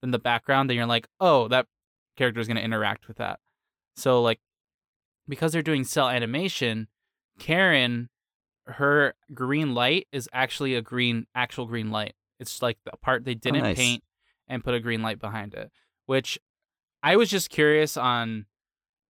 than 0.00 0.10
the 0.10 0.18
background, 0.18 0.68
then 0.68 0.76
you're 0.76 0.86
like, 0.86 1.06
oh, 1.20 1.48
that 1.48 1.66
character 2.16 2.40
is 2.40 2.48
going 2.48 2.56
to 2.56 2.64
interact 2.64 3.06
with 3.08 3.18
that. 3.18 3.38
So 3.94 4.20
like 4.20 4.40
because 5.28 5.52
they're 5.52 5.62
doing 5.62 5.84
cel 5.84 6.08
animation, 6.08 6.88
Karen, 7.38 8.08
her 8.66 9.14
green 9.32 9.74
light 9.74 10.08
is 10.12 10.28
actually 10.32 10.74
a 10.74 10.82
green, 10.82 11.26
actual 11.34 11.66
green 11.66 11.90
light. 11.90 12.14
It's 12.42 12.62
like 12.62 12.78
the 12.84 12.92
part 13.00 13.24
they 13.24 13.32
oh, 13.32 13.34
didn't 13.34 13.62
nice. 13.62 13.76
paint 13.76 14.04
and 14.48 14.62
put 14.62 14.74
a 14.74 14.80
green 14.80 15.02
light 15.02 15.18
behind 15.18 15.54
it. 15.54 15.70
Which 16.06 16.38
I 17.02 17.16
was 17.16 17.30
just 17.30 17.50
curious 17.50 17.96
on 17.96 18.46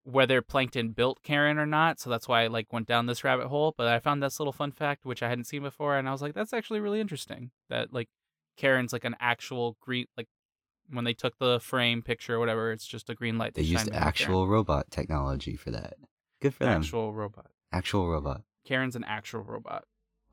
whether 0.03 0.41
Plankton 0.41 0.89
built 0.89 1.23
Karen 1.23 1.57
or 1.57 1.65
not, 1.65 1.99
so 1.99 2.09
that's 2.09 2.27
why 2.27 2.43
I 2.43 2.47
like 2.47 2.71
went 2.71 2.87
down 2.87 3.05
this 3.05 3.23
rabbit 3.23 3.47
hole. 3.47 3.73
But 3.77 3.87
I 3.87 3.99
found 3.99 4.21
this 4.21 4.39
little 4.39 4.53
fun 4.53 4.71
fact 4.71 5.05
which 5.05 5.23
I 5.23 5.29
hadn't 5.29 5.45
seen 5.45 5.63
before, 5.63 5.97
and 5.97 6.07
I 6.07 6.11
was 6.11 6.21
like, 6.21 6.33
that's 6.33 6.53
actually 6.53 6.79
really 6.79 7.01
interesting. 7.01 7.51
That 7.69 7.93
like 7.93 8.09
Karen's 8.57 8.93
like 8.93 9.05
an 9.05 9.15
actual 9.19 9.77
green 9.81 10.05
like 10.17 10.27
when 10.89 11.05
they 11.05 11.13
took 11.13 11.37
the 11.39 11.59
frame 11.59 12.01
picture 12.01 12.35
or 12.35 12.39
whatever, 12.39 12.71
it's 12.71 12.85
just 12.85 13.09
a 13.09 13.15
green 13.15 13.37
light. 13.37 13.53
They 13.53 13.61
used 13.61 13.85
behind 13.85 13.91
Karen. 13.91 14.07
actual 14.07 14.47
robot 14.47 14.91
technology 14.91 15.55
for 15.55 15.71
that. 15.71 15.95
Good 16.41 16.53
for 16.53 16.65
them. 16.65 16.81
actual 16.81 17.13
robot. 17.13 17.47
Actual 17.71 18.09
robot. 18.09 18.41
Karen's 18.65 18.95
an 18.95 19.03
actual 19.05 19.41
robot. 19.41 19.85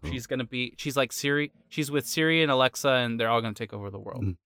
Cool. 0.03 0.12
She's 0.12 0.26
gonna 0.26 0.44
be. 0.44 0.74
She's 0.78 0.96
like 0.96 1.12
Siri. 1.12 1.53
She's 1.68 1.90
with 1.90 2.07
Siri 2.07 2.42
and 2.42 2.51
Alexa, 2.51 2.88
and 2.88 3.18
they're 3.18 3.28
all 3.28 3.40
gonna 3.40 3.55
take 3.55 3.72
over 3.72 3.90
the 3.90 3.98
world. 3.98 4.24
Mm. 4.24 4.36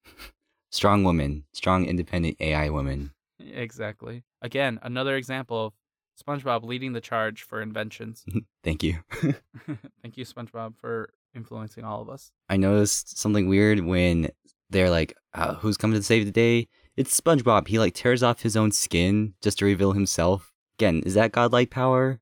Strong 0.71 1.05
woman. 1.05 1.45
Strong 1.53 1.87
independent 1.87 2.37
AI 2.41 2.69
woman. 2.71 3.13
Exactly. 3.39 4.25
Again, 4.43 4.81
another 4.83 5.17
example 5.17 5.67
of 5.67 5.73
SpongeBob 6.21 6.65
leading 6.65 6.93
the 6.93 7.01
charge 7.01 7.43
for 7.43 7.61
inventions. 7.61 8.25
Thank 8.65 8.83
you. 8.83 8.99
Thank 10.03 10.17
you, 10.17 10.25
SpongeBob, 10.25 10.77
for 10.77 11.13
influencing 11.35 11.85
all 11.85 12.03
of 12.03 12.09
us. 12.09 12.33
I 12.49 12.57
noticed 12.57 13.19
something 13.19 13.49
weird 13.49 13.81
when 13.81 14.31
they're 14.71 14.91
like, 14.91 15.17
uh, 15.35 15.55
"Who's 15.55 15.77
coming 15.77 15.99
to 15.99 16.03
save 16.03 16.25
the 16.25 16.33
day?" 16.33 16.69
It's 16.97 17.19
SpongeBob. 17.21 17.69
He 17.69 17.79
like 17.79 17.95
tears 17.95 18.23
off 18.23 18.43
his 18.43 18.57
own 18.57 18.73
skin 18.73 19.35
just 19.43 19.59
to 19.59 19.65
reveal 19.65 19.93
himself. 19.93 20.53
Again, 20.79 21.03
is 21.07 21.15
that 21.15 21.33
godlike 21.33 21.71
power? 21.71 22.21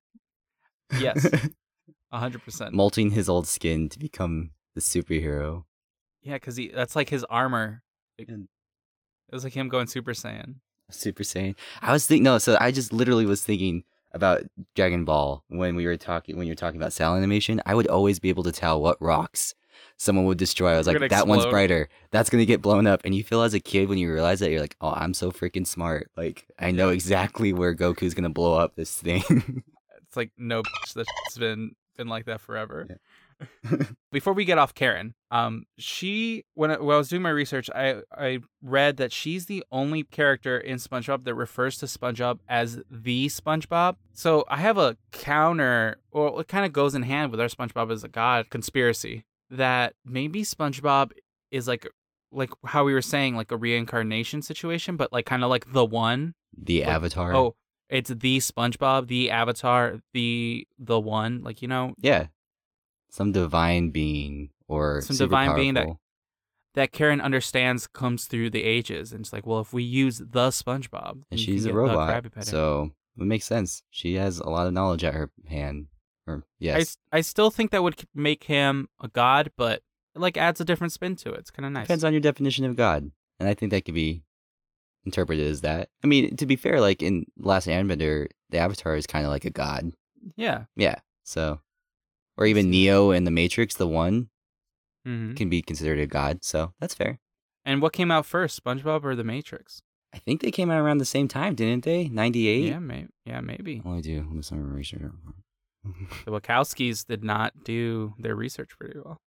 Yes, 0.99 1.27
hundred 2.21 2.43
percent. 2.45 2.75
Molting 2.75 3.11
his 3.13 3.29
old 3.29 3.47
skin 3.47 3.89
to 3.89 3.99
become 3.99 4.51
the 4.75 4.81
superhero. 4.81 5.65
Yeah, 6.23 6.35
because 6.35 6.57
he 6.57 6.69
that's 6.69 6.95
like 6.97 7.09
his 7.09 7.25
armor. 7.25 7.83
It, 8.19 8.29
And- 8.29 8.49
it 9.29 9.35
was 9.35 9.45
like 9.45 9.55
him 9.55 9.69
going 9.69 9.87
Super 9.87 10.13
Saiyan. 10.13 10.57
Super 10.91 11.23
Saiyan. 11.23 11.55
I 11.81 11.93
was 11.93 12.07
thinking 12.07 12.25
no, 12.25 12.37
so 12.39 12.57
I 12.61 12.71
just 12.71 12.93
literally 12.93 13.25
was 13.25 13.43
thinking 13.43 13.85
about 14.13 14.43
Dragon 14.77 15.07
Ball 15.07 15.43
when 15.49 15.75
we 15.75 15.87
were 15.87 15.97
talking 15.97 16.37
when 16.37 16.47
you 16.47 16.51
were 16.53 16.57
talking 16.57 16.79
about 16.79 16.93
cel 16.93 17.17
animation. 17.17 17.63
I 17.65 17.75
would 17.75 17.87
always 17.87 18.19
be 18.19 18.29
able 18.29 18.43
to 18.43 18.53
tell 18.53 18.81
what 18.83 19.01
rocks 19.01 19.55
someone 19.97 20.27
would 20.27 20.37
destroy. 20.37 20.73
I 20.75 20.77
was 20.77 20.87
They're 20.87 20.99
like, 20.99 21.09
that 21.11 21.27
one's 21.27 21.47
brighter. 21.47 21.89
That's 22.11 22.29
gonna 22.29 22.45
get 22.45 22.61
blown 22.61 22.87
up. 22.87 23.01
And 23.07 23.15
you 23.15 23.25
feel 23.25 23.41
as 23.41 23.55
a 23.55 23.61
kid 23.61 23.89
when 23.89 23.97
you 23.97 24.13
realize 24.13 24.41
that 24.41 24.51
you're 24.51 24.61
like, 24.61 24.77
oh, 24.83 24.93
I'm 24.95 25.15
so 25.15 25.33
freaking 25.33 25.67
smart. 25.67 26.11
Like 26.15 26.47
I 26.59 26.71
know 26.73 26.91
exactly 26.91 27.55
where 27.55 27.75
Goku's 27.75 28.13
gonna 28.13 28.29
blow 28.29 28.55
up 28.55 28.75
this 28.77 28.95
thing. 28.95 29.65
It's 30.07 30.17
like 30.19 30.31
no, 30.37 30.61
that's 30.95 31.39
been 31.39 31.75
been 31.97 32.09
like 32.09 32.27
that 32.27 32.41
forever. 32.41 32.99
Before 34.13 34.33
we 34.33 34.45
get 34.45 34.59
off 34.59 34.75
Karen, 34.75 35.15
um, 35.31 35.65
she 35.77 36.45
when 36.55 36.71
I, 36.71 36.79
when 36.79 36.95
I 36.95 36.99
was 36.99 37.09
doing 37.09 37.23
my 37.23 37.31
research, 37.31 37.69
I 37.75 38.03
I 38.17 38.39
read 38.63 38.99
that 38.99 39.13
she's 39.13 39.47
the 39.47 39.65
only 39.73 40.05
character 40.05 40.59
in 40.59 40.77
SpongeBob 40.77 41.25
that 41.25 41.35
refers 41.35 41.79
to 41.79 41.87
SpongeBob 41.87 42.39
as 42.49 42.81
the 42.91 43.27
SpongeBob. 43.29 43.97
So 44.13 44.45
I 44.49 44.59
have 44.59 44.79
a 44.79 44.97
counter, 45.11 45.97
or 46.13 46.41
it 46.41 46.49
kind 46.49 46.65
of 46.65 46.73
goes 46.73 46.95
in 46.95 47.03
hand 47.03 47.31
with 47.31 47.41
our 47.41 47.49
SpongeBob 47.49 47.91
as 47.91 48.05
a 48.05 48.09
god 48.09 48.49
conspiracy 48.51 49.25
that 49.51 49.95
maybe 50.05 50.43
SpongeBob 50.43 51.11
is 51.51 51.67
like 51.67 51.87
like 52.33 52.51
how 52.65 52.85
we 52.85 52.95
were 52.95 53.03
saying 53.03 53.37
like 53.37 53.53
a 53.53 53.57
reincarnation 53.57 54.43
situation, 54.43 54.97
but 54.97 55.13
like 55.13 55.27
kind 55.27 55.45
of 55.45 55.51
like 55.51 55.73
the 55.73 55.85
one. 55.85 56.35
the 56.57 56.81
Like, 56.81 56.89
Avatar. 56.89 57.35
Oh, 57.35 57.57
it's 57.93 58.11
the 58.11 58.39
SpongeBob, 58.39 59.07
the 59.09 59.31
Avatar, 59.31 60.01
the 60.13 60.67
the 60.79 60.99
one. 60.99 61.43
Like 61.43 61.63
you 61.63 61.69
know, 61.69 61.95
yeah, 61.99 62.27
some 63.11 63.33
divine 63.33 63.91
being 63.91 64.51
or 64.69 65.01
Some 65.03 65.17
divine 65.17 65.49
being 65.57 65.75
that- 65.75 65.87
that 66.75 66.91
Karen 66.91 67.21
understands 67.21 67.87
comes 67.87 68.25
through 68.25 68.49
the 68.49 68.63
ages, 68.65 69.13
and 69.13 69.21
it's 69.21 69.33
like, 69.33 69.47
well, 69.47 69.61
if 69.61 69.75
we 69.75 69.83
use 69.83 70.19
the 70.19 70.49
SpongeBob, 70.49 71.23
and 71.31 71.39
she's 71.39 71.67
a 71.67 71.69
robot, 71.75 72.25
so 72.51 72.93
it 73.19 73.25
makes 73.25 73.45
sense. 73.45 73.83
She 73.91 74.15
has 74.15 74.39
a 74.39 74.49
lot 74.49 74.67
of 74.67 74.73
knowledge 74.73 75.05
at 75.05 75.13
her 75.13 75.31
hand. 75.47 75.89
Or 76.27 76.37
I, 76.37 76.43
yes, 76.61 76.81
s- 76.81 76.97
I 77.13 77.21
still 77.21 77.51
think 77.51 77.73
that 77.73 77.83
would 77.83 78.03
make 78.15 78.45
him 78.45 78.89
a 79.03 79.09
god, 79.09 79.51
but 79.59 79.83
it 80.15 80.21
like 80.21 80.39
adds 80.39 80.61
a 80.63 80.65
different 80.65 80.93
spin 80.95 81.15
to 81.17 81.33
it. 81.35 81.41
It's 81.41 81.51
kind 81.51 81.67
of 81.67 81.73
nice. 81.73 81.89
Depends 81.89 82.05
on 82.05 82.13
your 82.15 82.21
definition 82.23 82.65
of 82.65 82.75
God, 82.75 83.11
and 83.39 83.49
I 83.49 83.53
think 83.55 83.71
that 83.73 83.85
could 83.85 83.95
be 83.95 84.23
interpreted 85.05 85.47
as 85.47 85.61
that. 85.63 85.89
I 86.03 86.07
mean, 86.07 86.37
to 86.37 86.47
be 86.47 86.57
fair, 86.57 86.81
like 86.81 87.03
in 87.03 87.25
Last 87.39 87.67
Airbender, 87.69 88.29
the 88.51 88.59
Avatar 88.59 88.97
is 88.97 89.07
kind 89.07 89.25
of 89.25 89.31
like 89.31 89.45
a 89.45 89.51
god. 89.51 89.93
yeah. 90.37 90.65
Yeah. 90.77 90.97
So, 91.25 91.61
or 92.37 92.47
even 92.47 92.71
Neo 92.71 93.11
in 93.11 93.25
the 93.25 93.31
Matrix, 93.31 93.75
the 93.77 93.87
one 93.89 94.29
hmm 95.05 95.35
can 95.35 95.49
be 95.49 95.63
considered 95.63 95.99
a 95.99 96.07
god. 96.07 96.45
So 96.45 96.73
that's 96.81 96.95
fair. 96.95 97.19
And 97.65 97.81
what 97.83 97.93
came 97.93 98.11
out 98.11 98.27
first, 98.27 98.63
SpongeBob 98.63 99.05
or 99.05 99.15
The 99.15 99.25
Matrix? 99.25 99.83
I 100.15 100.19
think 100.19 100.41
they 100.43 100.51
came 100.51 100.71
out 100.71 100.81
around 100.81 100.99
the 100.99 101.05
same 101.05 101.27
time, 101.29 101.55
didn't 101.55 101.85
they? 101.85 102.09
Ninety 102.09 102.47
eight. 102.49 102.69
Yeah, 102.69 102.79
maybe. 102.81 103.09
Yeah, 103.25 103.41
maybe. 103.41 103.83
All 103.85 103.97
I 103.97 104.01
do 104.01 104.27
is 104.39 104.47
some 104.47 104.73
research. 104.73 105.03
The 106.25 106.31
Wachowskis 106.31 107.07
did 107.07 107.25
not 107.25 107.65
do 107.65 108.15
their 108.19 108.37
research 108.37 108.71
very 108.81 109.01
well, 109.05 109.21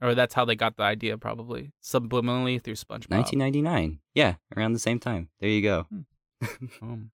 or 0.00 0.14
that's 0.14 0.34
how 0.34 0.44
they 0.44 0.54
got 0.54 0.76
the 0.76 0.82
idea, 0.82 1.16
probably 1.18 1.72
subliminally 1.82 2.62
through 2.62 2.74
SpongeBob. 2.74 3.10
1999. 3.10 4.00
Yeah, 4.14 4.34
around 4.56 4.72
the 4.72 4.78
same 4.78 4.98
time. 4.98 5.28
There 5.40 5.50
you 5.50 5.62
go. 5.62 5.86
Boom. 6.80 7.10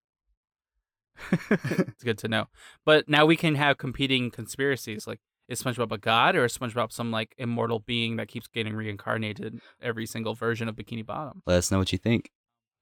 it's 1.31 2.03
good 2.03 2.17
to 2.19 2.27
know. 2.27 2.47
But 2.85 3.07
now 3.07 3.25
we 3.25 3.35
can 3.35 3.55
have 3.55 3.77
competing 3.77 4.31
conspiracies. 4.31 5.07
Like, 5.07 5.19
is 5.47 5.61
SpongeBob 5.61 5.91
a 5.91 5.97
god 5.97 6.35
or 6.35 6.45
is 6.45 6.57
SpongeBob 6.57 6.91
some 6.91 7.11
like 7.11 7.35
immortal 7.37 7.79
being 7.79 8.15
that 8.17 8.27
keeps 8.27 8.47
getting 8.47 8.75
reincarnated 8.75 9.59
every 9.81 10.05
single 10.05 10.33
version 10.33 10.67
of 10.67 10.75
Bikini 10.75 11.05
Bottom? 11.05 11.41
Let 11.45 11.57
us 11.57 11.71
know 11.71 11.79
what 11.79 11.91
you 11.91 11.97
think. 11.97 12.31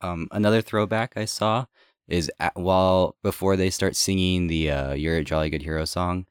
Um, 0.02 0.28
another 0.32 0.62
throwback 0.62 1.14
I 1.16 1.26
saw 1.26 1.66
is 2.08 2.32
at, 2.40 2.56
while 2.56 3.16
before 3.24 3.56
they 3.56 3.70
start 3.70 3.96
singing 3.96 4.48
the 4.48 4.72
uh, 4.72 4.94
"You're 4.94 5.18
a 5.18 5.24
Jolly 5.24 5.50
Good 5.50 5.62
Hero" 5.62 5.86
song, 5.86 6.26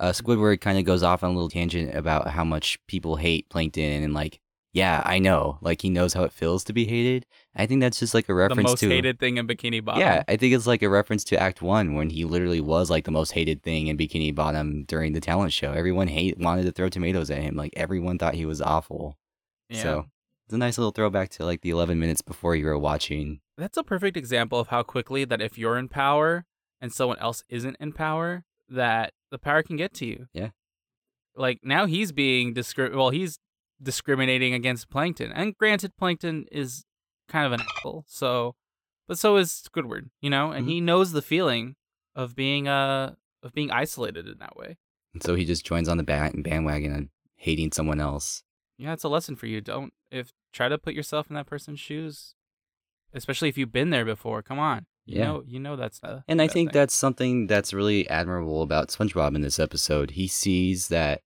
uh, 0.00 0.10
Squidward 0.10 0.60
kind 0.60 0.78
of 0.78 0.84
goes 0.84 1.02
off 1.02 1.22
on 1.22 1.30
a 1.30 1.32
little 1.34 1.48
tangent 1.48 1.94
about 1.94 2.28
how 2.28 2.44
much 2.44 2.78
people 2.86 3.16
hate 3.16 3.48
Plankton 3.48 4.02
and 4.02 4.14
like, 4.14 4.40
yeah, 4.72 5.02
I 5.04 5.20
know, 5.20 5.58
like 5.60 5.82
he 5.82 5.88
knows 5.88 6.14
how 6.14 6.24
it 6.24 6.32
feels 6.32 6.64
to 6.64 6.72
be 6.72 6.84
hated. 6.84 7.26
I 7.54 7.66
think 7.66 7.80
that's 7.80 8.00
just 8.00 8.12
like 8.12 8.28
a 8.28 8.34
reference 8.34 8.56
to 8.56 8.62
The 8.62 8.70
most 8.72 8.80
to 8.80 8.88
hated 8.88 9.20
thing 9.20 9.36
in 9.36 9.46
Bikini 9.46 9.84
Bottom. 9.84 10.00
Yeah, 10.00 10.24
I 10.26 10.36
think 10.36 10.52
it's 10.52 10.66
like 10.66 10.82
a 10.82 10.88
reference 10.88 11.22
to 11.24 11.40
Act 11.40 11.62
One 11.62 11.94
when 11.94 12.10
he 12.10 12.24
literally 12.24 12.60
was 12.60 12.90
like 12.90 13.04
the 13.04 13.12
most 13.12 13.30
hated 13.30 13.62
thing 13.62 13.86
in 13.86 13.96
Bikini 13.96 14.34
Bottom 14.34 14.82
during 14.84 15.12
the 15.12 15.20
talent 15.20 15.52
show. 15.52 15.72
Everyone 15.72 16.08
hate 16.08 16.38
wanted 16.38 16.64
to 16.64 16.72
throw 16.72 16.88
tomatoes 16.88 17.30
at 17.30 17.38
him. 17.38 17.54
Like 17.54 17.72
everyone 17.76 18.18
thought 18.18 18.34
he 18.34 18.46
was 18.46 18.60
awful. 18.60 19.16
Yeah. 19.68 19.82
So 19.82 20.06
it's 20.46 20.54
a 20.54 20.58
nice 20.58 20.76
little 20.76 20.90
throwback 20.90 21.30
to 21.30 21.44
like 21.44 21.60
the 21.60 21.70
11 21.70 21.98
minutes 22.00 22.20
before 22.20 22.56
you 22.56 22.66
were 22.66 22.78
watching. 22.78 23.40
That's 23.56 23.76
a 23.76 23.84
perfect 23.84 24.16
example 24.16 24.58
of 24.58 24.68
how 24.68 24.82
quickly 24.82 25.24
that 25.24 25.40
if 25.40 25.56
you're 25.56 25.78
in 25.78 25.88
power 25.88 26.46
and 26.80 26.92
someone 26.92 27.18
else 27.18 27.44
isn't 27.48 27.76
in 27.78 27.92
power, 27.92 28.44
that 28.68 29.12
the 29.34 29.38
power 29.40 29.64
can 29.64 29.74
get 29.76 29.92
to 29.94 30.06
you. 30.06 30.26
Yeah. 30.32 30.50
Like 31.34 31.58
now 31.64 31.86
he's 31.86 32.12
being 32.12 32.54
discri- 32.54 32.94
well, 32.94 33.10
he's 33.10 33.36
discriminating 33.82 34.54
against 34.54 34.88
Plankton. 34.88 35.32
And 35.32 35.56
granted 35.58 35.96
Plankton 35.98 36.46
is 36.52 36.84
kind 37.28 37.44
of 37.44 37.52
an 37.52 37.60
asshole. 37.60 38.04
So 38.06 38.54
but 39.08 39.18
so 39.18 39.36
is 39.36 39.50
Squidward, 39.68 40.10
you 40.20 40.30
know, 40.30 40.52
and 40.52 40.64
Mhm. 40.66 40.70
he 40.70 40.80
knows 40.80 41.10
the 41.12 41.20
feeling 41.20 41.74
of 42.14 42.36
being 42.36 42.68
uh 42.68 43.16
of 43.42 43.52
being 43.52 43.72
isolated 43.72 44.28
in 44.28 44.38
that 44.38 44.56
way. 44.56 44.76
And 45.12 45.22
so 45.22 45.34
he 45.34 45.44
just 45.44 45.66
joins 45.66 45.88
on 45.88 45.96
the 45.98 46.04
band- 46.04 46.44
bandwagon 46.44 46.92
and 46.92 47.08
hating 47.36 47.72
someone 47.72 48.00
else. 48.00 48.44
Yeah, 48.78 48.92
it's 48.92 49.04
a 49.04 49.08
lesson 49.08 49.34
for 49.36 49.46
you. 49.46 49.60
Don't 49.60 49.92
if 50.12 50.32
try 50.52 50.68
to 50.68 50.78
put 50.78 50.94
yourself 50.94 51.28
in 51.28 51.34
that 51.34 51.46
person's 51.46 51.80
shoes. 51.80 52.34
Especially 53.12 53.48
if 53.48 53.58
you've 53.58 53.72
been 53.72 53.90
there 53.90 54.04
before. 54.04 54.42
Come 54.42 54.58
on. 54.60 54.86
You 55.06 55.18
Yeah. 55.18 55.24
know 55.26 55.42
you 55.46 55.60
know 55.60 55.76
that's 55.76 56.00
And 56.28 56.40
I 56.40 56.46
think 56.48 56.70
thing. 56.70 56.74
that's 56.80 56.94
something 56.94 57.46
that's 57.46 57.74
really 57.74 58.08
admirable 58.08 58.62
about 58.62 58.88
SpongeBob 58.88 59.34
in 59.34 59.42
this 59.42 59.58
episode. 59.58 60.12
He 60.12 60.26
sees 60.28 60.88
that 60.88 61.22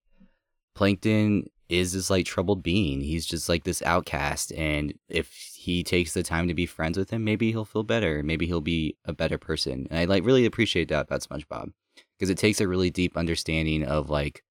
Plankton 0.74 1.46
is 1.68 1.92
this 1.92 2.08
like 2.10 2.24
troubled 2.24 2.62
being. 2.62 3.00
He's 3.02 3.26
just 3.26 3.48
like 3.48 3.64
this 3.64 3.82
outcast. 3.82 4.52
And 4.52 4.94
if 5.08 5.30
he 5.54 5.82
takes 5.84 6.14
the 6.14 6.22
time 6.22 6.48
to 6.48 6.54
be 6.54 6.66
friends 6.66 6.96
with 6.96 7.10
him, 7.10 7.24
maybe 7.24 7.50
he'll 7.50 7.64
feel 7.64 7.82
better. 7.82 8.22
Maybe 8.22 8.46
he'll 8.46 8.60
be 8.62 8.96
a 9.04 9.12
better 9.12 9.38
person. 9.38 9.86
And 9.90 9.98
I 9.98 10.04
like 10.06 10.24
really 10.24 10.46
appreciate 10.46 10.88
that 10.88 11.06
about 11.06 11.20
SpongeBob 11.20 11.72
because 12.18 12.30
it 12.30 12.38
takes 12.38 12.60
a 12.60 12.68
really 12.68 12.90
deep 12.90 13.16
understanding 13.16 13.84
of 13.84 14.08
like 14.08 14.42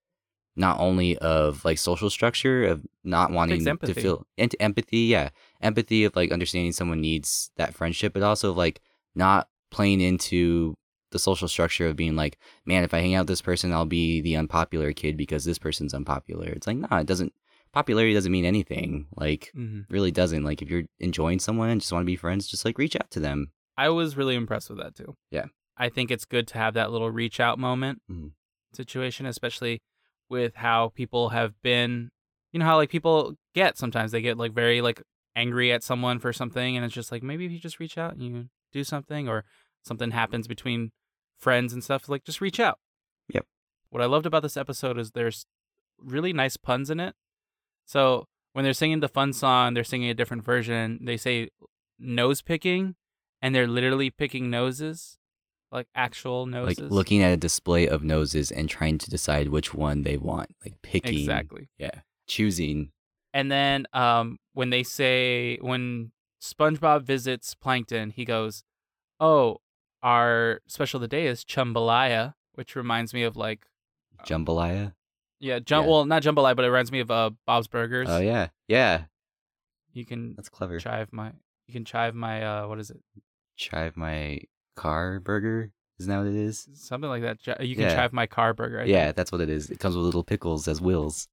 not 0.56 0.80
only 0.80 1.18
of 1.20 1.64
like 1.66 1.78
social 1.78 2.10
structure 2.10 2.66
of 2.66 2.86
not 3.04 3.32
wanting 3.32 3.64
to 3.64 3.94
feel 3.94 4.26
and 4.38 4.56
empathy, 4.60 5.00
yeah, 5.00 5.30
empathy 5.62 6.04
of 6.04 6.16
like 6.16 6.32
understanding 6.32 6.72
someone 6.72 7.02
needs 7.02 7.52
that 7.58 7.74
friendship, 7.74 8.14
but 8.14 8.24
also 8.24 8.52
of, 8.52 8.58
like 8.58 8.82
not 9.18 9.50
playing 9.72 10.02
into 10.02 10.74
the 11.12 11.20
social 11.20 11.48
structure 11.48 11.88
of 11.88 11.96
being 11.96 12.16
like, 12.16 12.38
man, 12.66 12.84
if 12.84 12.94
I 12.94 13.00
hang 13.00 13.16
out 13.16 13.22
with 13.22 13.28
this 13.30 13.42
person, 13.42 13.72
I'll 13.74 13.86
be 13.86 14.22
the 14.22 14.36
unpopular 14.36 14.92
kid 14.94 15.18
because 15.18 15.46
this 15.46 15.58
person's 15.58 15.94
unpopular. 15.94 16.48
It's 16.48 16.68
like, 16.68 16.78
nah, 16.78 17.00
it 17.00 17.08
doesn't. 17.08 17.34
Popularity 17.74 18.14
doesn't 18.14 18.32
mean 18.32 18.46
anything. 18.46 19.08
Like, 19.16 19.52
Mhm. 19.56 19.86
really 19.90 20.12
doesn't. 20.12 20.44
Like, 20.44 20.62
if 20.62 20.70
you're 20.70 20.84
enjoying 21.00 21.40
someone 21.40 21.70
and 21.70 21.80
just 21.82 21.92
want 21.94 22.04
to 22.04 22.06
be 22.08 22.16
friends, 22.16 22.48
just 22.48 22.66
like 22.66 22.78
reach 22.78 22.96
out 22.96 23.10
to 23.12 23.20
them. 23.20 23.52
I 23.78 23.90
was 23.90 24.18
really 24.18 24.36
impressed 24.36 24.70
with 24.70 24.80
that 24.80 24.96
too. 24.96 25.16
Yeah. 25.32 25.46
I 25.78 25.90
think 25.90 26.10
it's 26.12 26.26
good 26.26 26.48
to 26.50 26.58
have 26.58 26.74
that 26.74 26.92
little 26.92 27.12
reach 27.12 27.40
out 27.40 27.60
moment 27.60 28.02
Mhm. 28.10 28.32
situation, 28.74 29.26
especially 29.26 29.82
with 30.30 30.56
how 30.56 30.90
people 30.90 31.30
have 31.30 31.54
been, 31.62 32.10
you 32.52 32.60
know, 32.60 32.66
how 32.66 32.76
like 32.78 32.90
people 32.90 33.36
get 33.54 33.78
sometimes 33.78 34.12
they 34.12 34.22
get 34.22 34.38
like 34.38 34.54
very 34.54 34.82
like 34.82 35.02
angry 35.36 35.72
at 35.72 35.84
someone 35.84 36.20
for 36.20 36.34
something. 36.34 36.76
And 36.76 36.84
it's 36.84 36.96
just 36.96 37.12
like, 37.12 37.24
maybe 37.24 37.46
if 37.46 37.52
you 37.52 37.60
just 37.60 37.80
reach 37.80 37.98
out 37.98 38.14
and 38.14 38.22
you 38.24 38.50
do 38.72 38.84
something 38.84 39.28
or 39.28 39.46
something 39.84 40.12
happens 40.12 40.48
between 40.48 40.92
friends 41.40 41.74
and 41.74 41.84
stuff, 41.84 42.10
like 42.10 42.24
just 42.24 42.42
reach 42.42 42.60
out. 42.60 42.80
Yep. 43.34 43.46
What 43.90 44.02
I 44.02 44.06
loved 44.06 44.26
about 44.26 44.44
this 44.44 44.58
episode 44.58 44.98
is 44.98 45.12
there's 45.12 45.46
really 45.98 46.34
nice 46.34 46.58
puns 46.58 46.90
in 46.90 47.00
it. 47.00 47.16
So 47.86 48.28
when 48.54 48.64
they're 48.64 48.74
singing 48.74 49.00
the 49.00 49.08
fun 49.08 49.34
song, 49.34 49.74
they're 49.74 49.84
singing 49.84 50.10
a 50.10 50.14
different 50.14 50.44
version. 50.44 51.00
They 51.04 51.18
say 51.18 51.50
nose 52.00 52.42
picking, 52.42 52.96
and 53.42 53.54
they're 53.54 53.68
literally 53.68 54.10
picking 54.10 54.50
noses, 54.50 55.18
like 55.72 55.88
actual 55.96 56.46
noses. 56.46 56.80
Like 56.80 56.92
looking 56.92 57.22
at 57.24 57.32
a 57.32 57.38
display 57.38 57.88
of 57.88 58.04
noses 58.04 58.52
and 58.52 58.70
trying 58.70 58.98
to 59.00 59.10
decide 59.10 59.50
which 59.50 59.74
one 59.74 60.04
they 60.04 60.18
want. 60.18 60.56
Like 60.64 60.82
picking. 60.82 61.20
exactly. 61.20 61.70
Yeah. 61.78 62.02
Choosing. 62.28 62.92
And 63.34 63.52
then 63.52 63.86
um, 63.94 64.38
when 64.54 64.70
they 64.70 64.84
say 64.84 65.58
when 65.62 66.12
SpongeBob 66.42 67.04
visits 67.04 67.56
Plankton, 67.56 68.12
he 68.12 68.26
goes, 68.26 68.64
"Oh, 69.20 69.58
our 70.04 70.62
special 70.68 70.98
of 70.98 71.02
the 71.02 71.08
day 71.08 71.28
is 71.28 71.44
Chumbalaya," 71.44 72.34
which 72.54 72.76
reminds 72.76 73.14
me 73.14 73.24
of 73.24 73.36
like 73.36 73.66
Jambalaya. 74.26 74.94
yeah, 75.40 75.60
jum- 75.60 75.84
Yeah. 75.86 75.90
well 75.90 76.06
not 76.06 76.24
Jambalaya, 76.24 76.56
but 76.56 76.66
it 76.66 76.70
reminds 76.70 76.92
me 76.92 77.00
of 77.00 77.12
uh, 77.12 77.32
Bob's 77.46 77.68
Burgers. 77.68 78.08
Oh, 78.10 78.20
yeah. 78.20 78.50
Yeah. 78.68 79.06
You 79.94 80.06
can 80.06 80.36
That's 80.36 80.50
clever. 80.50 80.80
chive 80.80 81.12
my 81.12 81.32
you 81.68 81.74
can 81.74 81.84
chive 81.86 82.14
my 82.16 82.44
uh 82.44 82.68
what 82.68 82.80
is 82.80 82.92
it 82.92 83.00
Chive 83.58 83.98
my 83.98 84.40
car 84.76 85.20
burger. 85.20 85.72
Isn't 86.00 86.12
that 86.12 86.18
what 86.20 86.28
it 86.28 86.36
is? 86.36 86.68
something 86.76 87.10
like 87.10 87.24
that. 87.24 87.40
You 87.66 87.76
can 87.76 87.86
Yeah. 87.86 87.96
chive 87.96 88.14
my 88.14 88.28
car 88.28 88.54
burger. 88.54 88.80
I 88.80 88.84
think. 88.84 88.94
Yeah, 88.94 89.12
that's 89.14 89.32
what 89.32 89.42
it 89.42 89.50
is. 89.50 89.72
It 89.72 89.80
comes 89.80 89.96
with 89.96 90.06
little 90.06 90.24
pickles 90.24 90.68
as 90.68 90.80
wheels. 90.80 91.28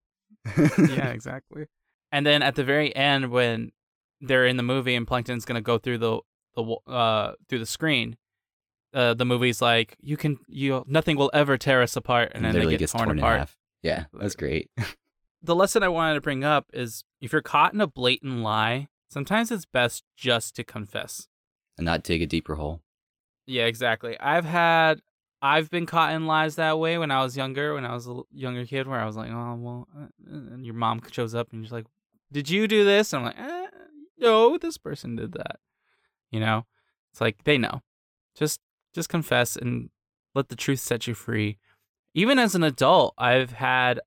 yeah, 0.56 1.08
exactly. 1.10 1.66
And 2.10 2.24
then 2.24 2.42
at 2.42 2.54
the 2.54 2.64
very 2.64 2.94
end, 2.96 3.30
when 3.30 3.72
they're 4.20 4.46
in 4.46 4.56
the 4.56 4.62
movie 4.62 4.94
and 4.94 5.06
Plankton's 5.06 5.44
gonna 5.44 5.60
go 5.60 5.78
through 5.78 5.98
the 5.98 6.20
the 6.56 6.62
uh 6.86 7.32
through 7.48 7.58
the 7.58 7.66
screen, 7.66 8.16
uh, 8.94 9.14
the 9.14 9.24
movie's 9.24 9.60
like, 9.60 9.96
"You 10.00 10.16
can, 10.16 10.38
you 10.46 10.84
nothing 10.86 11.16
will 11.16 11.30
ever 11.34 11.58
tear 11.58 11.82
us 11.82 11.96
apart," 11.96 12.32
and, 12.34 12.44
then 12.44 12.54
they 12.54 12.70
get 12.70 12.78
gets 12.78 12.92
torn, 12.92 13.06
torn, 13.06 13.18
apart. 13.18 13.50
Yeah, 13.82 14.04
that's 14.12 14.34
great. 14.36 14.70
The 15.42 15.54
lesson 15.54 15.82
I 15.82 15.88
wanted 15.88 16.14
to 16.14 16.22
bring 16.22 16.42
up 16.42 16.70
is 16.72 17.04
if 17.20 17.30
you're 17.30 17.42
caught 17.42 17.74
in 17.74 17.80
a 17.82 17.86
blatant 17.86 18.38
lie, 18.38 18.88
sometimes 19.10 19.50
it's 19.50 19.66
best 19.66 20.02
just 20.16 20.56
to 20.56 20.64
confess. 20.64 21.28
and 21.76 21.84
not 21.84 22.02
dig 22.02 22.22
a 22.22 22.26
deeper 22.26 22.54
hole. 22.54 22.80
Yeah, 23.46 23.66
exactly. 23.66 24.18
I've 24.18 24.46
had 24.46 25.02
I've 25.42 25.68
been 25.68 25.84
caught 25.84 26.14
in 26.14 26.26
lies 26.26 26.56
that 26.56 26.78
way 26.78 26.96
when 26.96 27.10
I 27.10 27.22
was 27.22 27.36
younger, 27.36 27.74
when 27.74 27.84
I 27.84 27.92
was 27.92 28.08
a 28.08 28.22
younger 28.32 28.64
kid, 28.64 28.88
where 28.88 28.98
I 28.98 29.04
was 29.04 29.16
like, 29.16 29.30
oh 29.30 29.54
well, 29.60 29.88
uh, 29.94 30.06
and 30.30 30.64
your 30.64 30.74
mom 30.74 31.02
shows 31.10 31.34
up 31.34 31.52
and 31.52 31.62
you're 31.62 31.76
like, 31.76 31.86
did 32.32 32.48
you 32.48 32.66
do 32.66 32.86
this? 32.86 33.12
And 33.12 33.20
I'm 33.20 33.26
like, 33.26 33.38
eh, 33.38 33.66
no, 34.24 34.58
this 34.58 34.78
person 34.78 35.16
did 35.16 35.32
that. 35.32 35.60
You 36.30 36.40
know, 36.40 36.66
it's 37.12 37.20
like 37.20 37.44
they 37.44 37.58
know. 37.58 37.82
Just 38.34 38.60
just 38.94 39.08
confess 39.08 39.56
and 39.56 39.90
let 40.34 40.48
the 40.48 40.56
truth 40.56 40.80
set 40.80 41.06
you 41.06 41.14
free. 41.14 41.58
Even 42.14 42.38
as 42.38 42.54
an 42.54 42.64
adult, 42.64 43.14
I've 43.18 43.52
had 43.52 44.00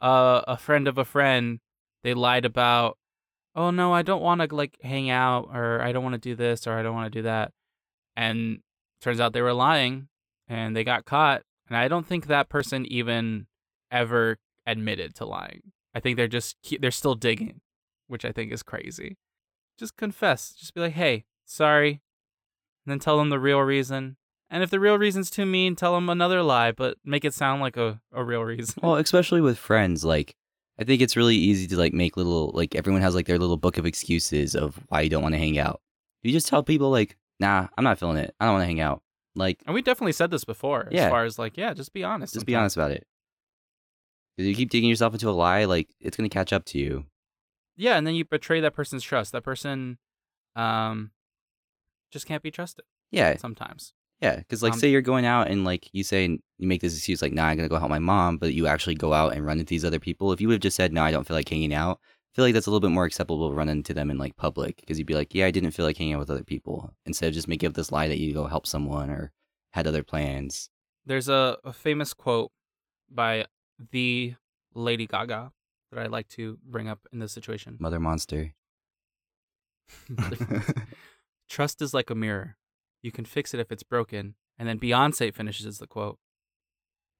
uh, 0.00 0.42
a 0.48 0.56
friend 0.56 0.88
of 0.88 0.98
a 0.98 1.04
friend. 1.04 1.60
They 2.02 2.14
lied 2.14 2.44
about, 2.44 2.96
oh 3.54 3.70
no, 3.70 3.92
I 3.92 4.02
don't 4.02 4.22
want 4.22 4.40
to 4.40 4.54
like 4.54 4.78
hang 4.82 5.10
out, 5.10 5.50
or 5.52 5.82
I 5.82 5.92
don't 5.92 6.02
want 6.02 6.14
to 6.14 6.28
do 6.28 6.34
this, 6.34 6.66
or 6.66 6.72
I 6.72 6.82
don't 6.82 6.94
want 6.94 7.12
to 7.12 7.18
do 7.18 7.22
that, 7.22 7.52
and 8.16 8.60
turns 9.00 9.20
out 9.20 9.32
they 9.32 9.42
were 9.42 9.52
lying, 9.52 10.08
and 10.48 10.74
they 10.74 10.84
got 10.84 11.04
caught. 11.04 11.42
And 11.68 11.76
I 11.76 11.86
don't 11.86 12.06
think 12.06 12.26
that 12.26 12.48
person 12.48 12.84
even 12.86 13.46
ever 13.92 14.38
admitted 14.66 15.14
to 15.16 15.24
lying. 15.24 15.72
I 15.94 16.00
think 16.00 16.16
they're 16.16 16.28
just 16.28 16.56
they're 16.80 16.90
still 16.90 17.14
digging, 17.14 17.60
which 18.08 18.24
I 18.24 18.32
think 18.32 18.52
is 18.52 18.62
crazy. 18.62 19.18
Just 19.80 19.96
confess. 19.96 20.52
Just 20.52 20.74
be 20.74 20.80
like, 20.80 20.92
hey, 20.92 21.24
sorry, 21.46 21.90
and 22.84 22.92
then 22.92 22.98
tell 23.00 23.18
them 23.18 23.30
the 23.30 23.40
real 23.40 23.60
reason. 23.60 24.16
And 24.50 24.62
if 24.62 24.70
the 24.70 24.78
real 24.80 24.98
reason's 24.98 25.30
too 25.30 25.46
mean, 25.46 25.74
tell 25.74 25.94
them 25.94 26.08
another 26.08 26.42
lie, 26.42 26.70
but 26.72 26.98
make 27.04 27.24
it 27.24 27.32
sound 27.34 27.60
like 27.62 27.76
a, 27.76 28.00
a 28.12 28.22
real 28.22 28.42
reason. 28.42 28.80
Well, 28.82 28.96
especially 28.96 29.40
with 29.40 29.56
friends, 29.58 30.04
like 30.04 30.36
I 30.78 30.84
think 30.84 31.00
it's 31.02 31.16
really 31.16 31.36
easy 31.36 31.66
to 31.68 31.76
like 31.78 31.92
make 31.94 32.16
little 32.16 32.50
like 32.54 32.74
everyone 32.74 33.00
has 33.02 33.14
like 33.14 33.26
their 33.26 33.38
little 33.38 33.56
book 33.56 33.78
of 33.78 33.86
excuses 33.86 34.54
of 34.54 34.78
why 34.88 35.00
you 35.00 35.08
don't 35.10 35.22
want 35.22 35.34
to 35.34 35.38
hang 35.38 35.58
out. 35.58 35.80
You 36.22 36.30
just 36.32 36.48
tell 36.48 36.62
people 36.62 36.90
like, 36.90 37.16
nah, 37.40 37.68
I'm 37.78 37.84
not 37.84 37.98
feeling 37.98 38.18
it. 38.18 38.34
I 38.38 38.44
don't 38.44 38.54
want 38.54 38.62
to 38.62 38.66
hang 38.66 38.80
out. 38.80 39.02
Like, 39.34 39.62
And 39.64 39.74
we 39.74 39.80
definitely 39.80 40.12
said 40.12 40.30
this 40.30 40.44
before, 40.44 40.88
Yeah. 40.90 41.04
as 41.06 41.10
far 41.10 41.24
as 41.24 41.38
like, 41.38 41.56
yeah, 41.56 41.72
just 41.72 41.92
be 41.94 42.04
honest. 42.04 42.34
just 42.34 42.44
be 42.44 42.54
honest 42.54 42.76
about 42.76 42.90
it. 42.90 43.06
Because 44.36 44.48
you 44.48 44.54
keep 44.54 44.70
digging 44.70 44.88
yourself 44.90 45.12
into 45.14 45.28
a 45.28 45.32
lie, 45.32 45.64
like 45.64 45.88
it's 46.00 46.16
gonna 46.16 46.28
catch 46.28 46.52
up 46.52 46.64
to 46.66 46.78
you. 46.78 47.06
Yeah, 47.80 47.96
and 47.96 48.06
then 48.06 48.14
you 48.14 48.26
betray 48.26 48.60
that 48.60 48.74
person's 48.74 49.02
trust. 49.02 49.32
That 49.32 49.42
person, 49.42 49.96
um, 50.54 51.12
just 52.10 52.26
can't 52.26 52.42
be 52.42 52.50
trusted 52.50 52.84
Yeah, 53.10 53.36
sometimes. 53.38 53.94
yeah. 54.20 54.36
Because 54.36 54.62
like, 54.62 54.74
Um, 54.74 54.78
say 54.78 54.90
you're 54.90 55.00
going 55.00 55.24
out 55.24 55.48
and 55.48 55.64
like 55.64 55.88
you 55.92 56.04
say 56.04 56.26
you 56.26 56.68
make 56.68 56.82
this 56.82 56.94
excuse 56.94 57.22
like, 57.22 57.32
nah, 57.32 57.46
I'm 57.46 57.56
gonna 57.56 57.68
go 57.70 57.78
help 57.78 57.88
my 57.88 57.98
mom, 57.98 58.36
but 58.36 58.52
you 58.52 58.66
actually 58.66 58.96
go 58.96 59.14
out 59.14 59.32
and 59.32 59.46
run 59.46 59.58
into 59.60 59.70
these 59.70 59.84
other 59.84 59.98
people. 59.98 60.30
If 60.32 60.40
you 60.42 60.48
would 60.48 60.54
have 60.54 60.60
just 60.60 60.76
said, 60.76 60.92
no, 60.92 61.02
I 61.02 61.10
don't 61.10 61.26
feel 61.26 61.36
like 61.36 61.48
hanging 61.48 61.72
out, 61.72 62.00
I 62.02 62.36
feel 62.36 62.44
like 62.44 62.52
that's 62.52 62.66
a 62.66 62.70
little 62.70 62.86
bit 62.86 62.92
more 62.94 63.06
acceptable 63.06 63.48
to 63.48 63.54
run 63.56 63.68
into 63.70 63.94
them 63.94 64.10
in 64.10 64.18
like 64.18 64.36
public 64.36 64.76
because 64.80 64.98
you'd 64.98 65.06
be 65.06 65.14
like, 65.14 65.34
yeah, 65.34 65.46
I 65.46 65.50
didn't 65.50 65.70
feel 65.70 65.86
like 65.86 65.96
hanging 65.96 66.12
out 66.14 66.20
with 66.20 66.30
other 66.30 66.44
people 66.44 66.92
instead 67.06 67.28
of 67.28 67.34
just 67.34 67.48
making 67.48 67.68
up 67.68 67.74
this 67.74 67.90
lie 67.90 68.08
that 68.08 68.18
you 68.18 68.34
go 68.34 68.46
help 68.46 68.66
someone 68.66 69.08
or 69.08 69.32
had 69.70 69.86
other 69.86 70.02
plans. 70.02 70.68
There's 71.06 71.28
a, 71.30 71.56
a 71.64 71.72
famous 71.72 72.12
quote 72.12 72.50
by 73.10 73.46
the 73.90 74.34
Lady 74.74 75.06
Gaga 75.06 75.52
that 75.90 76.00
I 76.00 76.06
like 76.06 76.28
to 76.28 76.58
bring 76.64 76.88
up 76.88 77.00
in 77.12 77.18
this 77.18 77.32
situation. 77.32 77.76
Mother 77.80 78.00
monster. 78.00 78.54
Trust 81.48 81.82
is 81.82 81.92
like 81.92 82.10
a 82.10 82.14
mirror. 82.14 82.56
You 83.02 83.10
can 83.12 83.24
fix 83.24 83.54
it 83.54 83.60
if 83.60 83.72
it's 83.72 83.82
broken. 83.82 84.34
And 84.58 84.68
then 84.68 84.78
Beyonce 84.78 85.34
finishes 85.34 85.78
the 85.78 85.86
quote. 85.86 86.18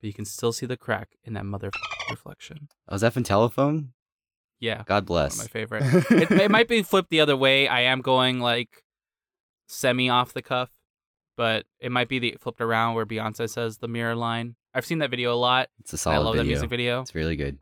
But 0.01 0.07
you 0.07 0.13
can 0.13 0.25
still 0.25 0.53
see 0.53 0.67
the 0.67 0.77
crack 0.77 1.11
in 1.25 1.35
that 1.35 1.45
mother 1.45 1.71
reflection. 2.11 2.69
oh, 2.89 2.95
is 2.95 3.01
that 3.01 3.13
from 3.13 3.23
Telephone? 3.23 3.93
Yeah. 4.59 4.83
God 4.87 5.07
bless. 5.07 5.39
my 5.39 5.45
favorite. 5.47 5.83
it, 6.11 6.31
it 6.31 6.51
might 6.51 6.69
be 6.69 6.83
flipped 6.83 7.11
the 7.11 7.21
other 7.21 7.37
way. 7.37 7.67
I 7.67 7.81
am 7.83 8.03
going 8.03 8.41
like 8.41 8.85
semi 9.69 10.11
off 10.11 10.33
the 10.35 10.43
cuff, 10.43 10.71
but 11.37 11.65
it 11.79 11.91
might 11.91 12.09
be 12.09 12.19
the 12.19 12.37
flipped 12.41 12.61
around 12.61 12.95
where 12.95 13.07
Beyonce 13.07 13.49
says 13.49 13.79
the 13.79 13.89
mirror 13.89 14.15
line. 14.15 14.57
I've 14.75 14.85
seen 14.87 14.99
that 14.99 15.11
video 15.11 15.33
a 15.33 15.37
lot. 15.37 15.69
It's 15.81 15.93
a 15.93 15.99
solid 15.99 16.17
I 16.17 16.19
love 16.19 16.37
that 16.37 16.45
music 16.45 16.69
video. 16.71 17.01
It's 17.01 17.15
really 17.15 17.37
good. 17.37 17.59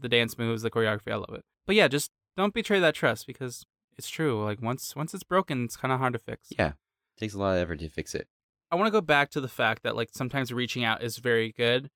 The 0.00 0.08
dance 0.08 0.38
moves, 0.38 0.62
the 0.62 0.70
choreography, 0.70 1.12
I 1.12 1.16
love 1.16 1.34
it. 1.34 1.44
But 1.66 1.76
yeah, 1.76 1.88
just 1.88 2.10
don't 2.36 2.54
betray 2.54 2.80
that 2.80 2.94
trust 2.94 3.26
because 3.26 3.64
it's 3.96 4.08
true. 4.08 4.42
Like 4.44 4.62
once 4.62 4.94
once 4.96 5.12
it's 5.14 5.24
broken, 5.24 5.64
it's 5.64 5.76
kind 5.76 5.92
of 5.92 5.98
hard 5.98 6.12
to 6.14 6.18
fix. 6.18 6.48
Yeah. 6.56 6.68
it 6.68 7.20
takes 7.20 7.34
a 7.34 7.38
lot 7.38 7.56
of 7.56 7.62
effort 7.62 7.80
to 7.80 7.88
fix 7.88 8.14
it. 8.14 8.28
I 8.70 8.76
want 8.76 8.86
to 8.86 8.92
go 8.92 9.00
back 9.00 9.30
to 9.30 9.40
the 9.40 9.48
fact 9.48 9.82
that 9.82 9.96
like 9.96 10.10
sometimes 10.12 10.52
reaching 10.52 10.84
out 10.84 11.02
is 11.02 11.18
very 11.18 11.52
good, 11.52 11.90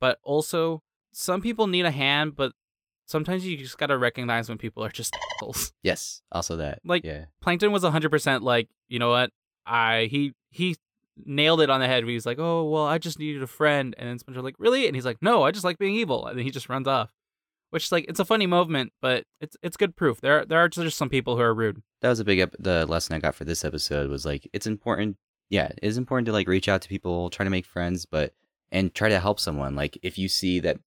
but 0.00 0.18
also 0.22 0.82
some 1.12 1.40
people 1.40 1.66
need 1.66 1.86
a 1.86 1.90
hand, 1.90 2.36
but 2.36 2.52
sometimes 3.06 3.44
you 3.44 3.56
just 3.56 3.78
got 3.78 3.86
to 3.88 3.98
recognize 3.98 4.48
when 4.48 4.58
people 4.58 4.84
are 4.84 4.90
just 4.90 5.16
assholes. 5.36 5.72
Yes. 5.82 6.22
Also 6.30 6.56
that. 6.56 6.80
Like- 6.84 7.04
yeah. 7.04 7.24
Plankton 7.42 7.72
was 7.72 7.82
100% 7.82 8.42
like, 8.42 8.68
you 8.88 8.98
know 8.98 9.10
what? 9.10 9.30
I 9.66 10.08
he 10.10 10.34
he 10.50 10.76
nailed 11.26 11.60
it 11.60 11.70
on 11.70 11.80
the 11.80 11.86
head. 11.86 12.04
He 12.04 12.14
was 12.14 12.24
like, 12.26 12.38
"Oh, 12.38 12.64
well, 12.70 12.86
I 12.86 12.96
just 12.98 13.18
needed 13.18 13.42
a 13.42 13.46
friend." 13.46 13.94
And 13.98 14.08
then 14.08 14.18
SpongeBob 14.18 14.42
like, 14.42 14.54
"Really?" 14.58 14.86
And 14.86 14.94
he's 14.96 15.04
like, 15.04 15.18
"No, 15.20 15.42
I 15.42 15.50
just 15.50 15.64
like 15.64 15.78
being 15.78 15.94
evil." 15.94 16.26
And 16.26 16.36
then 16.38 16.44
he 16.44 16.50
just 16.50 16.68
runs 16.70 16.88
off. 16.88 17.10
Which 17.70 17.92
like 17.92 18.06
it's 18.08 18.20
a 18.20 18.24
funny 18.24 18.46
moment, 18.46 18.92
but 19.00 19.24
it's 19.40 19.56
it's 19.62 19.76
good 19.76 19.96
proof. 19.96 20.20
There 20.20 20.40
are, 20.40 20.44
there 20.44 20.58
are 20.58 20.68
just 20.68 20.98
some 20.98 21.08
people 21.08 21.36
who 21.36 21.42
are 21.42 21.54
rude. 21.54 21.82
that 22.02 22.08
was 22.08 22.20
a 22.20 22.24
big 22.24 22.40
ep- 22.40 22.56
the 22.58 22.84
lesson 22.86 23.14
I 23.14 23.20
got 23.20 23.34
for 23.34 23.44
this 23.44 23.64
episode 23.64 24.10
was 24.10 24.24
like 24.26 24.48
it's 24.52 24.66
important 24.66 25.16
yeah 25.50 25.66
it 25.66 25.78
is 25.82 25.96
important 25.98 26.26
to 26.26 26.32
like 26.32 26.48
reach 26.48 26.68
out 26.68 26.80
to 26.82 26.88
people 26.88 27.28
try 27.30 27.44
to 27.44 27.50
make 27.50 27.66
friends 27.66 28.06
but 28.06 28.32
and 28.72 28.94
try 28.94 29.08
to 29.08 29.18
help 29.18 29.40
someone 29.40 29.74
like 29.74 29.98
if 30.02 30.16
you 30.18 30.28
see 30.28 30.60
that 30.60 30.78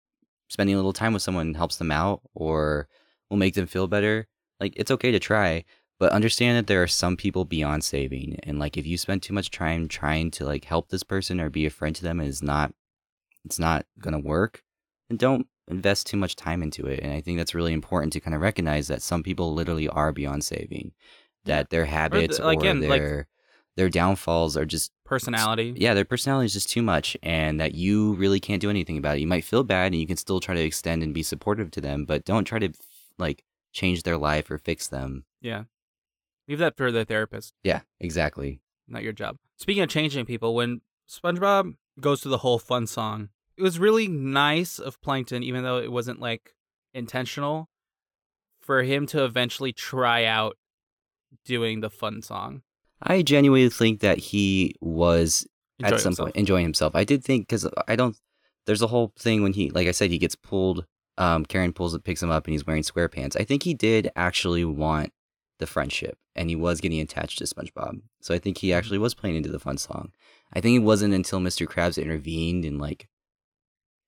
spending 0.49 0.73
a 0.75 0.77
little 0.77 0.93
time 0.93 1.13
with 1.13 1.21
someone 1.21 1.53
helps 1.53 1.75
them 1.77 1.91
out 1.91 2.21
or 2.33 2.87
will 3.29 3.37
make 3.37 3.55
them 3.55 3.67
feel 3.67 3.87
better 3.87 4.27
like 4.59 4.73
it's 4.77 4.91
okay 4.91 5.11
to 5.11 5.19
try 5.19 5.63
but 5.99 6.11
understand 6.13 6.57
that 6.57 6.67
there 6.67 6.81
are 6.81 6.87
some 6.87 7.15
people 7.17 7.43
beyond 7.45 7.83
saving 7.83 8.39
and 8.43 8.57
like 8.59 8.77
if 8.77 8.85
you 8.85 8.97
spend 8.97 9.21
too 9.21 9.33
much 9.33 9.51
time 9.51 9.87
trying 9.87 10.31
to 10.31 10.45
like 10.45 10.65
help 10.65 10.89
this 10.89 11.03
person 11.03 11.41
or 11.41 11.49
be 11.49 11.65
a 11.65 11.69
friend 11.69 11.95
to 11.95 12.03
them 12.03 12.19
and 12.21 12.41
not 12.41 12.73
it's 13.45 13.59
not 13.59 13.85
gonna 13.99 14.19
work 14.19 14.63
then 15.09 15.17
don't 15.17 15.47
invest 15.67 16.07
too 16.07 16.17
much 16.17 16.35
time 16.35 16.61
into 16.61 16.85
it 16.85 16.99
and 17.01 17.13
i 17.13 17.21
think 17.21 17.37
that's 17.37 17.55
really 17.55 17.73
important 17.73 18.11
to 18.13 18.19
kind 18.19 18.35
of 18.35 18.41
recognize 18.41 18.87
that 18.87 19.01
some 19.01 19.23
people 19.23 19.53
literally 19.53 19.87
are 19.87 20.11
beyond 20.11 20.43
saving 20.43 20.91
that 21.45 21.69
their 21.69 21.85
habits 21.85 22.39
or, 22.39 22.51
again, 22.51 22.81
like- 22.81 23.01
their 23.01 23.27
their 23.75 23.89
downfalls 23.89 24.55
are 24.55 24.65
just 24.65 24.91
Personality. 25.05 25.73
yeah 25.77 25.93
their 25.93 26.05
personality 26.05 26.45
is 26.45 26.53
just 26.53 26.69
too 26.69 26.81
much 26.81 27.15
and 27.23 27.59
that 27.59 27.73
you 27.75 28.13
really 28.15 28.39
can't 28.39 28.61
do 28.61 28.69
anything 28.69 28.97
about 28.97 29.17
it 29.17 29.21
you 29.21 29.27
might 29.27 29.43
feel 29.43 29.63
bad 29.63 29.87
and 29.93 29.95
you 30.01 30.07
can 30.07 30.17
still 30.17 30.39
try 30.39 30.53
to 30.55 30.61
extend 30.63 31.01
and 31.03 31.13
be 31.13 31.23
supportive 31.23 31.71
to 31.71 31.81
them 31.81 32.05
but 32.05 32.23
don't 32.25 32.45
try 32.45 32.59
to 32.59 32.69
like 33.17 33.43
change 33.71 34.03
their 34.03 34.17
life 34.17 34.49
or 34.51 34.57
fix 34.57 34.87
them 34.87 35.25
Yeah. 35.41 35.63
Leave 36.47 36.59
that 36.59 36.75
for 36.77 36.91
the 36.91 37.05
therapist, 37.05 37.53
yeah 37.63 37.81
exactly 37.99 38.59
not 38.87 39.01
your 39.01 39.13
job. 39.13 39.37
Speaking 39.57 39.81
of 39.83 39.89
changing 39.89 40.25
people, 40.25 40.55
when 40.55 40.81
SpongeBob 41.09 41.75
goes 42.01 42.21
through 42.21 42.31
the 42.31 42.39
whole 42.39 42.59
fun 42.59 42.85
song, 42.85 43.29
it 43.57 43.61
was 43.63 43.79
really 43.79 44.07
nice 44.07 44.79
of 44.79 44.99
Plankton, 45.01 45.43
even 45.43 45.63
though 45.63 45.77
it 45.77 45.91
wasn't 45.91 46.19
like 46.19 46.53
intentional, 46.93 47.69
for 48.61 48.83
him 48.83 49.05
to 49.07 49.23
eventually 49.25 49.73
try 49.73 50.25
out 50.25 50.57
doing 51.45 51.81
the 51.81 51.89
fun 51.89 52.21
song. 52.21 52.61
i 53.01 53.21
genuinely 53.21 53.67
think 53.69 53.99
that 54.01 54.17
he 54.19 54.73
was 54.79 55.45
Enjoy 55.79 55.95
at 55.95 55.99
some 55.99 56.11
himself. 56.11 56.25
point 56.27 56.35
enjoying 56.35 56.63
himself 56.63 56.95
i 56.95 57.03
did 57.03 57.23
think 57.23 57.47
because 57.47 57.67
i 57.87 57.95
don't 57.95 58.15
there's 58.65 58.83
a 58.83 58.87
whole 58.87 59.11
thing 59.17 59.41
when 59.43 59.51
he 59.53 59.69
like 59.71 59.87
i 59.87 59.91
said 59.91 60.11
he 60.11 60.19
gets 60.19 60.35
pulled 60.35 60.85
um 61.17 61.43
karen 61.43 61.73
pulls 61.73 61.95
it, 61.95 62.03
picks 62.03 62.21
him 62.21 62.29
up 62.29 62.45
and 62.45 62.51
he's 62.53 62.65
wearing 62.67 62.83
square 62.83 63.09
pants 63.09 63.35
i 63.35 63.43
think 63.43 63.63
he 63.63 63.73
did 63.73 64.09
actually 64.15 64.63
want 64.63 65.11
the 65.59 65.65
friendship 65.67 66.17
and 66.35 66.49
he 66.49 66.55
was 66.55 66.79
getting 66.79 67.01
attached 67.01 67.39
to 67.39 67.45
spongebob 67.45 67.99
so 68.21 68.33
i 68.33 68.37
think 68.39 68.59
he 68.59 68.71
actually 68.71 68.99
was 68.99 69.15
playing 69.15 69.35
into 69.35 69.49
the 69.49 69.59
fun 69.59 69.77
song 69.77 70.11
i 70.53 70.61
think 70.61 70.75
it 70.77 70.85
wasn't 70.85 71.13
until 71.13 71.39
mr 71.39 71.65
krabs 71.67 72.01
intervened 72.01 72.63
and 72.63 72.79
like 72.79 73.07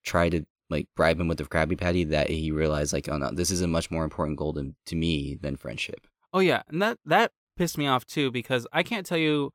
tried 0.06 0.30
to 0.32 0.46
like 0.70 0.88
bribe 0.96 1.20
him 1.20 1.28
with 1.28 1.38
the 1.38 1.44
krabby 1.46 1.78
patty 1.78 2.04
that 2.04 2.30
he 2.30 2.52
realized 2.52 2.94
like 2.94 3.08
oh 3.10 3.18
no 3.18 3.30
this 3.32 3.52
is 3.52 3.62
a 3.62 3.68
much 3.68 3.92
more 3.92 4.04
important 4.04 4.38
goal 4.38 4.54
to, 4.54 4.74
to 4.86 4.96
me 4.96 5.38
than 5.42 5.56
friendship 5.56 6.08
Oh 6.34 6.40
yeah, 6.40 6.64
and 6.68 6.82
that 6.82 6.98
that 7.06 7.32
pissed 7.56 7.78
me 7.78 7.88
off 7.88 8.06
too 8.06 8.30
because 8.30 8.68
I 8.74 8.84
can't 8.84 9.06
tell 9.06 9.18
you 9.18 9.52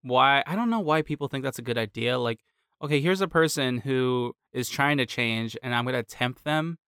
why. 0.00 0.42
I 0.46 0.56
don't 0.56 0.70
know 0.70 0.80
why 0.80 1.02
people 1.02 1.28
think 1.28 1.44
that's 1.44 1.58
a 1.58 1.62
good 1.62 1.76
idea. 1.76 2.18
Like, 2.18 2.38
okay, 2.80 2.98
here's 2.98 3.20
a 3.20 3.28
person 3.28 3.78
who 3.78 4.32
is 4.50 4.70
trying 4.70 4.96
to 4.96 5.04
change, 5.04 5.54
and 5.62 5.74
I'm 5.74 5.84
gonna 5.84 6.02
tempt 6.02 6.44
them 6.44 6.78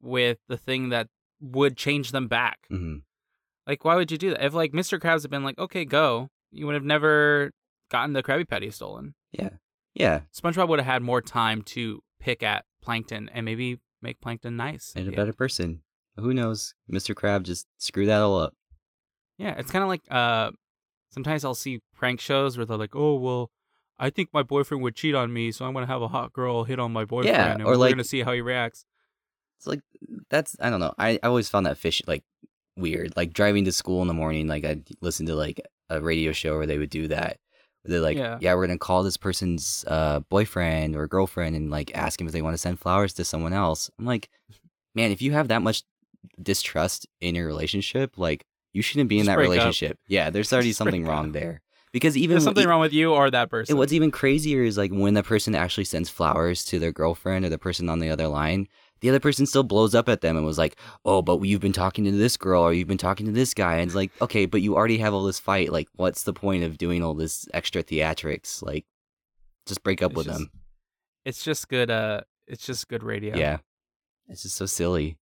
with 0.00 0.38
the 0.48 0.56
thing 0.56 0.88
that 0.88 1.06
would 1.40 1.76
change 1.76 2.10
them 2.10 2.26
back. 2.26 2.58
hmm 2.68 2.96
Like, 3.68 3.84
why 3.84 3.94
would 3.94 4.10
you 4.10 4.18
do 4.18 4.30
that? 4.30 4.44
If 4.44 4.52
like 4.52 4.72
Mr. 4.72 4.98
Krabs 4.98 5.22
had 5.22 5.30
been 5.30 5.44
like, 5.44 5.58
okay, 5.58 5.84
go, 5.84 6.28
you 6.50 6.66
would 6.66 6.74
have 6.74 6.84
never 6.84 7.52
gotten 7.88 8.14
the 8.14 8.22
Krabby 8.24 8.48
Patty 8.48 8.70
stolen. 8.72 9.14
yeah 9.30 9.50
yeah 9.94 10.20
SpongeBob 10.34 10.66
would 10.68 10.80
have 10.80 10.86
had 10.92 11.02
more 11.02 11.20
time 11.22 11.62
to 11.62 12.00
pick 12.22 12.42
at 12.42 12.64
Plankton 12.82 13.28
and 13.34 13.44
maybe 13.44 13.80
make 14.00 14.20
Plankton 14.20 14.56
nice. 14.56 14.92
and 14.96 15.08
a 15.08 15.10
Yeah. 15.10 15.16
better 15.16 15.32
person 15.32 15.82
who 16.16 16.32
knows 16.34 16.74
mr 16.90 17.14
crab 17.14 17.42
just 17.44 17.66
screw 17.78 18.06
that 18.06 18.20
all 18.20 18.38
up 18.38 18.54
Yeah, 19.38 19.54
it's 19.58 19.70
kind 19.70 19.82
of 19.82 19.88
like 19.88 20.02
uh, 20.10 20.50
sometimes 21.10 21.44
I'll 21.44 21.54
see 21.54 21.80
prank 21.94 22.20
shows 22.20 22.56
where 22.56 22.66
they're 22.66 22.76
like, 22.76 22.94
"Oh, 22.94 23.16
well, 23.16 23.50
I 23.98 24.10
think 24.10 24.28
my 24.32 24.42
boyfriend 24.42 24.82
would 24.84 24.94
cheat 24.94 25.14
on 25.14 25.32
me, 25.32 25.50
so 25.52 25.64
I'm 25.64 25.72
gonna 25.74 25.86
have 25.86 26.02
a 26.02 26.08
hot 26.08 26.32
girl 26.32 26.64
hit 26.64 26.78
on 26.78 26.92
my 26.92 27.04
boyfriend, 27.04 27.36
and 27.36 27.62
or 27.62 27.72
we're 27.72 27.76
like- 27.76 27.92
gonna 27.92 28.04
see 28.04 28.22
how 28.22 28.32
he 28.32 28.40
reacts." 28.40 28.84
It's 29.58 29.66
like 29.66 29.80
that's 30.30 30.54
I 30.60 30.70
don't 30.70 30.80
know. 30.80 30.94
I, 30.98 31.18
I 31.22 31.26
always 31.28 31.48
found 31.48 31.66
that 31.66 31.78
fish 31.78 32.02
like 32.06 32.24
weird. 32.76 33.14
Like 33.16 33.32
driving 33.32 33.64
to 33.64 33.72
school 33.72 34.02
in 34.02 34.08
the 34.08 34.14
morning, 34.14 34.46
like 34.48 34.64
I'd 34.64 34.84
listen 35.00 35.26
to 35.26 35.34
like 35.34 35.60
a 35.88 36.00
radio 36.00 36.32
show 36.32 36.56
where 36.56 36.66
they 36.66 36.78
would 36.78 36.90
do 36.90 37.08
that. 37.08 37.38
They're 37.84 38.00
like, 38.00 38.16
Yeah. 38.16 38.38
yeah. 38.40 38.54
we're 38.54 38.66
gonna 38.66 38.78
call 38.78 39.02
this 39.02 39.16
person's 39.16 39.84
uh, 39.88 40.20
boyfriend 40.28 40.94
or 40.96 41.06
girlfriend 41.08 41.56
and 41.56 41.70
like 41.70 41.90
ask 41.94 42.20
him 42.20 42.26
if 42.26 42.32
they 42.32 42.42
want 42.42 42.54
to 42.54 42.58
send 42.58 42.78
flowers 42.80 43.12
to 43.14 43.24
someone 43.24 43.52
else. 43.52 43.90
I'm 43.98 44.04
like, 44.06 44.28
man, 44.94 45.10
if 45.10 45.20
you 45.22 45.32
have 45.32 45.48
that 45.48 45.62
much 45.62 45.82
distrust 46.40 47.06
in 47.20 47.34
your 47.34 47.46
relationship, 47.46 48.16
like 48.16 48.44
you 48.72 48.82
shouldn't 48.82 49.08
be 49.08 49.16
in 49.18 49.24
Just 49.24 49.26
that 49.32 49.36
break 49.36 49.48
up. 49.48 49.52
relationship. 49.52 49.98
Yeah, 50.06 50.30
there's 50.30 50.52
already 50.52 50.68
Just 50.70 50.78
something 50.78 51.04
wrong 51.04 51.26
up. 51.28 51.32
there. 51.32 51.60
Because 51.92 52.16
even 52.16 52.34
There's 52.36 52.44
something 52.44 52.64
e- 52.64 52.66
wrong 52.66 52.80
with 52.80 52.94
you 52.94 53.12
or 53.12 53.30
that 53.30 53.50
person. 53.50 53.72
and 53.74 53.78
what's 53.78 53.92
even 53.92 54.10
crazier 54.10 54.62
is 54.62 54.78
like 54.78 54.90
when 54.90 55.12
the 55.14 55.22
person 55.22 55.54
actually 55.54 55.84
sends 55.84 56.08
flowers 56.08 56.64
to 56.66 56.78
their 56.78 56.92
girlfriend 56.92 57.44
or 57.44 57.50
the 57.50 57.58
person 57.58 57.90
on 57.90 57.98
the 57.98 58.08
other 58.08 58.28
line, 58.28 58.66
the 59.02 59.10
other 59.10 59.20
person 59.20 59.44
still 59.44 59.62
blows 59.62 59.94
up 59.94 60.08
at 60.08 60.22
them 60.22 60.36
and 60.36 60.46
was 60.46 60.56
like, 60.58 60.76
"Oh, 61.04 61.20
but 61.20 61.40
you've 61.42 61.60
been 61.60 61.72
talking 61.74 62.04
to 62.06 62.10
this 62.12 62.36
girl 62.38 62.62
or 62.62 62.72
you've 62.72 62.88
been 62.88 62.96
talking 62.98 63.26
to 63.26 63.32
this 63.32 63.52
guy," 63.52 63.74
and 63.74 63.82
it's 63.88 63.94
like, 63.94 64.10
okay, 64.22 64.46
but 64.46 64.62
you 64.62 64.74
already 64.74 64.98
have 64.98 65.12
all 65.12 65.24
this 65.24 65.38
fight. 65.38 65.70
Like, 65.70 65.88
what's 65.96 66.22
the 66.22 66.32
point 66.32 66.64
of 66.64 66.78
doing 66.78 67.02
all 67.04 67.12
this 67.14 67.46
extra 67.52 67.82
theatrics? 67.82 68.62
Like, 68.62 68.86
just 69.66 69.82
break 69.82 70.02
up 70.02 70.12
It's 70.12 70.16
with 70.16 70.26
just- 70.26 70.38
them. 70.38 70.50
it's 71.26 71.44
just 71.44 71.68
good. 71.68 71.90
Uh, 71.90 72.22
it's 72.46 72.64
just 72.66 72.88
good 72.88 73.02
radio. 73.02 73.36
Yeah. 73.36 73.58
it's 74.28 74.42
just 74.42 74.56
so 74.56 74.66
silly. 74.66 75.18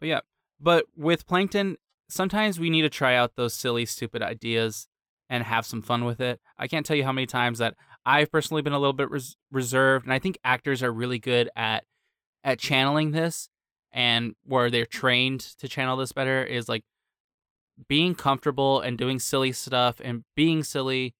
But 0.00 0.08
yeah, 0.08 0.20
but 0.60 0.84
with 0.96 1.26
Plankton, 1.26 1.76
sometimes 2.08 2.60
we 2.60 2.68
need 2.70 2.82
to 2.82 2.90
try 2.90 3.14
out 3.14 3.36
those 3.36 3.54
silly, 3.54 3.86
stupid 3.86 4.22
ideas 4.22 4.86
and 5.30 5.44
have 5.44 5.66
some 5.66 5.82
fun 5.82 6.04
with 6.04 6.20
it. 6.20 6.40
I 6.58 6.68
can't 6.68 6.84
tell 6.86 6.96
you 6.96 7.04
how 7.04 7.12
many 7.12 7.26
times 7.26 7.58
that 7.58 7.74
I've 8.06 8.30
personally 8.30 8.62
been 8.62 8.72
a 8.72 8.78
little 8.78 8.92
bit 8.94 9.10
res- 9.10 9.36
reserved, 9.50 10.04
and 10.06 10.12
I 10.12 10.18
think 10.18 10.38
actors 10.44 10.82
are 10.82 10.92
really 10.92 11.18
good 11.18 11.50
at 11.56 11.84
at 12.44 12.58
channeling 12.58 13.12
this 13.12 13.48
and 13.92 14.34
where 14.44 14.70
they're 14.70 14.86
trained 14.86 15.40
to 15.40 15.68
channel 15.68 15.96
this 15.96 16.12
better 16.12 16.42
is 16.42 16.68
like 16.68 16.84
being 17.86 18.14
comfortable 18.14 18.80
and 18.80 18.98
doing 18.98 19.18
silly 19.18 19.52
stuff 19.52 20.00
and 20.02 20.24
being 20.34 20.62
silly. 20.62 21.14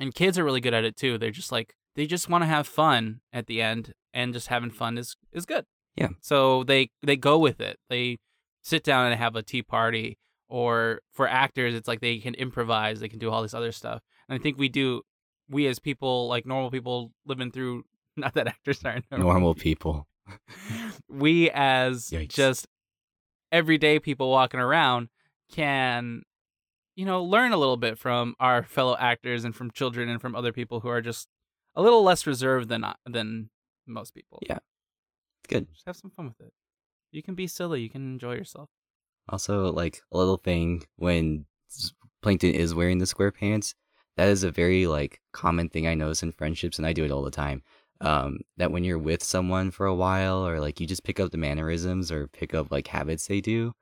And 0.00 0.14
kids 0.14 0.38
are 0.38 0.44
really 0.44 0.60
good 0.60 0.74
at 0.74 0.84
it 0.84 0.96
too. 0.96 1.18
They're 1.18 1.30
just 1.30 1.52
like 1.52 1.74
they 1.96 2.06
just 2.06 2.28
want 2.28 2.42
to 2.42 2.48
have 2.48 2.66
fun 2.66 3.20
at 3.32 3.46
the 3.46 3.60
end 3.60 3.94
and 4.14 4.32
just 4.32 4.48
having 4.48 4.70
fun 4.70 4.98
is 4.98 5.16
is 5.32 5.46
good. 5.46 5.64
Yeah. 5.96 6.08
So 6.20 6.64
they 6.64 6.90
they 7.02 7.16
go 7.16 7.38
with 7.38 7.60
it. 7.60 7.78
They 7.88 8.18
sit 8.62 8.84
down 8.84 9.06
and 9.06 9.18
have 9.18 9.34
a 9.34 9.42
tea 9.42 9.62
party 9.62 10.18
or 10.48 11.00
for 11.12 11.28
actors 11.28 11.74
it's 11.74 11.88
like 11.88 12.00
they 12.00 12.18
can 12.18 12.34
improvise, 12.34 13.00
they 13.00 13.08
can 13.08 13.18
do 13.18 13.30
all 13.30 13.42
this 13.42 13.54
other 13.54 13.72
stuff. 13.72 14.02
And 14.28 14.38
I 14.38 14.42
think 14.42 14.58
we 14.58 14.68
do 14.68 15.02
we 15.48 15.66
as 15.66 15.78
people 15.78 16.28
like 16.28 16.46
normal 16.46 16.70
people 16.70 17.12
living 17.26 17.50
through 17.50 17.84
not 18.16 18.34
that 18.34 18.48
actors 18.48 18.84
aren't 18.84 19.04
Normal 19.10 19.54
people. 19.54 20.06
We 21.08 21.50
as 21.50 22.10
Yikes. 22.10 22.28
just 22.30 22.66
everyday 23.52 23.98
people 23.98 24.30
walking 24.30 24.60
around 24.60 25.08
can 25.50 26.22
you 26.96 27.04
know 27.04 27.22
learn 27.24 27.52
a 27.52 27.56
little 27.56 27.76
bit 27.76 27.98
from 27.98 28.34
our 28.38 28.62
fellow 28.62 28.96
actors 28.98 29.44
and 29.44 29.54
from 29.54 29.70
children 29.70 30.08
and 30.08 30.20
from 30.20 30.34
other 30.34 30.52
people 30.52 30.80
who 30.80 30.88
are 30.88 31.00
just 31.00 31.28
a 31.74 31.82
little 31.82 32.02
less 32.02 32.26
reserved 32.26 32.68
than 32.68 32.84
than 33.06 33.50
most 33.86 34.12
people 34.14 34.38
Yeah. 34.48 34.58
Good. 35.48 35.66
just 35.72 35.86
have 35.86 35.96
some 35.96 36.10
fun 36.10 36.26
with 36.26 36.40
it 36.46 36.52
you 37.10 37.22
can 37.22 37.34
be 37.34 37.46
silly 37.46 37.80
you 37.80 37.88
can 37.88 38.02
enjoy 38.02 38.34
yourself 38.34 38.68
Also, 39.30 39.70
like 39.72 40.02
a 40.12 40.18
little 40.18 40.36
thing 40.36 40.84
when 40.96 41.46
Plankton 42.22 42.52
is 42.54 42.74
wearing 42.74 42.98
the 42.98 43.06
square 43.06 43.30
pants, 43.30 43.74
that 44.16 44.28
is 44.28 44.42
a 44.42 44.50
very 44.50 44.86
like 44.86 45.20
common 45.32 45.68
thing 45.68 45.86
I 45.86 45.94
notice 45.94 46.22
in 46.22 46.32
friendships, 46.32 46.78
and 46.78 46.86
I 46.86 46.92
do 46.92 47.04
it 47.04 47.10
all 47.12 47.22
the 47.22 47.30
time. 47.30 47.62
Um, 48.00 48.38
that 48.56 48.70
when 48.70 48.84
you're 48.84 48.98
with 48.98 49.24
someone 49.24 49.70
for 49.72 49.84
a 49.86 49.94
while, 49.94 50.46
or 50.46 50.60
like 50.60 50.78
you 50.78 50.86
just 50.86 51.02
pick 51.02 51.18
up 51.18 51.32
the 51.32 51.38
mannerisms 51.38 52.12
or 52.12 52.28
pick 52.28 52.54
up 52.54 52.70
like 52.70 52.86
habits 52.86 53.26
they 53.26 53.40
do. 53.40 53.72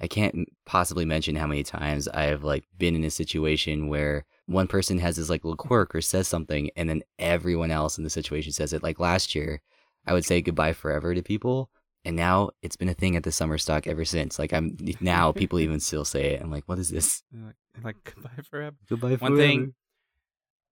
I 0.00 0.06
can't 0.06 0.46
possibly 0.66 1.04
mention 1.06 1.36
how 1.36 1.46
many 1.46 1.62
times 1.62 2.06
I 2.08 2.24
have 2.24 2.44
like 2.44 2.64
been 2.76 2.94
in 2.94 3.04
a 3.04 3.10
situation 3.10 3.88
where 3.88 4.26
one 4.46 4.66
person 4.66 4.98
has 4.98 5.16
this 5.16 5.30
like 5.30 5.42
little 5.44 5.56
quirk 5.56 5.94
or 5.94 6.00
says 6.02 6.28
something, 6.28 6.70
and 6.76 6.88
then 6.88 7.02
everyone 7.18 7.70
else 7.70 7.96
in 7.98 8.04
the 8.04 8.10
situation 8.10 8.52
says 8.52 8.72
it. 8.72 8.82
Like 8.82 8.98
last 9.00 9.34
year, 9.34 9.60
I 10.06 10.12
would 10.12 10.24
say 10.24 10.40
goodbye 10.42 10.72
forever 10.74 11.14
to 11.14 11.22
people, 11.22 11.70
and 12.04 12.14
now 12.14 12.50
it's 12.62 12.76
been 12.76 12.88
a 12.90 12.94
thing 12.94 13.16
at 13.16 13.22
the 13.24 13.32
summer 13.32 13.58
stock 13.58 13.86
ever 13.86 14.04
since. 14.04 14.38
Like 14.38 14.52
I'm 14.52 14.76
now 15.00 15.32
people 15.32 15.58
even 15.64 15.80
still 15.80 16.04
say 16.04 16.34
it. 16.34 16.42
I'm 16.42 16.50
like, 16.50 16.64
what 16.66 16.78
is 16.78 16.90
this? 16.90 17.22
Like, 17.32 17.54
like 17.82 18.04
goodbye 18.04 18.42
forever 18.50 18.76
Goodbye 18.88 19.16
forever. 19.16 19.24
One 19.34 19.36
thing- 19.36 19.74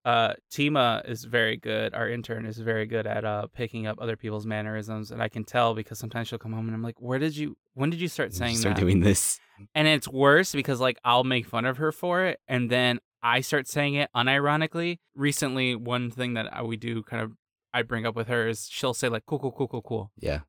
uh 0.05 0.35
tima 0.53 1.09
is 1.09 1.25
very 1.25 1.57
good 1.57 1.95
our 1.95 2.09
intern 2.09 2.45
is 2.45 2.59
very 2.59 2.85
good 2.87 3.07
at 3.07 3.25
uh 3.25 3.47
picking 3.55 3.87
up 3.87 3.99
other 4.01 4.17
people's 4.17 4.45
mannerisms 4.45 5.11
and 5.11 5.23
i 5.23 5.29
can 5.29 5.45
tell 5.45 5.75
because 5.75 5.99
sometimes 5.99 6.29
she'll 6.29 6.39
come 6.39 6.53
home 6.53 6.67
and 6.67 6.75
i'm 6.75 6.83
like 6.83 7.01
where 7.01 7.19
did 7.19 7.35
you 7.37 7.57
when 7.73 7.89
did 7.91 8.01
you 8.01 8.09
start 8.09 8.33
saying 8.35 8.55
that? 8.55 8.61
Start 8.61 8.77
that 8.77 8.81
doing 8.83 9.01
this. 9.01 9.41
And 9.75 9.89
it's 9.89 10.07
worse 10.09 10.53
because 10.53 10.81
like 10.81 10.99
I'll 11.05 11.25
make 11.25 11.47
fun 11.47 11.65
of 11.65 11.79
her 11.79 11.91
for 11.93 12.25
it 12.25 12.39
and 12.49 12.71
then 12.71 13.01
I 13.23 13.41
start 13.41 13.67
saying 13.67 13.95
it 13.95 14.11
unironically. 14.15 14.99
Recently, 15.17 15.75
one 15.75 16.11
thing 16.11 16.35
that 16.35 16.53
I- 16.55 16.63
we 16.63 16.77
do 16.77 17.03
kind 17.03 17.23
of 17.23 17.33
I 17.73 17.83
bring 17.83 18.05
up 18.07 18.15
with 18.15 18.29
her 18.29 18.47
is 18.47 18.69
she'll 18.71 18.95
say 18.95 19.09
like 19.09 19.25
cool 19.27 19.39
cool 19.39 19.51
cool 19.53 19.67
cool 19.69 19.83
cool. 19.83 20.13
Yeah. 20.19 20.41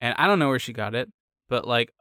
And 0.00 0.14
I 0.16 0.26
don't 0.28 0.38
know 0.38 0.48
where 0.48 0.58
she 0.60 0.72
got 0.72 0.94
it, 0.94 1.10
but 1.48 1.66
like 1.66 1.92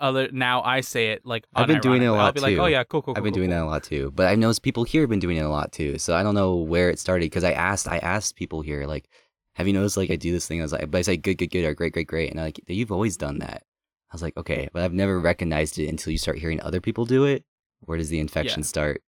other 0.00 0.28
now 0.32 0.62
I 0.62 0.80
say 0.80 1.08
it 1.12 1.26
like 1.26 1.46
I've 1.54 1.66
been 1.66 1.80
doing 1.80 2.02
it 2.02 2.06
a 2.06 2.08
unironically. 2.08 2.16
I'll 2.16 2.16
lot, 2.16 2.34
be 2.34 2.40
like, 2.40 2.54
too. 2.56 2.60
"Oh 2.60 2.66
yeah, 2.66 2.84
cool 2.84 3.02
cool 3.02 3.14
I've 3.14 3.22
been 3.22 3.32
cool, 3.32 3.38
doing 3.40 3.50
cool." 3.50 3.58
that 3.58 3.64
a 3.64 3.66
lot 3.66 3.82
too, 3.82 4.12
but 4.14 4.26
I've 4.26 4.38
noticed 4.38 4.62
people 4.62 4.84
here 4.84 5.02
have 5.02 5.10
been 5.10 5.18
doing 5.18 5.36
it 5.36 5.44
a 5.44 5.48
lot 5.48 5.72
too. 5.72 5.98
So 5.98 6.14
I 6.14 6.22
don't 6.22 6.34
know 6.34 6.56
where 6.56 6.90
it 6.90 6.98
started 6.98 7.26
because 7.26 7.44
I 7.44 7.52
asked, 7.52 7.88
I 7.88 7.98
asked 7.98 8.36
people 8.36 8.60
here, 8.62 8.86
like, 8.86 9.08
have 9.54 9.66
you 9.66 9.72
noticed 9.72 9.96
like 9.96 10.10
I 10.10 10.16
do 10.16 10.32
this 10.32 10.46
thing? 10.46 10.60
I 10.60 10.64
was 10.64 10.72
like, 10.72 10.90
but 10.90 10.98
I 10.98 11.02
say 11.02 11.16
good, 11.16 11.38
good, 11.38 11.50
good, 11.50 11.64
or 11.64 11.74
great, 11.74 11.92
great, 11.92 12.06
great, 12.06 12.30
and 12.30 12.38
they're 12.38 12.46
like 12.46 12.60
you've 12.68 12.92
always 12.92 13.16
done 13.16 13.38
that. 13.40 13.62
I 14.10 14.14
was 14.14 14.22
like, 14.22 14.36
okay, 14.36 14.68
but 14.72 14.82
I've 14.82 14.92
never 14.94 15.18
recognized 15.20 15.78
it 15.78 15.88
until 15.88 16.12
you 16.12 16.18
start 16.18 16.38
hearing 16.38 16.60
other 16.60 16.80
people 16.80 17.04
do 17.04 17.24
it. 17.24 17.44
Where 17.80 17.98
does 17.98 18.08
the 18.08 18.20
infection 18.20 18.62
Yeah. 18.62 18.66
start? 18.66 19.02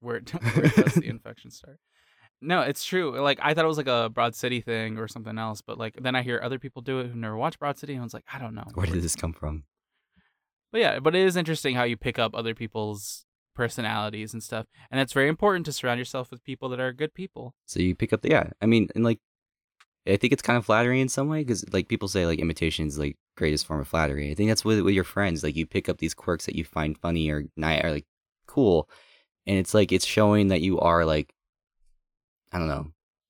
Where, 0.00 0.20
where 0.54 0.68
does 0.68 0.94
the 0.94 1.08
infection 1.08 1.50
start? 1.50 1.78
No, 2.42 2.62
it's 2.62 2.84
true. 2.84 3.20
Like 3.20 3.38
I 3.42 3.52
thought 3.54 3.64
it 3.64 3.68
was 3.68 3.76
like 3.76 3.86
a 3.86 4.08
Broad 4.08 4.34
City 4.34 4.60
thing 4.60 4.98
or 4.98 5.08
something 5.08 5.38
else, 5.38 5.60
but 5.60 5.78
like 5.78 5.98
then 6.00 6.14
I 6.14 6.22
hear 6.22 6.40
other 6.42 6.58
people 6.58 6.82
do 6.82 7.00
it 7.00 7.08
who 7.08 7.18
never 7.18 7.36
watched 7.36 7.58
Broad 7.58 7.78
City, 7.78 7.92
and 7.94 8.02
I 8.02 8.04
was 8.04 8.14
like, 8.14 8.24
I 8.32 8.38
don't 8.38 8.54
know. 8.54 8.64
Where 8.74 8.86
did 8.86 9.02
this 9.02 9.16
come 9.16 9.32
from? 9.32 9.64
But 10.72 10.80
yeah, 10.80 11.00
but 11.00 11.14
it 11.14 11.26
is 11.26 11.36
interesting 11.36 11.74
how 11.74 11.82
you 11.82 11.96
pick 11.96 12.18
up 12.18 12.34
other 12.34 12.54
people's 12.54 13.24
personalities 13.54 14.32
and 14.32 14.42
stuff. 14.42 14.66
And 14.90 15.00
it's 15.00 15.12
very 15.12 15.28
important 15.28 15.66
to 15.66 15.72
surround 15.72 15.98
yourself 15.98 16.30
with 16.30 16.44
people 16.44 16.68
that 16.70 16.80
are 16.80 16.92
good 16.92 17.12
people. 17.12 17.54
So 17.66 17.80
you 17.80 17.94
pick 17.94 18.12
up 18.12 18.22
the 18.22 18.30
yeah. 18.30 18.50
I 18.60 18.66
mean, 18.66 18.88
and 18.94 19.04
like, 19.04 19.18
I 20.06 20.16
think 20.16 20.32
it's 20.32 20.42
kind 20.42 20.56
of 20.56 20.64
flattering 20.64 21.00
in 21.00 21.08
some 21.08 21.28
way 21.28 21.40
because 21.40 21.64
like 21.72 21.88
people 21.88 22.08
say 22.08 22.24
like 22.26 22.38
imitation 22.38 22.86
is 22.86 22.98
like 22.98 23.16
greatest 23.36 23.66
form 23.66 23.80
of 23.80 23.88
flattery. 23.88 24.30
I 24.30 24.34
think 24.34 24.48
that's 24.50 24.64
with 24.64 24.80
with 24.80 24.94
your 24.94 25.04
friends. 25.04 25.42
Like 25.42 25.56
you 25.56 25.66
pick 25.66 25.88
up 25.88 25.98
these 25.98 26.14
quirks 26.14 26.46
that 26.46 26.56
you 26.56 26.64
find 26.64 26.96
funny 26.96 27.28
or 27.30 27.44
nice 27.56 27.84
or 27.84 27.90
like 27.90 28.06
cool, 28.46 28.88
and 29.46 29.58
it's 29.58 29.74
like 29.74 29.92
it's 29.92 30.06
showing 30.06 30.48
that 30.48 30.62
you 30.62 30.78
are 30.80 31.04
like, 31.04 31.34
I 32.52 32.58
don't 32.58 32.68
know, 32.68 32.88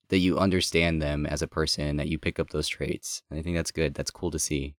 that 0.09 0.19
you 0.19 0.37
understand 0.37 1.01
them 1.01 1.25
as 1.25 1.41
a 1.41 1.47
person. 1.47 1.97
That 1.97 2.07
you 2.07 2.17
pick 2.17 2.39
up 2.39 2.49
those 2.49 2.67
traits. 2.67 3.23
And 3.29 3.39
I 3.39 3.41
think 3.41 3.55
that's 3.55 3.71
good. 3.71 3.93
That's 3.93 4.11
cool 4.11 4.31
to 4.31 4.39
see. 4.39 4.75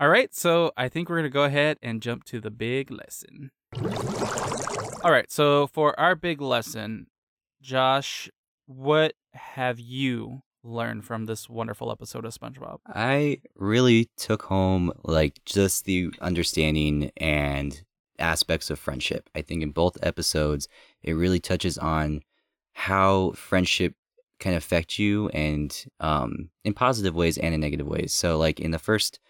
All 0.00 0.08
right, 0.08 0.34
so 0.34 0.72
I 0.76 0.88
think 0.88 1.08
we're 1.08 1.16
going 1.16 1.24
to 1.24 1.30
go 1.30 1.44
ahead 1.44 1.78
and 1.80 2.02
jump 2.02 2.24
to 2.24 2.40
the 2.40 2.50
big 2.50 2.90
lesson. 2.90 3.50
All 5.04 5.12
right, 5.12 5.30
so 5.30 5.68
for 5.68 5.98
our 6.00 6.16
big 6.16 6.40
lesson, 6.40 7.06
Josh, 7.60 8.28
what 8.66 9.14
have 9.34 9.78
you 9.78 10.42
learned 10.64 11.04
from 11.04 11.26
this 11.26 11.48
wonderful 11.48 11.90
episode 11.92 12.24
of 12.24 12.34
SpongeBob? 12.34 12.78
I 12.86 13.42
really 13.56 14.10
took 14.16 14.42
home 14.42 14.92
like 15.04 15.40
just 15.44 15.84
the 15.84 16.12
understanding 16.20 17.10
and 17.16 17.80
aspects 18.18 18.70
of 18.70 18.78
friendship. 18.78 19.28
I 19.34 19.42
think 19.42 19.62
in 19.62 19.70
both 19.70 19.98
episodes, 20.02 20.68
it 21.02 21.12
really 21.12 21.40
touches 21.40 21.78
on 21.78 22.22
how 22.72 23.32
friendship 23.32 23.94
can 24.38 24.54
affect 24.54 24.98
you 24.98 25.28
and 25.28 25.84
um, 26.00 26.48
in 26.64 26.74
positive 26.74 27.14
ways 27.14 27.38
and 27.38 27.54
in 27.54 27.60
negative 27.60 27.86
ways. 27.86 28.12
So, 28.12 28.38
like 28.38 28.60
in 28.60 28.72
the 28.72 28.78
first 28.78 29.20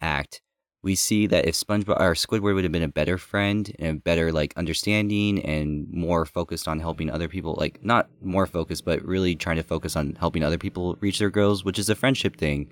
act, 0.00 0.42
we 0.82 0.94
see 0.94 1.26
that 1.26 1.46
if 1.46 1.54
SpongeBob 1.54 2.00
or 2.00 2.14
Squidward 2.14 2.54
would 2.54 2.64
have 2.64 2.72
been 2.72 2.82
a 2.82 2.88
better 2.88 3.18
friend 3.18 3.74
and 3.78 3.96
a 3.96 4.00
better 4.00 4.30
like 4.30 4.52
understanding 4.56 5.44
and 5.44 5.90
more 5.90 6.24
focused 6.24 6.68
on 6.68 6.78
helping 6.78 7.10
other 7.10 7.28
people, 7.28 7.56
like 7.58 7.82
not 7.84 8.08
more 8.22 8.46
focused, 8.46 8.84
but 8.84 9.04
really 9.04 9.34
trying 9.34 9.56
to 9.56 9.62
focus 9.62 9.96
on 9.96 10.16
helping 10.20 10.44
other 10.44 10.58
people 10.58 10.96
reach 11.00 11.18
their 11.18 11.30
goals, 11.30 11.64
which 11.64 11.78
is 11.78 11.88
a 11.88 11.96
friendship 11.96 12.36
thing, 12.36 12.68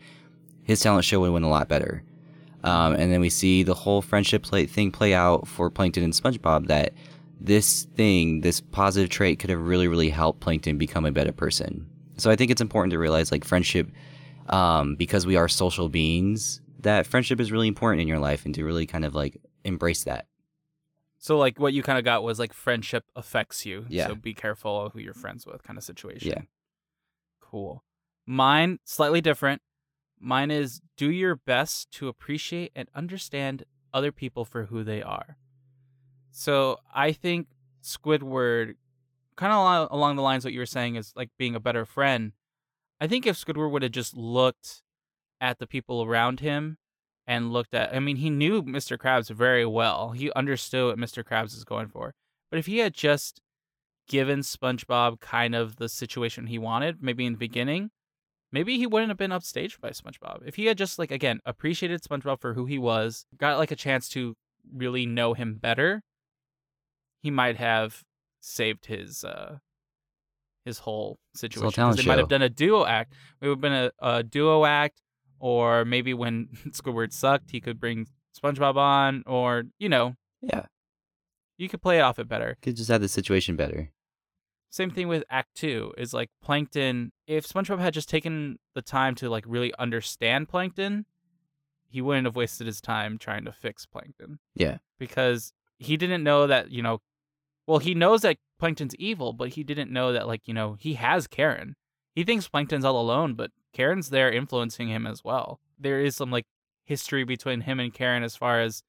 his 0.63 0.81
talent 0.81 1.05
show 1.05 1.21
would 1.21 1.27
have 1.27 1.33
went 1.33 1.45
a 1.45 1.49
lot 1.49 1.69
better. 1.69 2.03
Um, 2.63 2.95
and 2.95 3.13
then 3.13 3.21
we 3.21 3.31
see 3.31 3.63
the 3.63 3.75
whole 3.75 4.03
friendship 4.03 4.43
play, 4.43 4.67
thing 4.67 4.93
play 4.93 5.15
out 5.15 5.47
for 5.49 5.71
Plankton 5.71 6.03
and 6.03 6.13
SpongeBob 6.13 6.69
that 6.69 6.93
this 7.41 7.85
thing, 7.97 8.41
this 8.41 8.61
positive 8.61 9.11
trait 9.11 9.39
could 9.39 9.51
have 9.51 9.61
really, 9.61 9.89
really 9.89 10.09
helped 10.09 10.41
Plankton 10.41 10.79
become 10.79 11.05
a 11.05 11.13
better 11.13 11.33
person. 11.33 11.87
So 12.17 12.31
I 12.31 12.37
think 12.37 12.51
it's 12.51 12.61
important 12.61 12.93
to 12.93 12.99
realize 12.99 13.31
like 13.31 13.45
friendship, 13.45 13.91
um, 14.49 14.97
because 14.97 15.27
we 15.27 15.37
are 15.37 15.49
social 15.49 15.89
beings, 15.89 16.61
that 16.81 17.07
friendship 17.07 17.41
is 17.41 17.53
really 17.53 17.69
important 17.69 18.01
in 18.01 18.09
your 18.09 18.19
life 18.19 18.45
and 18.45 18.55
to 18.55 18.65
really 18.65 18.87
kind 18.87 19.05
of 19.05 19.15
like 19.15 19.41
embrace 19.65 20.05
that. 20.05 20.27
So, 21.19 21.39
like, 21.39 21.59
what 21.59 21.73
you 21.73 21.83
kind 21.83 21.99
of 21.99 22.05
got 22.05 22.23
was 22.23 22.39
like 22.39 22.53
friendship 22.53 23.05
affects 23.17 23.67
you. 23.67 23.87
Yeah. 23.89 24.07
So 24.07 24.15
be 24.15 24.35
careful 24.35 24.91
who 24.91 25.01
you're 25.01 25.15
friends 25.15 25.47
with, 25.47 25.63
kind 25.63 25.77
of 25.77 25.83
situation. 25.83 26.29
Yeah. 26.29 26.43
Cool. 27.41 27.83
Mine, 28.27 28.79
slightly 28.85 29.21
different. 29.21 29.63
Mine 30.21 30.51
is 30.51 30.81
do 30.97 31.11
your 31.11 31.35
best 31.35 31.91
to 31.93 32.09
appreciate 32.09 32.71
and 32.77 32.89
understand 32.95 33.65
other 33.93 34.13
people 34.13 34.45
for 34.45 34.67
who 34.67 34.85
they 34.85 35.03
are. 35.03 35.37
So 36.39 36.81
I 36.95 37.13
think 37.13 37.47
Squidward, 37.83 38.75
kind 39.37 39.53
of 39.55 39.89
along, 39.91 40.17
the 40.17 40.23
lines 40.23 40.45
of 40.45 40.49
what 40.49 40.53
you 40.53 40.59
were 40.59 40.67
saying, 40.67 40.97
is 40.97 41.15
like 41.17 41.31
being 41.39 41.55
a 41.55 41.61
better 41.61 41.87
friend. 41.87 42.33
I 43.01 43.07
think 43.07 43.27
if 43.27 43.43
Squidward 43.43 43.71
would 43.71 43.83
have 43.83 43.93
just 43.93 44.15
looked 44.15 44.83
at 45.41 45.59
the 45.59 45.67
people 45.67 46.03
around 46.03 46.41
him 46.41 46.77
and 47.27 47.55
looked 47.55 47.73
at, 47.73 47.95
I 47.95 48.01
mean, 48.01 48.17
he 48.17 48.29
knew 48.29 48.63
Mr. 48.63 48.99
Krabs 48.99 49.31
very 49.31 49.65
well. 49.65 50.11
He 50.11 50.31
understood 50.33 50.89
what 50.89 50.99
Mr. 50.99 51.25
Krabs 51.25 51.57
is 51.57 51.65
going 51.65 51.89
for. 51.89 52.13
But 52.51 52.59
if 52.59 52.67
he 52.67 52.79
had 52.79 52.93
just 52.93 53.41
given 54.07 54.41
SpongeBob 54.41 55.21
kind 55.21 55.55
of 55.55 55.77
the 55.77 55.89
situation 55.89 56.49
he 56.49 56.59
wanted, 56.59 57.03
maybe 57.03 57.25
in 57.25 57.33
the 57.33 57.39
beginning, 57.39 57.93
maybe 58.53 58.77
he 58.77 58.87
wouldn't 58.87 59.11
have 59.11 59.17
been 59.17 59.31
upstaged 59.31 59.81
by 59.81 59.89
SpongeBob. 59.89 60.43
If 60.45 60.57
he 60.57 60.67
had 60.67 60.77
just 60.77 60.99
like 60.99 61.11
again 61.11 61.41
appreciated 61.47 62.03
SpongeBob 62.03 62.43
for 62.43 62.53
who 62.53 62.67
he 62.67 62.79
was, 62.79 63.25
got 63.39 63.57
like 63.57 63.71
a 63.71 63.77
chance 63.77 64.07
to 64.11 64.37
really 64.71 65.07
know 65.07 65.33
him 65.33 65.55
better, 65.55 66.03
he 67.27 67.31
might 67.33 67.57
have 67.57 68.05
saved 68.41 68.87
his 68.87 69.25
uh 69.25 69.59
his 70.65 70.79
whole 70.81 71.19
situation. 71.35 71.63
'Cause 71.63 71.75
talent 71.75 71.97
they 71.99 72.05
might 72.07 72.19
have 72.19 72.29
done 72.29 72.43
a 72.43 72.49
duo 72.49 72.85
act. 72.85 73.13
It 73.41 73.47
would 73.49 73.55
have 73.57 73.61
been 73.61 73.73
a, 73.73 73.91
a 74.01 74.23
duo 74.23 74.65
act, 74.65 75.01
or 75.41 75.85
maybe 75.85 76.15
when 76.15 76.49
Squidward 76.79 77.13
sucked, 77.13 77.51
he 77.51 77.61
could 77.61 77.79
bring 77.81 78.07
SpongeBob 78.39 78.77
on, 78.77 79.23
or 79.27 79.65
you 79.79 79.89
know, 79.89 80.15
Yeah. 80.41 80.67
you 81.59 81.69
could 81.69 81.83
play 81.83 81.99
it 81.99 82.03
off 82.03 82.19
it 82.21 82.29
better. 82.29 82.57
Could 82.63 82.77
just 82.77 82.91
have 82.91 83.01
the 83.01 83.09
situation 83.09 83.57
better. 83.57 83.91
Same 84.71 84.91
thing 84.91 85.09
with 85.09 85.25
Act 85.31 85.55
Two 85.55 85.93
is 85.99 86.13
like 86.15 86.31
Plankton. 86.43 87.11
If 87.27 87.47
SpongeBob 87.49 87.79
had 87.81 87.95
just 87.95 88.09
taken 88.09 88.59
the 88.75 88.83
time 88.83 89.15
to 89.17 89.29
like 89.31 89.45
really 89.47 89.73
understand 89.79 90.49
Plankton, 90.49 91.07
he 91.89 92.01
wouldn't 92.03 92.27
have 92.27 92.37
wasted 92.37 92.67
his 92.67 92.81
time 92.81 93.19
trying 93.19 93.45
to 93.45 93.53
fix 93.53 93.87
Plankton 93.87 94.39
Yeah. 94.55 94.79
because 94.99 95.53
he 95.79 95.97
didn't 95.97 96.25
know 96.25 96.47
that, 96.49 96.71
you 96.73 96.83
know, 96.83 97.01
well, 97.67 97.79
he 97.79 97.95
knows 97.95 98.23
that 98.23 98.37
Plankton's 98.59 98.95
evil, 98.97 99.33
but 99.33 99.51
he 99.51 99.63
didn't 99.63 99.93
know 99.93 100.13
that, 100.13 100.27
like, 100.27 100.43
you 100.47 100.55
know, 100.55 100.77
he 100.79 100.95
has 100.95 101.27
Karen. 101.27 101.75
He 102.15 102.25
thinks 102.25 102.49
Plankton's 102.49 102.85
all 102.85 103.01
alone, 103.01 103.35
but 103.35 103.51
Karen's 103.73 104.11
there 104.11 104.31
influencing 104.31 104.89
him 104.89 105.07
as 105.07 105.23
well. 105.25 105.61
There 105.79 106.01
is 106.01 106.17
some, 106.17 106.31
like, 106.31 106.47
history 106.85 107.25
between 107.25 107.63
him 107.63 107.81
and 107.81 107.93
Karen 107.93 108.23
as 108.23 108.37
far 108.37 108.61
as 108.61 108.83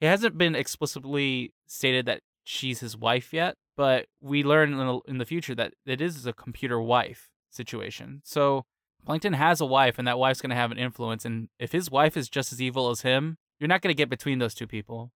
it 0.00 0.08
hasn't 0.08 0.36
been 0.36 0.54
explicitly 0.54 1.52
stated 1.66 2.06
that 2.06 2.20
she's 2.44 2.80
his 2.80 2.96
wife 2.96 3.32
yet, 3.32 3.54
but 3.76 4.06
we 4.20 4.42
learn 4.42 4.72
in 4.72 4.78
the, 4.78 5.00
in 5.06 5.18
the 5.18 5.24
future 5.24 5.54
that 5.54 5.74
it 5.86 6.00
is 6.00 6.26
a 6.26 6.32
computer 6.32 6.80
wife 6.80 7.30
situation. 7.50 8.20
So 8.24 8.64
Plankton 9.06 9.34
has 9.34 9.60
a 9.60 9.66
wife, 9.66 9.98
and 9.98 10.06
that 10.08 10.18
wife's 10.18 10.40
going 10.40 10.50
to 10.50 10.56
have 10.56 10.72
an 10.72 10.78
influence. 10.78 11.24
And 11.24 11.48
if 11.58 11.72
his 11.72 11.90
wife 11.90 12.16
is 12.16 12.28
just 12.28 12.52
as 12.52 12.60
evil 12.60 12.90
as 12.90 13.02
him, 13.02 13.38
you're 13.58 13.68
not 13.68 13.80
going 13.80 13.94
to 13.94 13.96
get 13.96 14.10
between 14.10 14.38
those 14.38 14.54
two 14.54 14.66
people. 14.66 15.12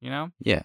You 0.00 0.10
know? 0.10 0.30
Yeah. 0.38 0.62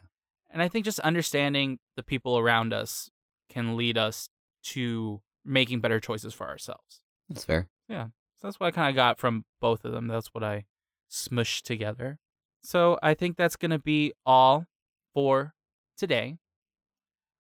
And 0.56 0.64
I 0.64 0.70
think 0.70 0.86
just 0.86 1.02
understanding 1.02 1.80
the 1.98 2.02
people 2.02 2.40
around 2.40 2.72
us 2.72 3.12
can 3.50 3.76
lead 3.76 3.98
us 3.98 4.30
to 4.68 5.22
making 5.44 5.82
better 5.82 6.00
choices 6.00 6.34
for 6.34 6.48
ourselves. 6.48 7.02
That's 7.28 7.44
fair. 7.44 7.68
Yeah. 7.90 8.06
So 8.38 8.48
that's 8.48 8.58
what 8.58 8.68
I 8.68 8.72
kind 8.72 8.90
of 8.90 8.96
got 8.96 9.20
from 9.20 9.44
both 9.60 9.84
of 9.84 9.92
them. 9.92 10.08
That's 10.08 10.34
what 10.34 10.46
I 10.46 10.64
smushed 11.12 11.64
together. 11.64 12.20
So 12.64 12.98
I 13.04 13.16
think 13.16 13.36
that's 13.36 13.58
going 13.58 13.72
to 13.72 13.80
be 13.80 14.14
all 14.26 14.66
for 15.14 15.56
today. 15.98 16.38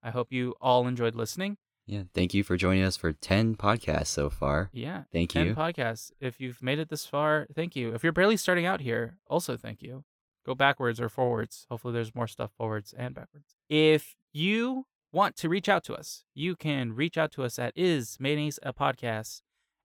I 0.03 0.09
hope 0.09 0.33
you 0.33 0.53
all 0.59 0.85
enjoyed 0.85 1.15
listening. 1.15 1.55
Yeah. 1.87 2.03
Thank 2.13 2.33
you 2.33 2.43
for 2.43 2.57
joining 2.57 2.83
us 2.83 2.97
for 2.97 3.13
10 3.13 3.55
podcasts 3.55 4.07
so 4.07 4.29
far. 4.29 4.69
Yeah. 4.73 5.03
Thank 5.13 5.29
10 5.29 5.47
you. 5.47 5.55
podcasts. 5.55 6.11
If 6.19 6.41
you've 6.41 6.61
made 6.61 6.79
it 6.79 6.89
this 6.89 7.05
far, 7.05 7.47
thank 7.55 7.77
you. 7.77 7.93
If 7.93 8.03
you're 8.03 8.11
barely 8.11 8.35
starting 8.35 8.65
out 8.65 8.81
here, 8.81 9.19
also 9.27 9.55
thank 9.55 9.81
you. 9.81 10.03
Go 10.45 10.55
backwards 10.55 11.01
or 11.01 11.09
forwards. 11.09 11.65
Hopefully, 11.69 11.93
there's 11.93 12.13
more 12.13 12.27
stuff 12.27 12.51
forwards 12.57 12.93
and 12.97 13.15
backwards. 13.15 13.55
If 13.69 14.15
you 14.31 14.85
want 15.11 15.35
to 15.37 15.49
reach 15.49 15.69
out 15.69 15.83
to 15.85 15.95
us, 15.95 16.23
you 16.33 16.55
can 16.55 16.93
reach 16.93 17.17
out 17.17 17.31
to 17.31 17.43
us 17.43 17.57
at 17.57 17.73
is 17.75 18.17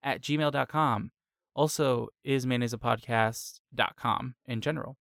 at 0.03 0.21
gmail.com. 0.21 1.11
Also, 1.53 2.07
is 2.23 2.45
in 4.45 4.61
general. 4.61 4.97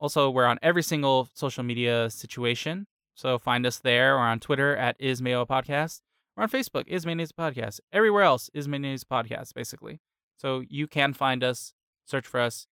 Also, 0.00 0.30
we're 0.30 0.46
on 0.46 0.58
every 0.62 0.82
single 0.82 1.28
social 1.34 1.62
media 1.62 2.10
situation. 2.10 2.86
So 3.14 3.38
find 3.38 3.66
us 3.66 3.78
there 3.78 4.16
or 4.16 4.20
on 4.20 4.38
Twitter 4.38 4.76
at 4.76 4.96
is 4.98 5.20
podcast. 5.20 6.00
We're 6.36 6.44
on 6.44 6.50
Facebook, 6.50 6.86
is 6.86 7.04
mayonnaise 7.04 7.32
a 7.36 7.40
podcast. 7.40 7.80
Everywhere 7.92 8.22
else 8.22 8.48
is 8.54 8.68
mayonnaise 8.68 9.02
podcast, 9.02 9.54
basically. 9.54 10.00
So 10.36 10.62
you 10.68 10.86
can 10.86 11.12
find 11.12 11.42
us, 11.42 11.72
search 12.06 12.26
for 12.26 12.38
us, 12.38 12.68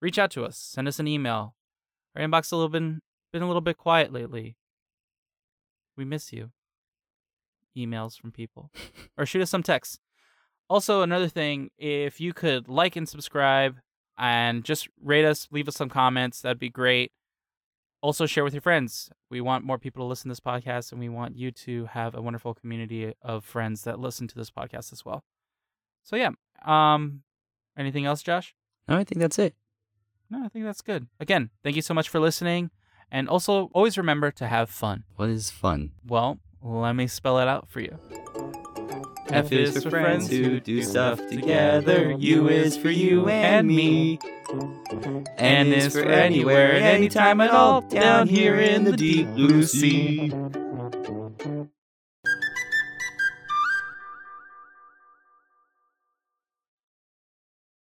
reach 0.00 0.18
out 0.18 0.30
to 0.32 0.44
us, 0.44 0.56
send 0.56 0.86
us 0.86 1.00
an 1.00 1.08
email. 1.08 1.56
Our 2.16 2.22
inbox 2.22 2.52
a 2.52 2.56
little 2.56 2.68
been 2.68 3.00
been 3.32 3.42
a 3.42 3.46
little 3.46 3.60
bit 3.60 3.76
quiet 3.76 4.12
lately. 4.12 4.56
We 5.96 6.04
miss 6.04 6.32
you. 6.32 6.50
Emails 7.76 8.18
from 8.18 8.32
people, 8.32 8.70
or 9.16 9.26
shoot 9.26 9.42
us 9.42 9.50
some 9.50 9.62
texts. 9.62 9.98
Also, 10.68 11.02
another 11.02 11.28
thing, 11.28 11.70
if 11.78 12.20
you 12.20 12.32
could 12.32 12.68
like 12.68 12.96
and 12.96 13.08
subscribe, 13.08 13.76
and 14.18 14.64
just 14.64 14.88
rate 15.02 15.24
us, 15.24 15.48
leave 15.50 15.68
us 15.68 15.76
some 15.76 15.88
comments, 15.88 16.40
that'd 16.42 16.58
be 16.58 16.68
great. 16.68 17.12
Also, 18.00 18.26
share 18.26 18.44
with 18.44 18.54
your 18.54 18.60
friends. 18.60 19.10
We 19.30 19.40
want 19.40 19.64
more 19.64 19.78
people 19.78 20.04
to 20.04 20.08
listen 20.08 20.28
to 20.28 20.32
this 20.32 20.40
podcast, 20.40 20.92
and 20.92 21.00
we 21.00 21.08
want 21.08 21.36
you 21.36 21.50
to 21.52 21.86
have 21.86 22.14
a 22.14 22.22
wonderful 22.22 22.54
community 22.54 23.12
of 23.22 23.44
friends 23.44 23.82
that 23.84 23.98
listen 23.98 24.28
to 24.28 24.34
this 24.34 24.50
podcast 24.50 24.92
as 24.92 25.04
well. 25.04 25.24
So 26.04 26.16
yeah, 26.16 26.30
um, 26.64 27.22
anything 27.76 28.06
else, 28.06 28.22
Josh? 28.22 28.54
No, 28.88 28.96
I 28.96 29.04
think 29.04 29.20
that's 29.20 29.38
it. 29.38 29.54
No, 30.30 30.44
I 30.44 30.48
think 30.48 30.64
that's 30.64 30.82
good. 30.82 31.06
Again, 31.20 31.50
thank 31.62 31.76
you 31.76 31.82
so 31.82 31.94
much 31.94 32.08
for 32.08 32.20
listening, 32.20 32.70
and 33.10 33.28
also 33.28 33.70
always 33.72 33.96
remember 33.96 34.30
to 34.32 34.46
have 34.46 34.68
fun. 34.68 35.04
What 35.16 35.30
is 35.30 35.50
fun? 35.50 35.92
Well, 36.06 36.38
let 36.62 36.92
me 36.94 37.06
spell 37.06 37.38
it 37.38 37.48
out 37.48 37.68
for 37.68 37.80
you. 37.80 37.98
F 39.30 39.52
is 39.52 39.82
for 39.82 39.90
friends 39.90 40.28
who 40.28 40.58
do 40.60 40.82
stuff 40.82 41.18
together. 41.28 42.12
U 42.12 42.48
is 42.48 42.76
for 42.76 42.90
you 42.90 43.28
and 43.28 43.68
me. 43.68 44.18
N 45.36 45.72
is 45.72 45.92
for 45.92 46.04
anywhere 46.04 46.72
and 46.72 46.84
anytime 46.84 47.40
at 47.40 47.50
all 47.50 47.82
down 47.82 48.28
here 48.28 48.56
in 48.56 48.84
the 48.84 48.96
deep 48.96 49.28
blue 49.34 49.62
sea. 49.64 50.32